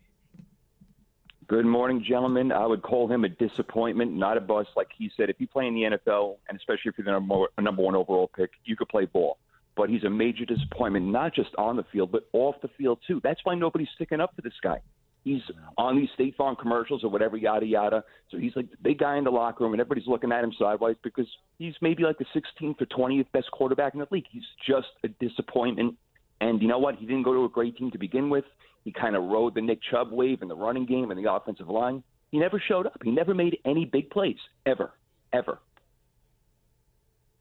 Good 1.49 1.65
morning, 1.65 2.05
gentlemen. 2.07 2.51
I 2.51 2.67
would 2.67 2.83
call 2.83 3.12
him 3.12 3.23
a 3.23 3.29
disappointment, 3.29 4.13
not 4.13 4.38
a 4.38 4.39
bust. 4.39 4.69
Like 4.77 4.89
he 4.95 5.09
said, 5.17 5.31
if 5.31 5.38
you 5.39 5.47
play 5.47 5.65
in 5.65 5.73
the 5.73 5.81
NFL, 5.81 6.35
and 6.47 6.55
especially 6.55 6.89
if 6.89 6.97
you're 6.99 7.05
the 7.05 7.12
number, 7.12 7.47
number 7.59 7.81
one 7.81 7.95
overall 7.95 8.29
pick, 8.38 8.51
you 8.65 8.75
could 8.75 8.88
play 8.88 9.05
ball. 9.05 9.39
But 9.75 9.89
he's 9.89 10.03
a 10.03 10.12
major 10.12 10.45
disappointment, 10.45 11.07
not 11.07 11.33
just 11.33 11.49
on 11.57 11.75
the 11.75 11.83
field, 11.91 12.12
but 12.12 12.29
off 12.33 12.57
the 12.62 12.69
field, 12.77 12.99
too. 13.07 13.19
That's 13.23 13.39
why 13.45 13.55
nobody's 13.55 13.88
sticking 13.95 14.21
up 14.21 14.35
for 14.35 14.43
this 14.43 14.53
guy. 14.62 14.79
He's 15.23 15.41
on 15.75 15.97
these 15.97 16.09
State 16.13 16.35
Farm 16.35 16.55
commercials 16.55 17.03
or 17.03 17.09
whatever, 17.09 17.35
yada, 17.35 17.65
yada. 17.65 18.03
So 18.29 18.38
he's 18.38 18.55
like 18.55 18.69
the 18.69 18.77
big 18.83 18.99
guy 18.99 19.17
in 19.17 19.23
the 19.23 19.31
locker 19.31 19.63
room, 19.63 19.73
and 19.73 19.81
everybody's 19.81 20.07
looking 20.07 20.31
at 20.31 20.43
him 20.43 20.53
sideways 20.59 20.97
because 21.03 21.27
he's 21.57 21.73
maybe 21.81 22.03
like 22.03 22.19
the 22.19 22.25
16th 22.35 22.79
or 22.79 22.85
20th 22.85 23.25
best 23.31 23.49
quarterback 23.49 23.95
in 23.95 24.01
the 24.01 24.07
league. 24.12 24.27
He's 24.29 24.43
just 24.67 24.89
a 25.03 25.07
disappointment. 25.07 25.95
And 26.41 26.62
you 26.62 26.67
know 26.67 26.77
what? 26.77 26.97
He 26.97 27.07
didn't 27.07 27.23
go 27.23 27.33
to 27.33 27.45
a 27.45 27.49
great 27.49 27.75
team 27.75 27.89
to 27.89 27.97
begin 27.97 28.29
with. 28.29 28.45
He 28.89 28.99
kind 28.99 29.15
of 29.15 29.21
rode 29.25 29.54
the 29.54 29.62
Nick 29.62 29.82
Chubb 29.84 30.12
wave 30.12 30.41
in 30.41 30.47
the 30.47 30.56
running 30.56 30.88
game 30.88 31.12
and 31.12 31.23
the 31.23 31.32
offensive 31.32 31.69
line. 31.69 32.02
He 32.32 32.39
never 32.39 32.60
showed 32.60 32.88
up. 32.88 32.99
He 33.04 33.12
never 33.12 33.36
made 33.36 33.60
any 33.63 33.86
big 33.86 34.10
plays, 34.10 34.39
ever, 34.65 34.93
ever. 35.32 35.60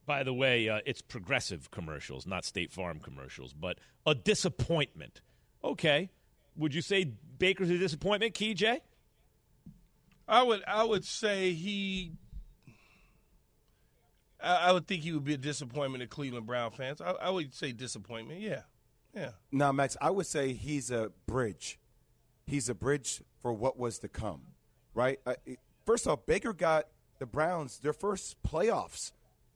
By 0.04 0.24
the 0.24 0.34
way, 0.34 0.68
uh, 0.68 0.80
it's 0.84 1.00
progressive 1.00 1.70
commercials, 1.70 2.26
not 2.26 2.44
State 2.44 2.70
Farm 2.70 3.00
commercials, 3.00 3.54
but 3.54 3.78
a 4.04 4.14
disappointment. 4.14 5.22
Okay. 5.64 6.10
Would 6.54 6.74
you 6.74 6.82
say 6.82 7.12
Baker's 7.38 7.70
a 7.70 7.78
disappointment, 7.78 8.34
KJ? 8.34 8.56
J? 8.56 8.80
I 10.28 10.42
would 10.42 10.62
I 10.68 10.84
would 10.84 11.06
say 11.06 11.54
he 11.54 12.12
I, 14.38 14.68
I 14.68 14.72
would 14.72 14.86
think 14.86 15.02
he 15.02 15.12
would 15.12 15.24
be 15.24 15.32
a 15.32 15.38
disappointment 15.38 16.02
to 16.02 16.08
Cleveland 16.08 16.44
Brown 16.44 16.72
fans. 16.72 17.00
I, 17.00 17.12
I 17.12 17.30
would 17.30 17.54
say 17.54 17.72
disappointment, 17.72 18.42
yeah. 18.42 18.64
Yeah. 19.14 19.30
Now, 19.50 19.72
Max, 19.72 19.96
I 20.00 20.10
would 20.10 20.26
say 20.26 20.52
he's 20.52 20.90
a 20.90 21.10
bridge. 21.26 21.78
He's 22.46 22.68
a 22.68 22.74
bridge 22.74 23.22
for 23.42 23.52
what 23.52 23.78
was 23.78 23.98
to 24.00 24.08
come, 24.08 24.42
right? 24.94 25.20
Uh, 25.26 25.34
first 25.84 26.06
off, 26.06 26.26
Baker 26.26 26.52
got 26.52 26.86
the 27.18 27.26
Browns 27.26 27.78
their 27.78 27.92
first 27.92 28.36
playoffs 28.42 29.12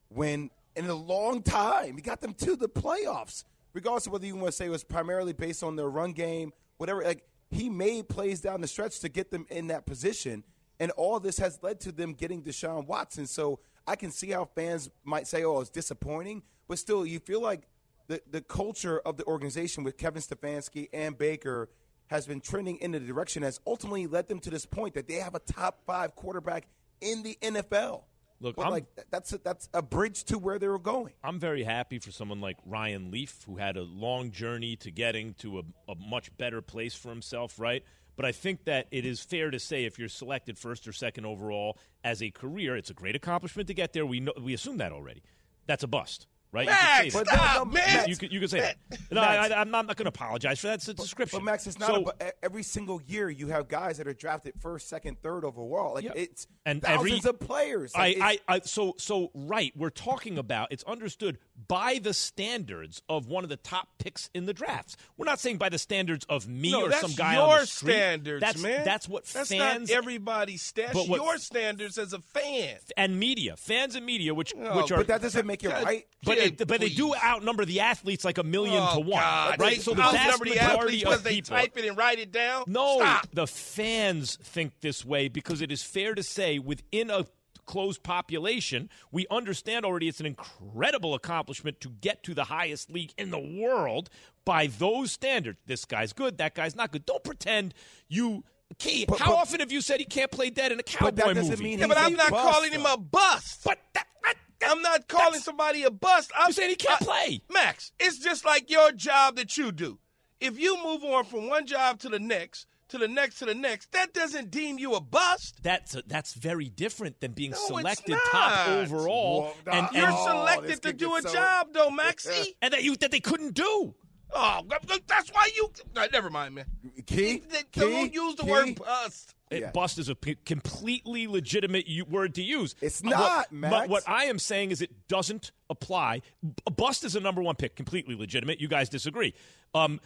when 0.09 0.49
in 0.75 0.85
a 0.85 0.93
long 0.93 1.41
time. 1.41 1.95
He 1.95 2.01
got 2.01 2.21
them 2.21 2.33
to 2.35 2.55
the 2.55 2.69
playoffs, 2.69 3.43
regardless 3.73 4.07
of 4.07 4.13
whether 4.13 4.25
you 4.25 4.35
want 4.35 4.47
to 4.47 4.51
say 4.51 4.65
it 4.65 4.69
was 4.69 4.83
primarily 4.83 5.33
based 5.33 5.63
on 5.63 5.75
their 5.75 5.89
run 5.89 6.11
game, 6.13 6.51
whatever. 6.77 7.03
Like 7.03 7.23
he 7.49 7.69
made 7.69 8.09
plays 8.09 8.41
down 8.41 8.61
the 8.61 8.67
stretch 8.67 8.99
to 8.99 9.09
get 9.09 9.31
them 9.31 9.45
in 9.49 9.67
that 9.67 9.85
position, 9.85 10.43
and 10.79 10.91
all 10.91 11.19
this 11.19 11.37
has 11.37 11.59
led 11.61 11.79
to 11.81 11.91
them 11.91 12.13
getting 12.13 12.43
Deshaun 12.43 12.85
Watson. 12.87 13.27
So 13.27 13.59
I 13.87 13.95
can 13.95 14.11
see 14.11 14.31
how 14.31 14.45
fans 14.45 14.89
might 15.03 15.27
say, 15.27 15.43
"Oh, 15.43 15.61
it's 15.61 15.69
disappointing," 15.69 16.43
but 16.67 16.79
still, 16.79 17.05
you 17.05 17.19
feel 17.19 17.41
like 17.41 17.67
the, 18.07 18.21
the 18.29 18.41
culture 18.41 18.99
of 18.99 19.17
the 19.17 19.25
organization 19.25 19.83
with 19.83 19.97
Kevin 19.97 20.21
Stefanski 20.21 20.89
and 20.93 21.17
Baker 21.17 21.69
has 22.07 22.27
been 22.27 22.41
trending 22.41 22.77
in 22.77 22.91
the 22.91 22.99
direction 22.99 23.43
has 23.43 23.59
ultimately 23.65 24.07
led 24.07 24.27
them 24.27 24.39
to 24.39 24.49
this 24.49 24.65
point 24.65 24.93
that 24.93 25.07
they 25.07 25.15
have 25.15 25.35
a 25.35 25.39
top 25.39 25.79
five 25.85 26.15
quarterback 26.15 26.67
in 27.01 27.23
the 27.23 27.37
NFL. 27.41 28.03
Look, 28.39 28.57
but 28.57 28.71
like 28.71 28.85
that's 29.09 29.31
a, 29.31 29.37
that's 29.37 29.69
a 29.73 29.81
bridge 29.81 30.25
to 30.25 30.37
where 30.37 30.59
they 30.59 30.67
were 30.67 30.79
going. 30.79 31.13
I'm 31.23 31.39
very 31.39 31.63
happy 31.63 31.99
for 31.99 32.11
someone 32.11 32.41
like 32.41 32.57
Ryan 32.65 33.09
Leaf, 33.09 33.43
who 33.45 33.55
had 33.55 33.77
a 33.77 33.83
long 33.83 34.31
journey 34.31 34.75
to 34.77 34.91
getting 34.91 35.33
to 35.35 35.59
a, 35.59 35.91
a 35.91 35.95
much 35.95 36.35
better 36.37 36.61
place 36.61 36.93
for 36.93 37.09
himself, 37.09 37.57
right? 37.57 37.83
But 38.17 38.25
I 38.25 38.31
think 38.33 38.65
that 38.65 38.87
it 38.91 39.05
is 39.05 39.21
fair 39.21 39.49
to 39.49 39.59
say 39.59 39.85
if 39.85 39.97
you're 39.97 40.09
selected 40.09 40.57
first 40.57 40.87
or 40.87 40.93
second 40.93 41.25
overall 41.25 41.79
as 42.03 42.21
a 42.21 42.31
career, 42.31 42.75
it's 42.75 42.89
a 42.89 42.93
great 42.93 43.15
accomplishment 43.15 43.67
to 43.69 43.73
get 43.73 43.93
there. 43.93 44.05
We 44.05 44.19
know, 44.19 44.33
we 44.39 44.53
assume 44.53 44.77
that 44.77 44.91
already. 44.91 45.23
That's 45.65 45.83
a 45.83 45.87
bust 45.87 46.27
right? 46.53 46.67
Max, 46.67 47.05
you 47.05 47.11
could 47.11 47.27
say 47.27 47.35
stop, 47.35 47.73
that. 47.73 47.87
man. 47.87 48.09
You 48.09 48.15
could, 48.15 48.31
you 48.31 48.39
could 48.39 48.49
say 48.49 48.61
that. 48.61 48.77
No, 49.11 49.21
I, 49.21 49.61
am 49.61 49.71
not, 49.71 49.87
not 49.87 49.97
going 49.97 50.05
to 50.05 50.09
apologize 50.09 50.59
for 50.59 50.67
that. 50.67 50.75
It's 50.75 50.87
a 50.87 50.93
description. 50.93 51.39
But, 51.39 51.45
Max, 51.45 51.67
it's 51.67 51.79
not 51.79 51.87
so, 51.87 52.11
a, 52.21 52.31
every 52.43 52.63
single 52.63 53.01
year 53.07 53.29
you 53.29 53.47
have 53.47 53.67
guys 53.67 53.97
that 53.97 54.07
are 54.07 54.13
drafted 54.13 54.53
first, 54.61 54.87
second, 54.87 55.21
third 55.21 55.43
overall. 55.43 55.95
Like 55.95 56.05
yeah. 56.05 56.11
it's 56.15 56.47
and 56.65 56.81
thousands 56.81 57.25
every, 57.25 57.29
of 57.29 57.39
players. 57.39 57.93
Like 57.95 58.17
I, 58.19 58.39
I, 58.47 58.55
I, 58.55 58.59
so, 58.61 58.93
so 58.97 59.31
right. 59.33 59.73
We're 59.75 59.89
talking 59.89 60.37
about. 60.37 60.71
It's 60.71 60.83
understood 60.83 61.39
by 61.67 61.99
the 62.01 62.13
standards 62.13 63.01
of 63.07 63.27
one 63.27 63.43
of 63.43 63.49
the 63.49 63.57
top 63.57 63.87
picks 63.99 64.29
in 64.33 64.45
the 64.45 64.53
drafts. 64.53 64.97
We're 65.17 65.25
not 65.25 65.39
saying 65.39 65.57
by 65.57 65.69
the 65.69 65.77
standards 65.77 66.25
of 66.29 66.47
me 66.47 66.71
no, 66.71 66.85
or 66.85 66.91
some 66.93 67.11
guy 67.13 67.35
your 67.35 67.43
on 67.43 67.59
the 67.61 67.65
street. 67.67 67.93
standards, 67.93 68.41
that's, 68.41 68.61
man. 68.61 68.85
That's 68.85 69.07
what 69.07 69.25
that's 69.25 69.49
fans. 69.49 69.89
not 69.89 69.97
everybody's 69.97 70.61
standards. 70.61 71.07
Your 71.07 71.37
standards 71.37 71.97
as 71.97 72.13
a 72.13 72.19
fan 72.19 72.77
and 72.97 73.19
media, 73.19 73.55
fans 73.55 73.95
and 73.95 74.05
media, 74.05 74.33
which 74.33 74.53
oh, 74.57 74.77
which 74.77 74.91
are. 74.91 74.97
But 74.97 75.07
that 75.07 75.21
doesn't 75.21 75.45
make 75.45 75.63
it 75.63 75.69
right. 75.69 76.05
But 76.23 76.37
it, 76.37 76.67
but 76.67 76.79
they 76.79 76.89
do 76.89 77.13
outnumber 77.15 77.65
the 77.65 77.81
athletes 77.81 78.25
like 78.25 78.37
a 78.37 78.43
million 78.43 78.81
oh, 78.81 78.95
to 78.95 78.99
one, 79.01 79.21
God. 79.21 79.59
right? 79.59 79.81
So 79.81 79.91
the 79.91 80.01
vast 80.01 80.43
majority 80.43 81.05
of 81.05 81.11
people, 81.11 81.17
they 81.17 81.41
type 81.41 81.77
it 81.77 81.85
and 81.85 81.97
write 81.97 82.19
it 82.19 82.31
down. 82.31 82.63
No, 82.67 82.97
Stop. 82.99 83.27
the 83.33 83.47
fans 83.47 84.37
think 84.41 84.79
this 84.81 85.05
way 85.05 85.27
because 85.27 85.61
it 85.61 85.71
is 85.71 85.83
fair 85.83 86.15
to 86.15 86.23
say 86.23 86.59
within 86.59 87.09
a 87.09 87.25
closed 87.65 88.03
population, 88.03 88.89
we 89.11 89.25
understand 89.29 89.85
already 89.85 90.07
it's 90.07 90.19
an 90.19 90.25
incredible 90.25 91.13
accomplishment 91.13 91.81
to 91.81 91.89
get 91.89 92.23
to 92.23 92.33
the 92.33 92.45
highest 92.45 92.91
league 92.91 93.13
in 93.17 93.31
the 93.31 93.39
world 93.39 94.09
by 94.45 94.67
those 94.67 95.11
standards. 95.11 95.59
This 95.65 95.85
guy's 95.85 96.13
good, 96.13 96.37
that 96.37 96.55
guy's 96.55 96.75
not 96.75 96.91
good. 96.91 97.05
Don't 97.05 97.23
pretend 97.23 97.73
you. 98.07 98.43
Key, 98.79 99.05
but, 99.07 99.19
how 99.19 99.31
but, 99.31 99.37
often 99.37 99.59
have 99.59 99.71
you 99.71 99.81
said 99.81 99.99
he 99.99 100.05
can't 100.05 100.31
play 100.31 100.49
dead 100.49 100.71
in 100.71 100.79
a 100.79 100.83
cowboy 100.83 101.05
but 101.05 101.15
that 101.17 101.35
doesn't 101.35 101.51
movie? 101.51 101.63
Mean 101.63 101.79
yeah, 101.79 101.87
but 101.87 101.97
I'm 101.97 102.13
not 102.13 102.31
bust, 102.31 102.51
calling 102.51 102.71
though. 102.71 102.79
him 102.79 102.85
a 102.87 102.97
bust. 102.97 103.61
But 103.63 103.77
that, 103.93 104.07
that, 104.23 104.35
I'm 104.67 104.81
not 104.81 105.07
calling 105.07 105.41
somebody 105.41 105.83
a 105.83 105.91
bust. 105.91 106.31
I'm 106.35 106.51
saying 106.51 106.71
he 106.71 106.75
can't 106.75 106.99
I, 107.01 107.05
play. 107.05 107.41
Max, 107.51 107.91
it's 107.99 108.17
just 108.17 108.45
like 108.45 108.71
your 108.71 108.91
job 108.91 109.35
that 109.35 109.57
you 109.57 109.71
do. 109.71 109.99
If 110.39 110.59
you 110.59 110.83
move 110.83 111.03
on 111.03 111.25
from 111.25 111.49
one 111.49 111.67
job 111.67 111.99
to 111.99 112.09
the 112.09 112.19
next, 112.19 112.65
to 112.93 112.97
the 112.97 113.07
next, 113.07 113.39
to 113.39 113.45
the 113.45 113.53
next, 113.53 113.91
that 113.91 114.13
doesn't 114.13 114.49
deem 114.49 114.79
you 114.79 114.95
a 114.95 115.01
bust. 115.01 115.61
That's 115.61 115.95
that's 116.07 116.33
very 116.33 116.69
different 116.69 117.19
than 117.19 117.33
being 117.33 117.51
No, 117.51 117.57
selected 117.67 118.17
top 118.31 118.67
overall. 118.69 119.53
Well, 119.65 119.75
and, 119.75 119.87
You're 119.95 120.05
and, 120.05 120.15
Oh, 120.17 120.25
selected 120.27 120.81
to 120.83 120.93
do 120.93 121.15
a 121.15 121.21
so- 121.21 121.33
job, 121.33 121.67
though, 121.73 121.89
Maxie. 122.03 122.55
and 122.61 122.73
that 122.73 122.83
you 122.83 122.95
that 122.97 123.11
they 123.11 123.19
couldn't 123.19 123.53
do. 123.55 123.93
oh, 124.35 124.61
that's 125.07 125.29
why 125.31 125.49
you. 125.55 125.69
No, 125.95 126.05
never 126.11 126.29
mind, 126.29 126.55
man. 126.55 126.65
Key, 127.05 127.43
They, 127.47 127.63
key, 127.71 127.79
don't 127.81 128.13
use 128.13 128.35
the 128.35 128.43
key. 128.43 128.49
word 128.51 128.75
bust. 128.75 129.35
It, 129.51 129.61
Yeah. 129.61 129.71
Bust 129.71 129.99
is 129.99 130.09
a 130.09 130.15
p- 130.15 130.37
completely 130.45 131.27
legitimate 131.27 131.85
u- 131.87 132.05
word 132.05 132.33
to 132.35 132.41
use. 132.41 132.73
It's 132.81 133.03
Uh, 133.03 133.09
not, 133.09 133.19
what, 133.19 133.51
Max. 133.51 133.71
But 133.75 133.89
what 133.89 134.03
I 134.09 134.23
am 134.25 134.39
saying 134.39 134.71
is 134.71 134.81
it 134.81 135.07
doesn't 135.07 135.51
apply. 135.69 136.21
B- 136.41 136.53
Bust 136.75 137.03
is 137.03 137.15
a 137.15 137.19
number 137.19 137.43
one 137.43 137.55
pick, 137.55 137.75
completely 137.75 138.15
legitimate. 138.15 138.59
You 138.59 138.67
guys 138.67 138.89
disagree. 138.89 139.35
Um, 139.75 139.99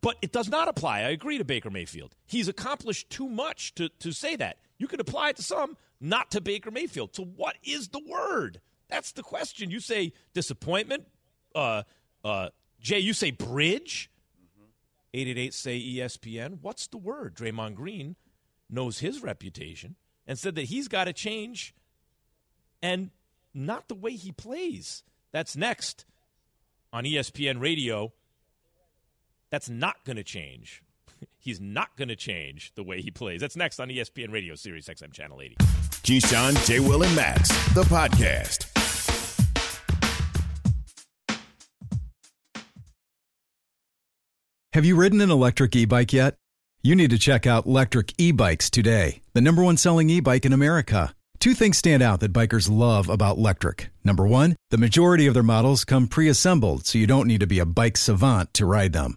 but 0.00 0.16
it 0.22 0.32
does 0.32 0.48
not 0.48 0.68
apply. 0.68 1.00
I 1.00 1.10
agree 1.10 1.38
to 1.38 1.44
Baker 1.44 1.70
Mayfield. 1.70 2.14
He's 2.26 2.48
accomplished 2.48 3.10
too 3.10 3.28
much 3.28 3.74
to, 3.76 3.88
to 4.00 4.12
say 4.12 4.36
that. 4.36 4.58
You 4.78 4.86
can 4.86 5.00
apply 5.00 5.30
it 5.30 5.36
to 5.36 5.42
some, 5.42 5.76
not 6.00 6.30
to 6.32 6.40
Baker 6.40 6.70
Mayfield. 6.70 7.14
So 7.14 7.24
what 7.24 7.56
is 7.64 7.88
the 7.88 8.00
word? 8.06 8.60
That's 8.88 9.12
the 9.12 9.22
question. 9.22 9.70
You 9.70 9.80
say 9.80 10.12
disappointment. 10.34 11.06
Uh, 11.54 11.82
uh, 12.24 12.50
Jay, 12.80 12.98
you 12.98 13.12
say 13.12 13.30
bridge. 13.30 14.10
888 15.14 15.54
say 15.54 15.76
E 15.76 15.96
ESPN. 15.96 16.58
What's 16.60 16.86
the 16.86 16.98
word? 16.98 17.34
Draymond 17.34 17.74
Green 17.74 18.16
knows 18.68 18.98
his 18.98 19.22
reputation 19.22 19.96
and 20.26 20.38
said 20.38 20.54
that 20.56 20.64
he's 20.64 20.88
got 20.88 21.04
to 21.04 21.14
change 21.14 21.74
and 22.82 23.10
not 23.54 23.88
the 23.88 23.94
way 23.94 24.12
he 24.12 24.32
plays. 24.32 25.02
That's 25.32 25.56
next 25.56 26.04
on 26.92 27.04
ESPN 27.04 27.60
radio. 27.60 28.12
That's 29.50 29.68
not 29.68 30.04
going 30.04 30.16
to 30.16 30.24
change. 30.24 30.82
He's 31.38 31.60
not 31.60 31.96
going 31.96 32.08
to 32.08 32.16
change 32.16 32.72
the 32.74 32.82
way 32.82 33.00
he 33.00 33.10
plays. 33.10 33.40
That's 33.40 33.56
next 33.56 33.80
on 33.80 33.88
ESPN 33.88 34.32
Radio, 34.32 34.54
Sirius 34.54 34.88
XM 34.88 35.12
Channel 35.12 35.40
80. 35.40 35.56
Keyshawn, 36.02 36.66
J. 36.66 36.80
Will, 36.80 37.02
and 37.02 37.14
Max, 37.16 37.48
the 37.74 37.82
podcast. 37.84 38.66
Have 44.74 44.84
you 44.84 44.96
ridden 44.96 45.20
an 45.20 45.30
electric 45.30 45.74
e 45.74 45.86
bike 45.86 46.12
yet? 46.12 46.36
You 46.82 46.94
need 46.94 47.10
to 47.10 47.18
check 47.18 47.46
out 47.46 47.66
Lectric 47.66 48.14
E 48.18 48.30
Bikes 48.30 48.70
today, 48.70 49.22
the 49.32 49.40
number 49.40 49.62
one 49.64 49.76
selling 49.76 50.08
e 50.10 50.20
bike 50.20 50.44
in 50.44 50.52
America. 50.52 51.14
Two 51.40 51.54
things 51.54 51.78
stand 51.78 52.02
out 52.02 52.20
that 52.20 52.32
bikers 52.32 52.70
love 52.70 53.08
about 53.08 53.38
Lectric. 53.38 53.88
Number 54.04 54.26
one, 54.26 54.56
the 54.70 54.78
majority 54.78 55.26
of 55.26 55.34
their 55.34 55.42
models 55.42 55.84
come 55.84 56.06
pre 56.06 56.28
assembled, 56.28 56.86
so 56.86 56.98
you 56.98 57.06
don't 57.06 57.26
need 57.26 57.40
to 57.40 57.46
be 57.46 57.58
a 57.58 57.66
bike 57.66 57.96
savant 57.96 58.52
to 58.54 58.66
ride 58.66 58.92
them. 58.92 59.16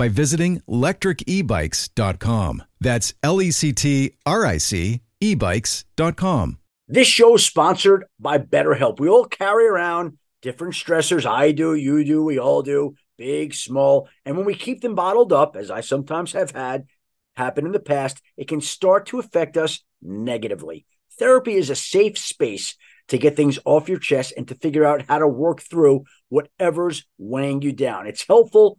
by 0.00 0.08
visiting 0.08 0.60
lectricebikes.com. 0.60 2.62
That's 2.80 3.12
L 3.22 3.42
E 3.42 3.50
C 3.50 3.74
T 3.74 4.12
R 4.24 4.46
I 4.46 4.56
C 4.56 5.02
ebikes.com. 5.20 6.58
This 6.88 7.06
show 7.06 7.34
is 7.34 7.44
sponsored 7.44 8.06
by 8.18 8.38
BetterHelp. 8.38 8.98
We 8.98 9.10
all 9.10 9.26
carry 9.26 9.66
around 9.66 10.16
different 10.40 10.72
stressors. 10.72 11.26
I 11.26 11.52
do, 11.52 11.74
you 11.74 12.02
do, 12.02 12.24
we 12.24 12.38
all 12.38 12.62
do, 12.62 12.94
big, 13.18 13.52
small. 13.52 14.08
And 14.24 14.38
when 14.38 14.46
we 14.46 14.54
keep 14.54 14.80
them 14.80 14.94
bottled 14.94 15.34
up, 15.34 15.54
as 15.54 15.70
I 15.70 15.82
sometimes 15.82 16.32
have 16.32 16.52
had 16.52 16.86
happen 17.36 17.66
in 17.66 17.72
the 17.72 17.78
past, 17.78 18.22
it 18.38 18.48
can 18.48 18.62
start 18.62 19.04
to 19.08 19.18
affect 19.18 19.58
us 19.58 19.84
negatively. 20.00 20.86
Therapy 21.18 21.56
is 21.56 21.68
a 21.68 21.76
safe 21.76 22.16
space 22.16 22.74
to 23.08 23.18
get 23.18 23.36
things 23.36 23.58
off 23.66 23.90
your 23.90 23.98
chest 23.98 24.32
and 24.34 24.48
to 24.48 24.54
figure 24.54 24.86
out 24.86 25.04
how 25.10 25.18
to 25.18 25.28
work 25.28 25.60
through 25.60 26.04
whatever's 26.30 27.04
weighing 27.18 27.60
you 27.60 27.72
down. 27.72 28.06
It's 28.06 28.26
helpful 28.26 28.78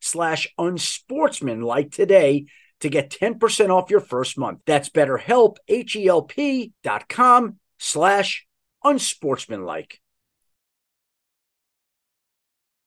slash 0.00 0.46
unsportsmanlike 0.58 1.90
today 1.90 2.46
to 2.80 2.88
get 2.88 3.10
10% 3.10 3.70
off 3.70 3.90
your 3.90 4.00
first 4.00 4.38
month. 4.38 4.60
That's 4.66 4.88
betterhelp, 4.88 5.56
H-E-L-P 5.68 6.72
dot 6.82 7.08
com 7.08 7.58
slash 7.78 8.46
unsportsmanlike. 8.84 10.00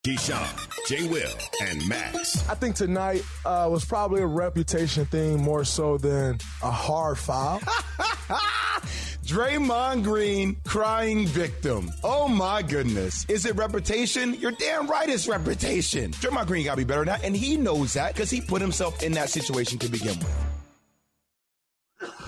Keyshawn, 0.06 0.88
J. 0.88 1.08
Will, 1.10 1.30
and 1.68 1.88
Max. 1.90 2.48
I 2.48 2.56
think 2.56 2.76
tonight 2.76 3.22
uh, 3.46 3.68
was 3.70 3.84
probably 3.84 4.22
a 4.22 4.26
reputation 4.26 5.06
thing 5.06 5.42
more 5.42 5.66
so 5.66 5.98
than 5.98 6.40
a 6.64 6.72
hard 6.72 7.18
foul. 7.18 7.60
Draymond 9.30 10.04
Green 10.04 10.58
crying 10.66 11.28
victim. 11.28 11.92
Oh 12.04 12.28
my 12.28 12.64
goodness. 12.64 13.26
Is 13.30 13.46
it 13.46 13.56
reputation? 13.56 14.34
You're 14.34 14.54
damn 14.54 14.88
right 14.88 15.08
it's 15.08 15.28
reputation. 15.28 16.12
Draymond 16.14 16.48
Green 16.48 16.66
got 16.66 16.72
to 16.72 16.78
be 16.78 16.84
better 16.84 17.02
than 17.06 17.10
that, 17.20 17.24
and 17.24 17.36
he 17.36 17.56
knows 17.56 17.94
that 17.94 18.14
because 18.14 18.32
he 18.32 18.42
put 18.42 18.60
himself 18.60 19.04
in 19.04 19.12
that 19.12 19.30
situation 19.30 19.78
to 19.80 19.88
begin 19.88 20.18
with. 20.18 20.46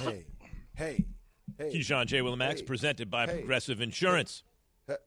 Hey, 0.03 0.25
hey, 0.75 1.05
hey. 1.57 1.73
Keyshawn 1.73 2.05
J. 2.05 2.21
Will 2.21 2.33
and 2.33 2.39
Max 2.39 2.59
Hey. 2.59 2.65
presented 2.67 3.09
by 3.09 3.25
Hey. 3.25 3.37
Progressive 3.39 3.81
Insurance. 3.81 4.43
Hey. 4.87 4.97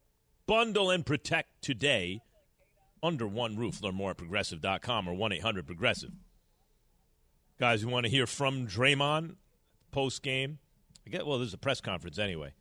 Bundle 0.46 0.90
and 0.90 1.06
protect 1.06 1.62
today 1.62 2.22
under 3.02 3.26
one 3.26 3.56
roof. 3.56 3.80
Learn 3.82 3.94
more 3.94 4.10
at 4.10 4.16
progressive.com 4.16 5.08
or 5.08 5.14
1 5.14 5.32
800 5.32 5.64
Progressive. 5.66 6.10
Guys, 7.60 7.82
who 7.82 7.88
want 7.88 8.04
to 8.04 8.10
hear 8.10 8.26
from 8.26 8.66
Draymond 8.66 9.36
post 9.92 10.22
game? 10.24 10.58
I 11.06 11.10
get 11.10 11.26
well, 11.26 11.38
there's 11.38 11.54
a 11.54 11.58
press 11.58 11.80
conference 11.80 12.18
anyway 12.18 12.52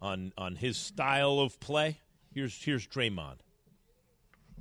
on 0.00 0.32
on 0.36 0.56
his 0.56 0.76
style 0.76 1.40
of 1.40 1.58
play. 1.60 1.98
Here's 2.32 2.62
here's 2.62 2.86
Draymond. 2.86 3.38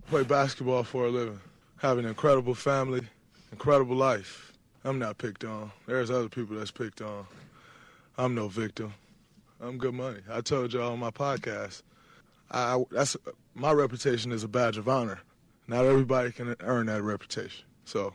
Play 0.07 0.23
basketball 0.23 0.83
for 0.83 1.05
a 1.05 1.09
living. 1.09 1.39
Have 1.77 1.97
an 1.97 2.05
incredible 2.05 2.55
family, 2.55 3.01
incredible 3.51 3.95
life. 3.95 4.53
I'm 4.83 4.99
not 4.99 5.17
picked 5.17 5.43
on. 5.43 5.71
There's 5.87 6.09
other 6.09 6.29
people 6.29 6.55
that's 6.55 6.71
picked 6.71 7.01
on. 7.01 7.25
I'm 8.17 8.35
no 8.35 8.47
victim. 8.47 8.93
I'm 9.61 9.77
good 9.77 9.93
money. 9.93 10.19
I 10.29 10.41
told 10.41 10.73
y'all 10.73 10.93
on 10.93 10.99
my 10.99 11.11
podcast. 11.11 11.83
I, 12.51 12.81
that's 12.91 13.15
my 13.53 13.71
reputation 13.71 14.31
is 14.31 14.43
a 14.43 14.47
badge 14.47 14.77
of 14.77 14.87
honor. 14.87 15.19
Not 15.67 15.85
everybody 15.85 16.31
can 16.31 16.55
earn 16.61 16.87
that 16.87 17.03
reputation. 17.03 17.65
So, 17.83 18.13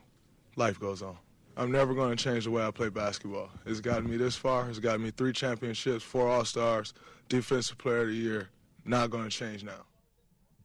life 0.57 0.80
goes 0.80 1.02
on. 1.02 1.16
I'm 1.57 1.70
never 1.70 1.94
going 1.94 2.16
to 2.16 2.22
change 2.22 2.44
the 2.44 2.50
way 2.50 2.64
I 2.64 2.70
play 2.70 2.88
basketball. 2.88 3.50
It's 3.64 3.80
gotten 3.80 4.11
me 4.11 4.16
this 4.16 4.34
far. 4.34 4.68
It's 4.68 4.80
gotten 4.80 5.02
me 5.02 5.11
three 5.12 5.32
championships, 5.32 6.02
four 6.02 6.28
All 6.28 6.44
Stars, 6.44 6.94
Defensive 7.28 7.78
Player 7.78 8.02
of 8.02 8.09
the 8.09 8.14
Year. 8.14 8.48
Not 8.84 9.11
going 9.11 9.24
to 9.24 9.30
change 9.30 9.62
now. 9.62 9.86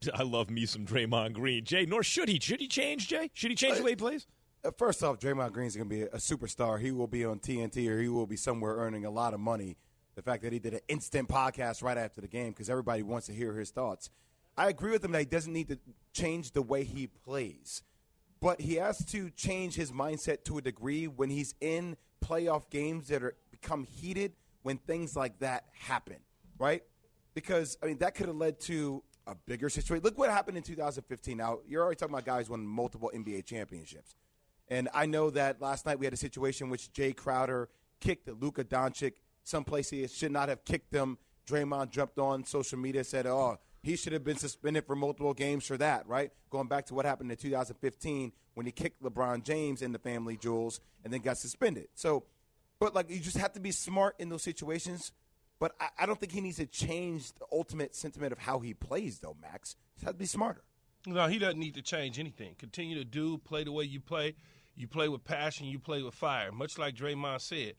I 0.13 0.23
love 0.23 0.49
me 0.49 0.65
some 0.65 0.85
Draymond 0.85 1.33
Green. 1.33 1.63
Jay, 1.63 1.85
nor 1.85 2.03
should 2.03 2.27
he. 2.27 2.39
Should 2.39 2.59
he 2.59 2.67
change, 2.67 3.07
Jay? 3.07 3.29
Should 3.33 3.51
he 3.51 3.55
change 3.55 3.77
the 3.77 3.83
way 3.83 3.91
he 3.91 3.95
plays? 3.95 4.25
Uh, 4.63 4.71
First 4.77 5.03
off, 5.03 5.19
Draymond 5.19 5.51
Green's 5.53 5.75
going 5.75 5.89
to 5.89 5.95
be 5.95 6.01
a, 6.01 6.07
a 6.07 6.17
superstar. 6.17 6.79
He 6.79 6.91
will 6.91 7.07
be 7.07 7.23
on 7.23 7.39
TNT 7.39 7.87
or 7.89 7.99
he 7.99 8.07
will 8.07 8.27
be 8.27 8.35
somewhere 8.35 8.75
earning 8.75 9.05
a 9.05 9.11
lot 9.11 9.33
of 9.33 9.39
money. 9.39 9.77
The 10.15 10.21
fact 10.23 10.43
that 10.43 10.51
he 10.51 10.59
did 10.59 10.73
an 10.73 10.81
instant 10.89 11.29
podcast 11.29 11.81
right 11.81 11.97
after 11.97 12.19
the 12.19 12.27
game 12.27 12.49
because 12.49 12.69
everybody 12.69 13.03
wants 13.03 13.27
to 13.27 13.33
hear 13.33 13.53
his 13.53 13.69
thoughts. 13.71 14.09
I 14.57 14.67
agree 14.67 14.91
with 14.91 15.05
him 15.05 15.13
that 15.13 15.19
he 15.19 15.25
doesn't 15.25 15.53
need 15.53 15.69
to 15.69 15.79
change 16.11 16.51
the 16.51 16.61
way 16.61 16.83
he 16.83 17.07
plays, 17.07 17.83
but 18.41 18.61
he 18.61 18.75
has 18.75 19.03
to 19.05 19.29
change 19.31 19.75
his 19.75 19.91
mindset 19.91 20.43
to 20.45 20.57
a 20.57 20.61
degree 20.61 21.07
when 21.07 21.29
he's 21.29 21.55
in 21.59 21.97
playoff 22.23 22.69
games 22.69 23.07
that 23.07 23.23
are 23.23 23.35
become 23.51 23.83
heated 23.83 24.33
when 24.61 24.77
things 24.77 25.15
like 25.15 25.39
that 25.39 25.65
happen, 25.73 26.17
right? 26.57 26.83
Because 27.33 27.77
I 27.83 27.87
mean 27.87 27.97
that 27.99 28.15
could 28.15 28.27
have 28.27 28.35
led 28.35 28.59
to 28.61 29.03
a 29.27 29.35
bigger 29.35 29.69
situation. 29.69 30.03
Look 30.03 30.17
what 30.17 30.29
happened 30.29 30.57
in 30.57 30.63
2015. 30.63 31.37
Now 31.37 31.59
you're 31.67 31.83
already 31.83 31.97
talking 31.97 32.13
about 32.13 32.25
guys 32.25 32.49
won 32.49 32.65
multiple 32.65 33.11
NBA 33.13 33.45
championships. 33.45 34.15
And 34.67 34.89
I 34.93 35.05
know 35.05 35.29
that 35.31 35.61
last 35.61 35.85
night 35.85 35.99
we 35.99 36.05
had 36.05 36.13
a 36.13 36.17
situation 36.17 36.69
which 36.69 36.91
Jae 36.93 37.15
Crowder 37.15 37.69
kicked 37.99 38.29
Luka 38.29 38.63
Doncic 38.63 39.13
someplace 39.43 39.89
he 39.89 40.07
should 40.07 40.31
not 40.31 40.49
have 40.49 40.63
kicked 40.63 40.93
him. 40.93 41.17
Draymond 41.47 41.89
jumped 41.89 42.19
on 42.19 42.43
social 42.45 42.77
media 42.77 43.03
said, 43.03 43.25
"Oh, 43.25 43.57
he 43.81 43.95
should 43.95 44.13
have 44.13 44.23
been 44.23 44.37
suspended 44.37 44.85
for 44.85 44.95
multiple 44.95 45.33
games 45.33 45.65
for 45.65 45.77
that." 45.77 46.07
Right? 46.07 46.31
Going 46.49 46.67
back 46.67 46.85
to 46.87 46.93
what 46.93 47.05
happened 47.05 47.31
in 47.31 47.37
2015 47.37 48.31
when 48.53 48.65
he 48.65 48.71
kicked 48.71 49.01
LeBron 49.01 49.43
James 49.43 49.81
in 49.81 49.91
the 49.91 49.99
family 49.99 50.37
jewels 50.37 50.79
and 51.03 51.13
then 51.13 51.21
got 51.21 51.37
suspended. 51.37 51.87
So, 51.95 52.25
but 52.79 52.93
like 52.93 53.09
you 53.09 53.19
just 53.19 53.37
have 53.37 53.53
to 53.53 53.59
be 53.59 53.71
smart 53.71 54.15
in 54.19 54.29
those 54.29 54.43
situations. 54.43 55.11
But 55.59 55.75
I, 55.79 55.89
I 55.99 56.05
don't 56.05 56.19
think 56.19 56.31
he 56.31 56.41
needs 56.41 56.57
to 56.57 56.65
change 56.65 57.33
the 57.33 57.45
ultimate 57.51 57.95
sentiment 57.95 58.31
of 58.31 58.39
how 58.39 58.59
he 58.59 58.73
plays, 58.73 59.19
though. 59.19 59.35
Max, 59.41 59.75
he 59.97 60.05
has 60.05 60.13
to 60.13 60.17
be 60.17 60.25
smarter. 60.25 60.63
No, 61.05 61.27
he 61.27 61.39
doesn't 61.39 61.59
need 61.59 61.75
to 61.75 61.81
change 61.81 62.19
anything. 62.19 62.55
Continue 62.57 62.95
to 62.95 63.05
do, 63.05 63.37
play 63.37 63.63
the 63.63 63.71
way 63.71 63.83
you 63.83 63.99
play. 63.99 64.35
You 64.75 64.87
play 64.87 65.09
with 65.09 65.25
passion, 65.25 65.67
you 65.67 65.79
play 65.79 66.01
with 66.01 66.13
fire. 66.13 66.51
Much 66.51 66.77
like 66.77 66.95
Draymond 66.95 67.41
said, 67.41 67.73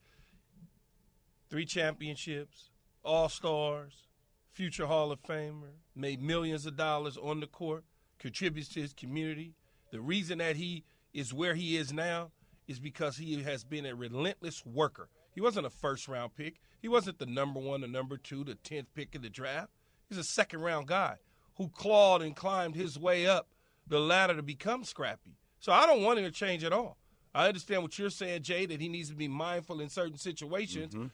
three 1.49 1.65
championships, 1.65 2.71
all 3.03 3.29
stars, 3.29 4.09
future 4.53 4.87
Hall 4.87 5.13
of 5.13 5.23
Famer, 5.23 5.75
made 5.95 6.21
millions 6.21 6.67
of 6.67 6.77
dollars 6.77 7.17
on 7.17 7.41
the 7.41 7.47
court, 7.47 7.85
contributes 8.19 8.69
to 8.71 8.81
his 8.81 8.93
community. 8.93 9.55
The 9.91 10.01
reason 10.01 10.39
that 10.39 10.57
he 10.57 10.85
is 11.13 11.33
where 11.35 11.55
he 11.55 11.77
is 11.77 11.93
now 11.93 12.31
is 12.69 12.79
because 12.79 13.17
he 13.17 13.43
has 13.43 13.65
been 13.65 13.87
a 13.87 13.95
relentless 13.95 14.65
worker. 14.65 15.09
He 15.35 15.41
wasn't 15.41 15.67
a 15.67 15.71
first 15.71 16.09
round 16.09 16.35
pick. 16.35 16.61
He 16.81 16.89
wasn't 16.89 17.19
the 17.19 17.27
number 17.27 17.61
one, 17.61 17.81
the 17.81 17.89
number 17.89 18.17
two, 18.17 18.45
the 18.45 18.55
tenth 18.55 18.89
pick 18.95 19.15
in 19.15 19.23
the 19.23 19.31
draft. 19.31 19.71
He's 20.09 20.19
a 20.19 20.25
second 20.25 20.61
round 20.61 20.87
guy 20.87 21.17
who 21.57 21.69
clawed 21.69 22.23
and 22.23 22.35
climbed 22.35 22.75
his 22.75 22.99
way 22.99 23.27
up 23.27 23.49
the 23.87 24.01
ladder 24.01 24.35
to 24.35 24.43
become 24.43 24.85
scrappy. 24.85 25.37
So 25.59 25.73
I 25.73 25.87
don't 25.87 26.03
want 26.03 26.19
him 26.19 26.25
to 26.25 26.31
change 26.31 26.65
at 26.65 26.73
all. 26.73 26.97
I 27.35 27.47
understand 27.47 27.83
what 27.83 27.99
you're 27.99 28.11
saying, 28.11 28.43
Jay, 28.43 28.67
that 28.67 28.81
he 28.81 28.89
needs 28.89 29.11
to 29.11 29.15
be 29.15 29.29
mindful 29.29 29.81
in 29.81 29.89
certain 29.89 30.19
situations, 30.19 30.95
mm-hmm. 30.95 31.07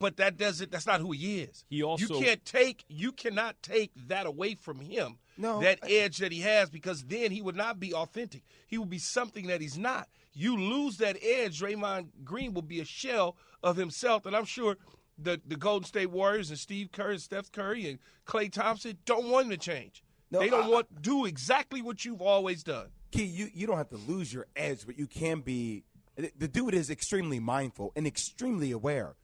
But 0.00 0.16
that 0.18 0.36
doesn't 0.36 0.70
that's 0.70 0.86
not 0.86 1.00
who 1.00 1.12
he 1.12 1.40
is. 1.40 1.64
He 1.68 1.82
also- 1.82 2.14
You 2.18 2.24
can't 2.24 2.44
take 2.44 2.84
you 2.88 3.10
cannot 3.12 3.60
take 3.62 3.90
that 4.06 4.26
away 4.26 4.54
from 4.54 4.80
him. 4.80 5.18
No, 5.36 5.60
That 5.60 5.78
edge 5.88 6.18
that 6.18 6.32
he 6.32 6.40
has 6.40 6.68
because 6.70 7.04
then 7.04 7.30
he 7.30 7.40
would 7.42 7.56
not 7.56 7.78
be 7.78 7.92
authentic. 7.94 8.42
He 8.66 8.76
would 8.78 8.90
be 8.90 8.98
something 8.98 9.46
that 9.48 9.60
he's 9.60 9.78
not. 9.78 10.08
You 10.32 10.56
lose 10.56 10.96
that 10.98 11.16
edge, 11.22 11.60
Draymond 11.60 12.08
Green 12.24 12.54
will 12.54 12.62
be 12.62 12.80
a 12.80 12.84
shell 12.84 13.36
of 13.62 13.76
himself, 13.76 14.24
and 14.26 14.36
I'm 14.36 14.44
sure 14.44 14.76
the 15.16 15.40
the 15.44 15.56
Golden 15.56 15.86
State 15.86 16.10
Warriors 16.10 16.50
and 16.50 16.58
Steve 16.58 16.90
Kerr 16.92 17.10
and 17.12 17.20
Steph 17.22 17.50
Curry 17.50 17.88
and 17.88 17.98
Klay 18.26 18.52
Thompson 18.52 18.98
don't 19.04 19.28
want 19.28 19.46
him 19.46 19.50
to 19.50 19.56
change. 19.56 20.02
No, 20.30 20.38
they 20.40 20.50
don't 20.50 20.64
I- 20.64 20.68
want 20.68 21.02
do 21.02 21.24
exactly 21.24 21.82
what 21.82 22.04
you've 22.04 22.22
always 22.22 22.62
done. 22.62 22.88
Key, 23.10 23.24
you, 23.24 23.48
you 23.54 23.66
don't 23.66 23.78
have 23.78 23.88
to 23.88 23.96
lose 23.96 24.32
your 24.32 24.46
edge, 24.54 24.84
but 24.86 24.98
you 24.98 25.06
can 25.08 25.40
be. 25.40 25.82
The 26.16 26.30
the 26.36 26.48
dude 26.48 26.74
is 26.74 26.88
extremely 26.90 27.40
mindful 27.40 27.92
and 27.96 28.06
extremely 28.06 28.70
aware. 28.70 29.14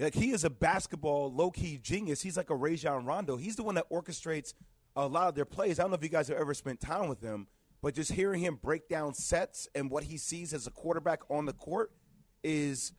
Like 0.00 0.14
he 0.14 0.30
is 0.30 0.44
a 0.44 0.50
basketball 0.50 1.32
low 1.32 1.50
key 1.50 1.78
genius. 1.78 2.22
He's 2.22 2.36
like 2.36 2.50
a 2.50 2.56
Rajon 2.56 3.04
Rondo. 3.04 3.36
He's 3.36 3.56
the 3.56 3.62
one 3.62 3.74
that 3.74 3.88
orchestrates 3.90 4.54
a 4.96 5.06
lot 5.06 5.28
of 5.28 5.34
their 5.34 5.44
plays. 5.44 5.78
I 5.78 5.82
don't 5.82 5.90
know 5.90 5.96
if 5.96 6.02
you 6.02 6.08
guys 6.08 6.28
have 6.28 6.38
ever 6.38 6.54
spent 6.54 6.80
time 6.80 7.08
with 7.08 7.20
him, 7.20 7.46
but 7.82 7.94
just 7.94 8.12
hearing 8.12 8.40
him 8.40 8.58
break 8.60 8.88
down 8.88 9.14
sets 9.14 9.68
and 9.74 9.90
what 9.90 10.04
he 10.04 10.16
sees 10.16 10.52
as 10.54 10.66
a 10.66 10.70
quarterback 10.70 11.20
on 11.30 11.44
the 11.46 11.52
court 11.52 11.92
is 12.42 12.92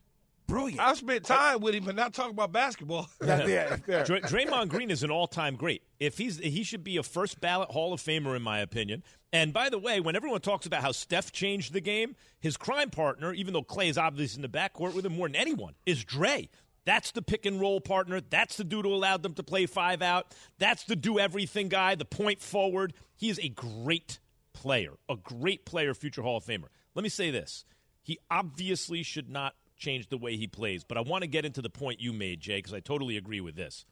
brilliant. 0.47 0.80
I 0.80 0.93
spent 0.93 1.26
time 1.26 1.60
with 1.62 1.74
him, 1.74 1.86
but 1.86 1.95
not 1.95 2.14
talking 2.14 2.32
about 2.32 2.52
basketball. 2.52 3.10
Yeah, 3.26 3.47
yeah, 3.47 3.76
fair. 3.86 4.04
Dra- 4.04 4.22
Draymond 4.22 4.70
Green 4.70 4.91
is 4.91 5.04
an 5.04 5.10
all-time 5.12 5.56
great. 5.56 5.82
If 5.99 6.18
he's 6.18 6.38
he 6.38 6.64
should 6.64 6.84
be 6.84 6.97
a 6.97 7.04
first 7.04 7.41
ballot 7.41 7.70
Hall 7.70 7.93
of 7.93 8.02
Famer 8.02 8.36
in 8.36 8.41
my 8.41 8.60
opinion. 8.60 9.04
And 9.34 9.54
by 9.54 9.70
the 9.70 9.80
way, 9.80 10.02
when 10.02 10.16
everyone 10.16 10.41
talks 10.41 10.66
about 10.66 10.82
how 10.82 10.91
Steph 10.91 11.32
changed 11.32 11.74
the 11.74 11.82
game, 11.82 12.16
his 12.41 12.58
crime 12.58 12.89
partner, 12.89 13.34
even 13.34 13.54
though 13.54 13.64
Klay 13.64 13.89
is 13.89 13.97
obviously 13.97 14.39
in 14.39 14.41
the 14.41 14.49
backcourt 14.58 14.93
with 14.93 15.06
him 15.06 15.16
more 15.16 15.28
than 15.28 15.36
anyone, 15.38 15.74
is 15.86 16.04
Dre. 16.04 16.49
That's 16.86 17.11
the 17.11 17.21
pick 17.21 17.45
and 17.45 17.59
roll 17.59 17.79
partner. 17.79 18.21
That's 18.21 18.57
the 18.57 18.63
dude 18.63 18.86
who 18.86 18.93
allowed 18.93 19.23
them 19.23 19.34
to 19.36 19.43
play 19.43 19.65
five 19.65 20.01
out. 20.01 20.34
That's 20.57 20.84
the 20.84 20.95
do 20.95 21.19
everything 21.19 21.69
guy, 21.69 21.95
the 21.95 22.05
point 22.05 22.41
forward. 22.41 22.93
He 23.15 23.29
is 23.29 23.39
a 23.39 23.49
great 23.49 24.19
player, 24.53 24.93
a 25.07 25.15
great 25.15 25.65
player, 25.65 25.93
future 25.93 26.23
Hall 26.23 26.38
of 26.38 26.45
Famer. 26.45 26.69
Let 26.95 27.03
me 27.03 27.09
say 27.09 27.32
this. 27.32 27.65
He 28.01 28.17
obviously 28.29 29.03
should 29.03 29.29
not 29.29 29.55
change 29.77 30.09
the 30.09 30.17
way 30.17 30.38
he 30.38 30.47
plays, 30.47 30.84
but 30.84 30.97
I 30.97 31.01
want 31.01 31.23
to 31.23 31.27
get 31.27 31.45
into 31.45 31.61
the 31.61 31.69
point 31.69 32.01
you 32.01 32.13
made, 32.13 32.39
Jay, 32.39 32.57
because 32.57 32.73
I 32.73 32.79
totally 32.79 33.17
agree 33.17 33.41
with 33.41 33.55
this. 33.55 33.86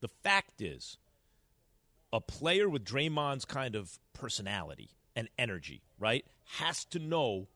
The 0.00 0.08
fact 0.08 0.60
is, 0.60 0.98
a 2.12 2.20
player 2.20 2.68
with 2.68 2.84
Draymond's 2.84 3.44
kind 3.44 3.74
of 3.74 3.98
personality 4.12 4.90
and 5.14 5.28
energy, 5.38 5.82
right, 5.98 6.24
has 6.58 6.84
to 6.86 6.98
know 6.98 7.48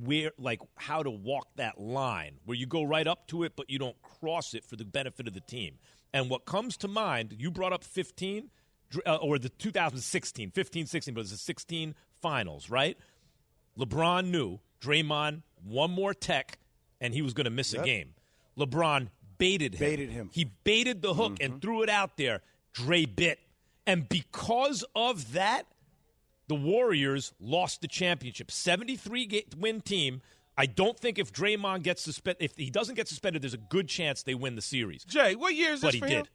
where 0.00 0.32
like 0.38 0.60
how 0.76 1.02
to 1.02 1.10
walk 1.10 1.48
that 1.56 1.78
line 1.80 2.34
where 2.44 2.56
you 2.56 2.66
go 2.66 2.82
right 2.82 3.06
up 3.06 3.26
to 3.28 3.42
it 3.42 3.52
but 3.56 3.68
you 3.68 3.78
don't 3.78 3.96
cross 4.02 4.54
it 4.54 4.64
for 4.64 4.76
the 4.76 4.84
benefit 4.84 5.26
of 5.28 5.34
the 5.34 5.40
team. 5.40 5.78
And 6.14 6.28
what 6.30 6.44
comes 6.44 6.76
to 6.78 6.88
mind, 6.88 7.34
you 7.38 7.50
brought 7.50 7.72
up 7.72 7.84
15 7.84 8.50
uh, 9.06 9.16
or 9.16 9.38
the 9.38 9.48
2016, 9.48 10.50
15 10.50 10.86
16, 10.86 11.14
but 11.14 11.20
it's 11.22 11.30
the 11.30 11.36
16 11.36 11.94
finals, 12.20 12.68
right? 12.70 12.96
LeBron 13.78 14.26
knew 14.26 14.58
Draymond 14.80 15.42
one 15.64 15.90
more 15.90 16.14
tech 16.14 16.58
and 17.00 17.14
he 17.14 17.22
was 17.22 17.34
going 17.34 17.44
to 17.44 17.50
miss 17.50 17.72
Yep. 17.72 17.82
a 17.82 17.86
game. 17.86 18.14
LeBron 18.58 19.08
baited 19.38 19.74
him. 19.74 19.80
Baited 19.80 20.10
him. 20.10 20.30
He 20.32 20.44
baited 20.64 21.02
the 21.02 21.14
hook 21.14 21.38
and 21.40 21.60
threw 21.60 21.82
it 21.82 21.88
out 21.88 22.16
there. 22.16 22.42
Dre 22.72 23.04
bit. 23.06 23.38
And 23.86 24.08
because 24.08 24.84
of 24.94 25.32
that, 25.32 25.66
the 26.48 26.54
Warriors 26.54 27.32
lost 27.40 27.80
the 27.80 27.88
championship. 27.88 28.50
73 28.50 29.26
ga- 29.26 29.46
win 29.58 29.80
team. 29.80 30.20
I 30.56 30.66
don't 30.66 30.98
think 30.98 31.18
if 31.18 31.32
Draymond 31.32 31.82
gets 31.82 32.02
suspended, 32.02 32.42
if 32.42 32.56
he 32.56 32.68
doesn't 32.70 32.94
get 32.94 33.08
suspended, 33.08 33.42
there's 33.42 33.54
a 33.54 33.58
good 33.58 33.88
chance 33.88 34.22
they 34.22 34.34
win 34.34 34.54
the 34.54 34.62
series. 34.62 35.04
Jay, 35.04 35.34
what 35.34 35.54
year 35.54 35.72
is 35.72 35.80
this 35.80 35.88
But 35.88 35.92
this 35.92 35.94
he 35.94 36.00
for 36.00 36.06
did. 36.08 36.28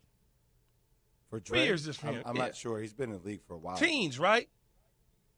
For 1.29 1.39
Dre, 1.41 1.65
year 1.65 1.73
is 1.73 1.85
this 1.85 1.97
for 1.97 2.07
I'm, 2.07 2.13
him? 2.15 2.23
I'm 2.25 2.35
Yeah. 2.35 2.41
not 2.43 2.55
sure. 2.55 2.79
He's 2.81 2.93
been 2.93 3.11
in 3.11 3.19
the 3.19 3.25
league 3.27 3.41
for 3.47 3.53
a 3.53 3.57
while. 3.57 3.77
Teens, 3.77 4.17
right? 4.17 4.49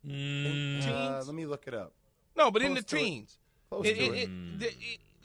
Mm, 0.08 0.86
Uh, 0.88 1.24
let 1.26 1.36
me 1.36 1.46
look 1.46 1.68
it 1.68 1.74
up. 1.74 1.94
No, 2.38 2.52
but 2.52 2.62
in 2.62 2.74
the 2.74 2.82
Close 2.84 2.86
to 2.92 2.96
it. 2.96 3.00
teens. 3.00 3.40
Close 3.70 3.86
It- 3.86 3.96
to 3.96 4.02
it- 4.02 4.14
it. 4.14 4.30
it- 4.64 4.78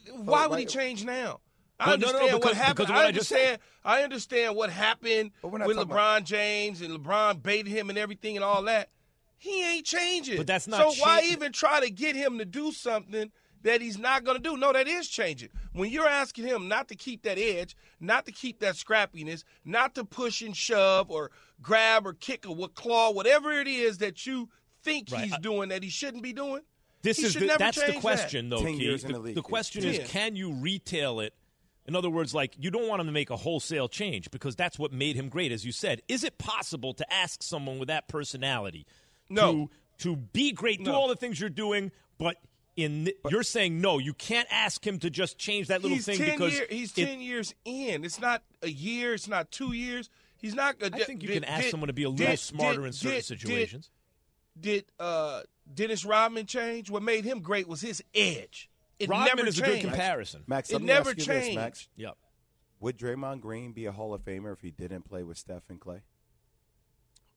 it- 0.06 0.14
why 0.16 0.46
would 0.46 0.58
he 0.58 0.66
change 0.66 1.04
now? 1.04 1.40
I 1.78 1.88
Well, 1.88 1.98
no, 1.98 2.06
no, 2.06 2.08
understand 2.08 2.40
because- 2.40 2.44
what 2.44 2.56
happened. 2.56 2.76
because 2.76 2.90
I 2.90 2.94
what 2.94 3.04
I 3.04 3.08
understand. 3.08 3.58
I 3.84 4.02
understand 4.02 4.56
what 4.56 4.70
happened 4.70 5.30
with 5.42 5.52
LeBron 5.76 5.86
talking 5.88 6.24
James 6.24 6.80
and 6.80 6.98
LeBron 6.98 7.42
baited 7.42 7.66
him 7.68 7.88
and 7.90 7.98
everything 7.98 8.36
and 8.36 8.44
all 8.44 8.62
that. 8.64 8.90
He 9.38 9.64
ain't 9.76 9.86
changing. 9.86 10.36
But 10.36 10.46
that's 10.46 10.66
not 10.66 10.92
So 10.94 11.02
why 11.02 11.22
even 11.30 11.52
try 11.52 11.80
to 11.80 11.90
get 11.90 12.16
him 12.16 12.38
to 12.38 12.44
do 12.44 12.72
something 12.72 13.30
that 13.62 13.80
he's 13.80 13.98
not 13.98 14.24
going 14.24 14.36
to 14.36 14.42
do? 14.42 14.56
No, 14.56 14.72
that 14.72 14.86
is 14.88 15.08
changing. 15.08 15.50
When 15.72 15.90
you're 15.90 16.08
asking 16.08 16.46
him 16.46 16.68
not 16.68 16.88
to 16.88 16.94
keep 16.94 17.22
that 17.22 17.38
edge, 17.38 17.76
not 18.00 18.26
to 18.26 18.32
keep 18.32 18.60
that 18.60 18.74
scrappiness, 18.74 19.44
not 19.64 19.94
to 19.96 20.04
push 20.04 20.40
and 20.42 20.56
shove 20.56 21.10
or 21.10 21.30
grab 21.62 22.06
or 22.06 22.12
kick 22.14 22.46
or 22.46 22.54
what 22.54 22.74
claw, 22.74 23.10
whatever 23.10 23.52
it 23.52 23.66
is 23.68 23.98
that 23.98 24.26
you 24.26 24.48
think 24.82 25.10
Right. 25.10 25.24
he's 25.24 25.32
I- 25.34 25.38
doing 25.38 25.68
that 25.70 25.82
he 25.82 25.88
shouldn't 25.90 26.22
be 26.22 26.32
doing. 26.32 26.62
This 27.02 27.18
he 27.18 27.24
is 27.26 27.32
should 27.32 27.42
the, 27.42 27.46
never 27.46 27.58
that's 27.58 27.76
the 27.76 27.82
change 27.82 27.94
that. 27.96 28.00
question, 28.00 28.48
though. 28.48 28.62
10 28.62 28.78
Key. 28.78 28.82
years 28.84 29.04
in 29.04 29.12
the, 29.12 29.18
the 29.20 29.32
the 29.34 29.42
question 29.42 29.82
Ten. 29.82 29.94
is, 29.94 30.10
can 30.10 30.36
you 30.36 30.52
retail 30.52 31.20
it? 31.20 31.34
In 31.86 31.94
other 31.94 32.08
words, 32.08 32.34
like 32.34 32.54
you 32.58 32.70
don't 32.70 32.88
want 32.88 33.00
him 33.02 33.06
to 33.08 33.12
make 33.12 33.28
a 33.28 33.36
wholesale 33.36 33.88
change 33.88 34.30
because 34.30 34.56
that's 34.56 34.78
what 34.78 34.90
made 34.90 35.14
him 35.16 35.28
great, 35.28 35.52
as 35.52 35.66
you 35.66 35.72
said. 35.72 36.00
Is 36.08 36.24
it 36.24 36.38
possible 36.38 36.94
to 36.94 37.12
ask 37.12 37.42
someone 37.42 37.78
with 37.78 37.88
that 37.88 38.08
personality 38.08 38.86
No. 39.34 39.52
to 39.52 39.70
to 40.10 40.16
be 40.16 40.52
great, 40.52 40.78
do 40.78 40.90
No. 40.90 40.94
all 40.94 41.08
the 41.08 41.16
things 41.16 41.38
you're 41.40 41.48
doing, 41.50 41.92
but 42.18 42.36
in 42.76 43.04
th- 43.04 43.16
you're 43.30 43.44
saying 43.44 43.80
no, 43.80 43.98
you 43.98 44.12
can't 44.14 44.48
ask 44.50 44.84
him 44.84 44.98
to 44.98 45.08
just 45.10 45.38
change 45.38 45.68
that 45.68 45.82
little 45.82 45.98
thing 45.98 46.18
because 46.18 46.52
year, 46.54 46.66
he's 46.68 46.90
it- 46.98 47.06
ten 47.06 47.20
years 47.20 47.54
in. 47.64 48.04
It's 48.04 48.20
not 48.20 48.42
a 48.62 48.68
year. 48.70 49.14
It's 49.14 49.28
not 49.28 49.50
two 49.52 49.72
years. 49.72 50.10
He's 50.36 50.54
not. 50.54 50.76
I 50.82 50.90
think 50.90 51.22
you 51.22 51.28
did- 51.28 51.34
can 51.34 51.44
ask 51.44 51.62
did- 51.64 51.70
someone 51.70 51.86
to 51.88 51.92
be 51.92 52.02
a 52.02 52.10
little 52.10 52.26
did- 52.26 52.38
smarter 52.40 52.80
did- 52.80 52.86
in 52.88 52.92
certain 52.92 53.16
did- 53.18 53.24
situations. 53.24 53.90
Did, 54.60 54.84
did 54.84 54.84
uh, 54.98 55.42
Dennis 55.72 56.04
Rodman 56.04 56.46
change? 56.46 56.90
What 56.90 57.02
made 57.02 57.24
him 57.24 57.40
great 57.40 57.66
was 57.68 57.80
his 57.80 58.02
edge. 58.14 58.68
It 58.98 59.08
Rodman 59.08 59.36
never 59.36 59.48
is 59.48 59.58
a 59.58 59.62
good 59.62 59.80
comparison. 59.80 60.42
Max, 60.46 60.70
It 60.70 60.74
let 60.74 60.82
me 60.82 60.86
never 60.86 61.14
changed. 61.14 61.48
This, 61.50 61.54
Max. 61.56 61.88
Yep. 61.96 62.16
Would 62.80 62.98
Draymond 62.98 63.40
Green 63.40 63.72
be 63.72 63.86
a 63.86 63.92
Hall 63.92 64.12
of 64.14 64.24
Famer 64.24 64.52
if 64.52 64.60
he 64.60 64.70
didn't 64.70 65.02
play 65.02 65.22
with 65.22 65.38
Steph 65.38 65.62
and 65.70 65.80
Klay? 65.80 66.02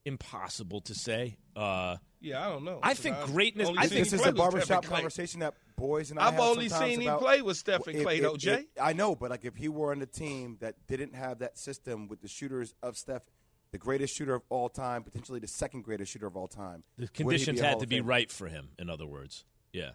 Impossible 0.07 0.79
to 0.81 0.95
say. 0.95 1.37
Uh, 1.55 1.97
Yeah, 2.19 2.45
I 2.45 2.49
don't 2.49 2.63
know. 2.63 2.79
I 2.81 2.93
think 2.93 3.15
greatness- 3.25 3.69
I 3.77 3.87
think 3.87 4.05
This 4.05 4.13
is 4.13 4.25
a 4.25 4.31
barbershop 4.31 4.85
conversation 4.85 5.41
that 5.41 5.53
boys 5.75 6.09
and 6.11 6.19
I 6.19 6.27
I've 6.29 6.39
only 6.39 6.69
seen 6.69 7.01
him 7.01 7.07
about- 7.09 7.19
play 7.19 7.41
with 7.41 7.57
Steph 7.57 7.85
and 7.87 7.95
If- 7.97 8.05
Klay, 8.07 8.15
if- 8.17 8.21
though, 8.23 8.35
if- 8.35 8.65
I 8.81 8.93
know, 8.93 9.15
but 9.15 9.29
like 9.29 9.43
if 9.45 9.55
he 9.57 9.67
were 9.67 9.91
on 9.91 10.01
a 10.01 10.05
team 10.07 10.57
that 10.61 10.75
didn't 10.87 11.13
have 11.13 11.39
that 11.39 11.57
system 11.57 12.07
with 12.07 12.21
the 12.21 12.27
shooters 12.27 12.73
of 12.81 12.97
Steph, 12.97 13.23
the 13.71 13.77
greatest 13.77 14.15
shooter 14.15 14.33
of 14.33 14.43
all 14.49 14.69
time, 14.69 15.03
potentially 15.03 15.39
the 15.39 15.47
second 15.47 15.81
greatest 15.83 16.11
shooter 16.11 16.25
of 16.25 16.35
all 16.37 16.47
time, 16.47 16.83
the 16.97 17.07
conditions 17.09 17.59
had 17.59 17.79
to 17.81 17.87
be 17.87 17.99
right 18.01 18.31
for 18.31 18.47
him. 18.47 18.69
In 18.79 18.89
other 18.89 19.05
words, 19.05 19.43
yeah. 19.73 19.91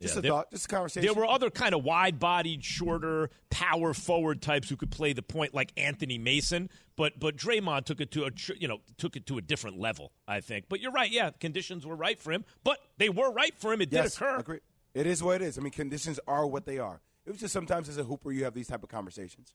Just 0.00 0.14
Yeah, 0.14 0.18
a 0.18 0.22
there- 0.22 0.30
thought, 0.30 0.50
just 0.50 0.64
a 0.64 0.68
conversation. 0.68 1.04
There 1.06 1.14
were 1.14 1.26
other 1.26 1.50
kind 1.50 1.74
of 1.74 1.84
wide-bodied, 1.84 2.64
shorter, 2.64 3.28
power 3.50 3.92
forward 3.92 4.40
types 4.40 4.68
who 4.70 4.76
could 4.76 4.90
play 4.90 5.12
the 5.12 5.22
point, 5.22 5.52
like 5.52 5.72
Anthony 5.76 6.16
Mason. 6.16 6.70
But 6.96 7.20
but 7.20 7.36
Draymond 7.36 7.84
took 7.84 8.00
it 8.00 8.10
to 8.12 8.24
a 8.24 8.30
you 8.58 8.66
know 8.68 8.80
took 8.96 9.16
it 9.16 9.26
to 9.26 9.36
a 9.38 9.42
different 9.42 9.78
level, 9.78 10.12
I 10.26 10.40
think. 10.40 10.66
But 10.68 10.80
you're 10.80 10.92
right, 10.92 11.10
yeah, 11.10 11.30
conditions 11.30 11.86
were 11.86 11.96
right 11.96 12.18
for 12.18 12.32
him, 12.32 12.44
but 12.64 12.78
they 12.98 13.08
were 13.10 13.30
right 13.30 13.54
for 13.58 13.72
him. 13.72 13.80
It 13.82 13.92
yes, 13.92 14.14
did 14.14 14.22
occur. 14.22 14.36
Agree. 14.38 14.60
It 14.94 15.06
is 15.06 15.22
what 15.22 15.36
it 15.36 15.42
is. 15.42 15.58
I 15.58 15.60
mean, 15.60 15.70
conditions 15.72 16.18
are 16.26 16.46
what 16.46 16.64
they 16.66 16.78
are. 16.78 17.00
It 17.26 17.30
was 17.30 17.40
just 17.40 17.52
sometimes 17.52 17.88
as 17.88 17.96
a 17.98 18.04
hooper, 18.04 18.32
you 18.32 18.44
have 18.44 18.54
these 18.54 18.66
type 18.68 18.82
of 18.82 18.88
conversations. 18.88 19.52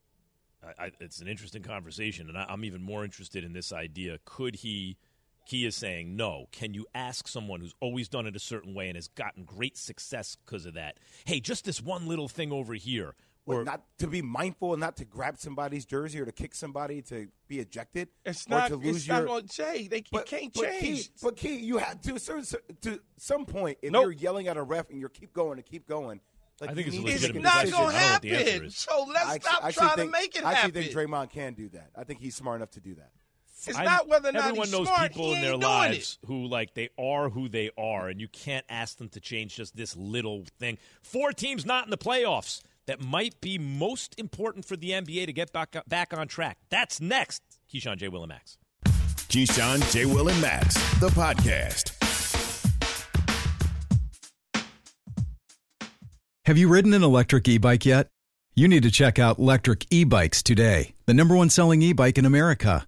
I, 0.63 0.85
I, 0.85 0.91
it's 0.99 1.19
an 1.19 1.27
interesting 1.27 1.61
conversation, 1.63 2.29
and 2.29 2.37
I, 2.37 2.45
I'm 2.47 2.63
even 2.63 2.81
more 2.81 3.03
interested 3.03 3.43
in 3.43 3.51
this 3.53 3.73
idea. 3.73 4.19
Could 4.25 4.55
he? 4.57 4.97
He 5.45 5.65
is 5.65 5.75
saying 5.75 6.15
no. 6.15 6.47
Can 6.51 6.73
you 6.73 6.85
ask 6.95 7.27
someone 7.27 7.61
who's 7.61 7.75
always 7.79 8.07
done 8.09 8.25
it 8.25 8.35
a 8.35 8.39
certain 8.39 8.73
way 8.73 8.87
and 8.87 8.95
has 8.95 9.07
gotten 9.09 9.43
great 9.43 9.77
success 9.77 10.35
because 10.45 10.65
of 10.65 10.73
that? 10.73 10.97
Hey, 11.25 11.39
just 11.39 11.65
this 11.65 11.81
one 11.81 12.07
little 12.07 12.27
thing 12.27 12.51
over 12.51 12.73
here, 12.73 13.13
What, 13.45 13.55
or 13.57 13.63
not 13.63 13.83
to 13.99 14.07
be 14.07 14.21
mindful 14.23 14.73
and 14.73 14.79
not 14.79 14.97
to 14.97 15.05
grab 15.05 15.37
somebody's 15.37 15.85
jersey 15.85 16.19
or 16.19 16.25
to 16.25 16.31
kick 16.31 16.55
somebody 16.55 17.01
to 17.03 17.27
be 17.47 17.59
ejected 17.59 18.09
It's 18.25 18.47
or 18.47 18.49
not. 18.49 18.67
to 18.69 18.75
lose 18.75 18.95
It's 18.97 19.07
your. 19.07 19.17
not 19.17 19.27
going 19.27 19.47
to 19.47 19.55
Jay. 19.55 19.87
They 19.87 20.03
you 20.11 20.19
can't 20.25 20.51
but 20.53 20.63
change. 20.63 20.81
Key, 20.81 21.09
but 21.21 21.35
Key, 21.35 21.55
you 21.57 21.77
have 21.77 22.01
to 22.01 22.15
a 22.15 22.19
certain 22.19 22.59
to 22.81 22.99
some 23.17 23.45
point. 23.45 23.77
If 23.83 23.91
Nope. 23.91 24.01
you're 24.03 24.11
yelling 24.13 24.47
at 24.47 24.57
a 24.57 24.63
ref 24.63 24.89
and 24.89 24.99
you 24.99 25.07
keep 25.09 25.31
going 25.31 25.59
and 25.59 25.65
keep 25.65 25.87
going, 25.87 26.21
like 26.59 26.71
I 26.71 26.73
think 26.73 26.87
it's 26.87 26.95
a 26.97 26.99
it's 27.01 27.21
legitimate 27.21 27.43
make 27.43 27.53
a 27.53 27.55
not 27.55 27.71
going 27.71 27.71
to 27.71 27.77
I 27.77 27.81
don't 27.81 27.93
know 27.93 28.11
what 28.13 28.21
the 28.23 28.31
answer 28.31 28.51
happen. 28.53 28.69
So 28.71 29.05
let's 29.13 29.25
I 29.27 29.37
stop 29.39 29.53
actually 29.65 29.71
trying 29.73 29.95
think, 29.97 30.11
to 30.13 30.19
make 30.21 30.35
it 30.37 30.43
happen. 30.43 30.47
I 30.47 30.53
actually 30.53 30.81
think 30.91 30.95
Draymond 31.11 31.29
can 31.29 31.53
do 31.53 31.69
that. 31.69 31.89
I 31.95 32.03
think 32.03 32.21
he's 32.21 32.35
smart 32.35 32.55
enough 32.55 32.71
to 32.71 32.79
do 32.79 32.95
that. 32.95 33.11
It's 33.67 33.77
I'm- 33.77 33.85
not 33.85 34.07
whether 34.07 34.29
or 34.29 34.33
not 34.33 34.45
everyone 34.45 34.67
he's 34.67 34.71
knows 34.73 34.87
smart. 34.87 35.11
people 35.11 35.29
he 35.29 35.35
in 35.35 35.41
their 35.41 35.57
lives 35.57 36.19
it. 36.21 36.27
who 36.27 36.45
like 36.47 36.73
they 36.73 36.89
are 36.97 37.29
who 37.29 37.49
they 37.49 37.69
are, 37.77 38.09
and 38.09 38.19
you 38.21 38.27
can't 38.27 38.65
ask 38.69 38.97
them 38.97 39.09
to 39.09 39.19
change 39.19 39.55
just 39.55 39.75
this 39.75 39.95
little 39.95 40.43
thing. 40.59 40.77
Four 41.01 41.31
teams 41.31 41.65
not 41.65 41.85
in 41.85 41.89
the 41.91 41.97
playoffs 41.97 42.61
that 42.87 43.01
might 43.01 43.39
be 43.41 43.57
most 43.57 44.19
important 44.19 44.65
for 44.65 44.75
the 44.77 44.91
NBA 44.91 45.25
to 45.25 45.33
get 45.33 45.51
back 45.51 45.75
back 45.87 46.13
on 46.15 46.27
track. 46.27 46.57
That's 46.69 47.01
next. 47.01 47.41
Keyshawn 47.73 47.97
J. 47.97 48.07
Will 48.09 48.23
and 48.23 48.29
Max. 48.29 48.57
Keyshawn, 49.27 49.91
J. 49.91 50.05
Will, 50.05 50.29
and 50.29 50.39
Max, 50.41 50.75
the 50.99 51.09
podcast. 51.09 51.91
Have 56.45 56.57
you 56.59 56.67
ridden 56.67 56.93
an 56.93 57.03
electric 57.03 57.47
e 57.47 57.57
bike 57.57 57.85
yet? 57.85 58.07
You 58.55 58.67
need 58.67 58.83
to 58.83 58.91
check 58.91 59.19
out 59.19 59.39
Lectric 59.39 59.85
E 59.89 60.03
Bikes 60.03 60.41
today, 60.43 60.93
the 61.07 61.13
number 61.13 61.35
one 61.35 61.49
selling 61.49 61.81
e 61.81 61.91
bike 61.91 62.17
in 62.17 62.25
America. 62.25 62.87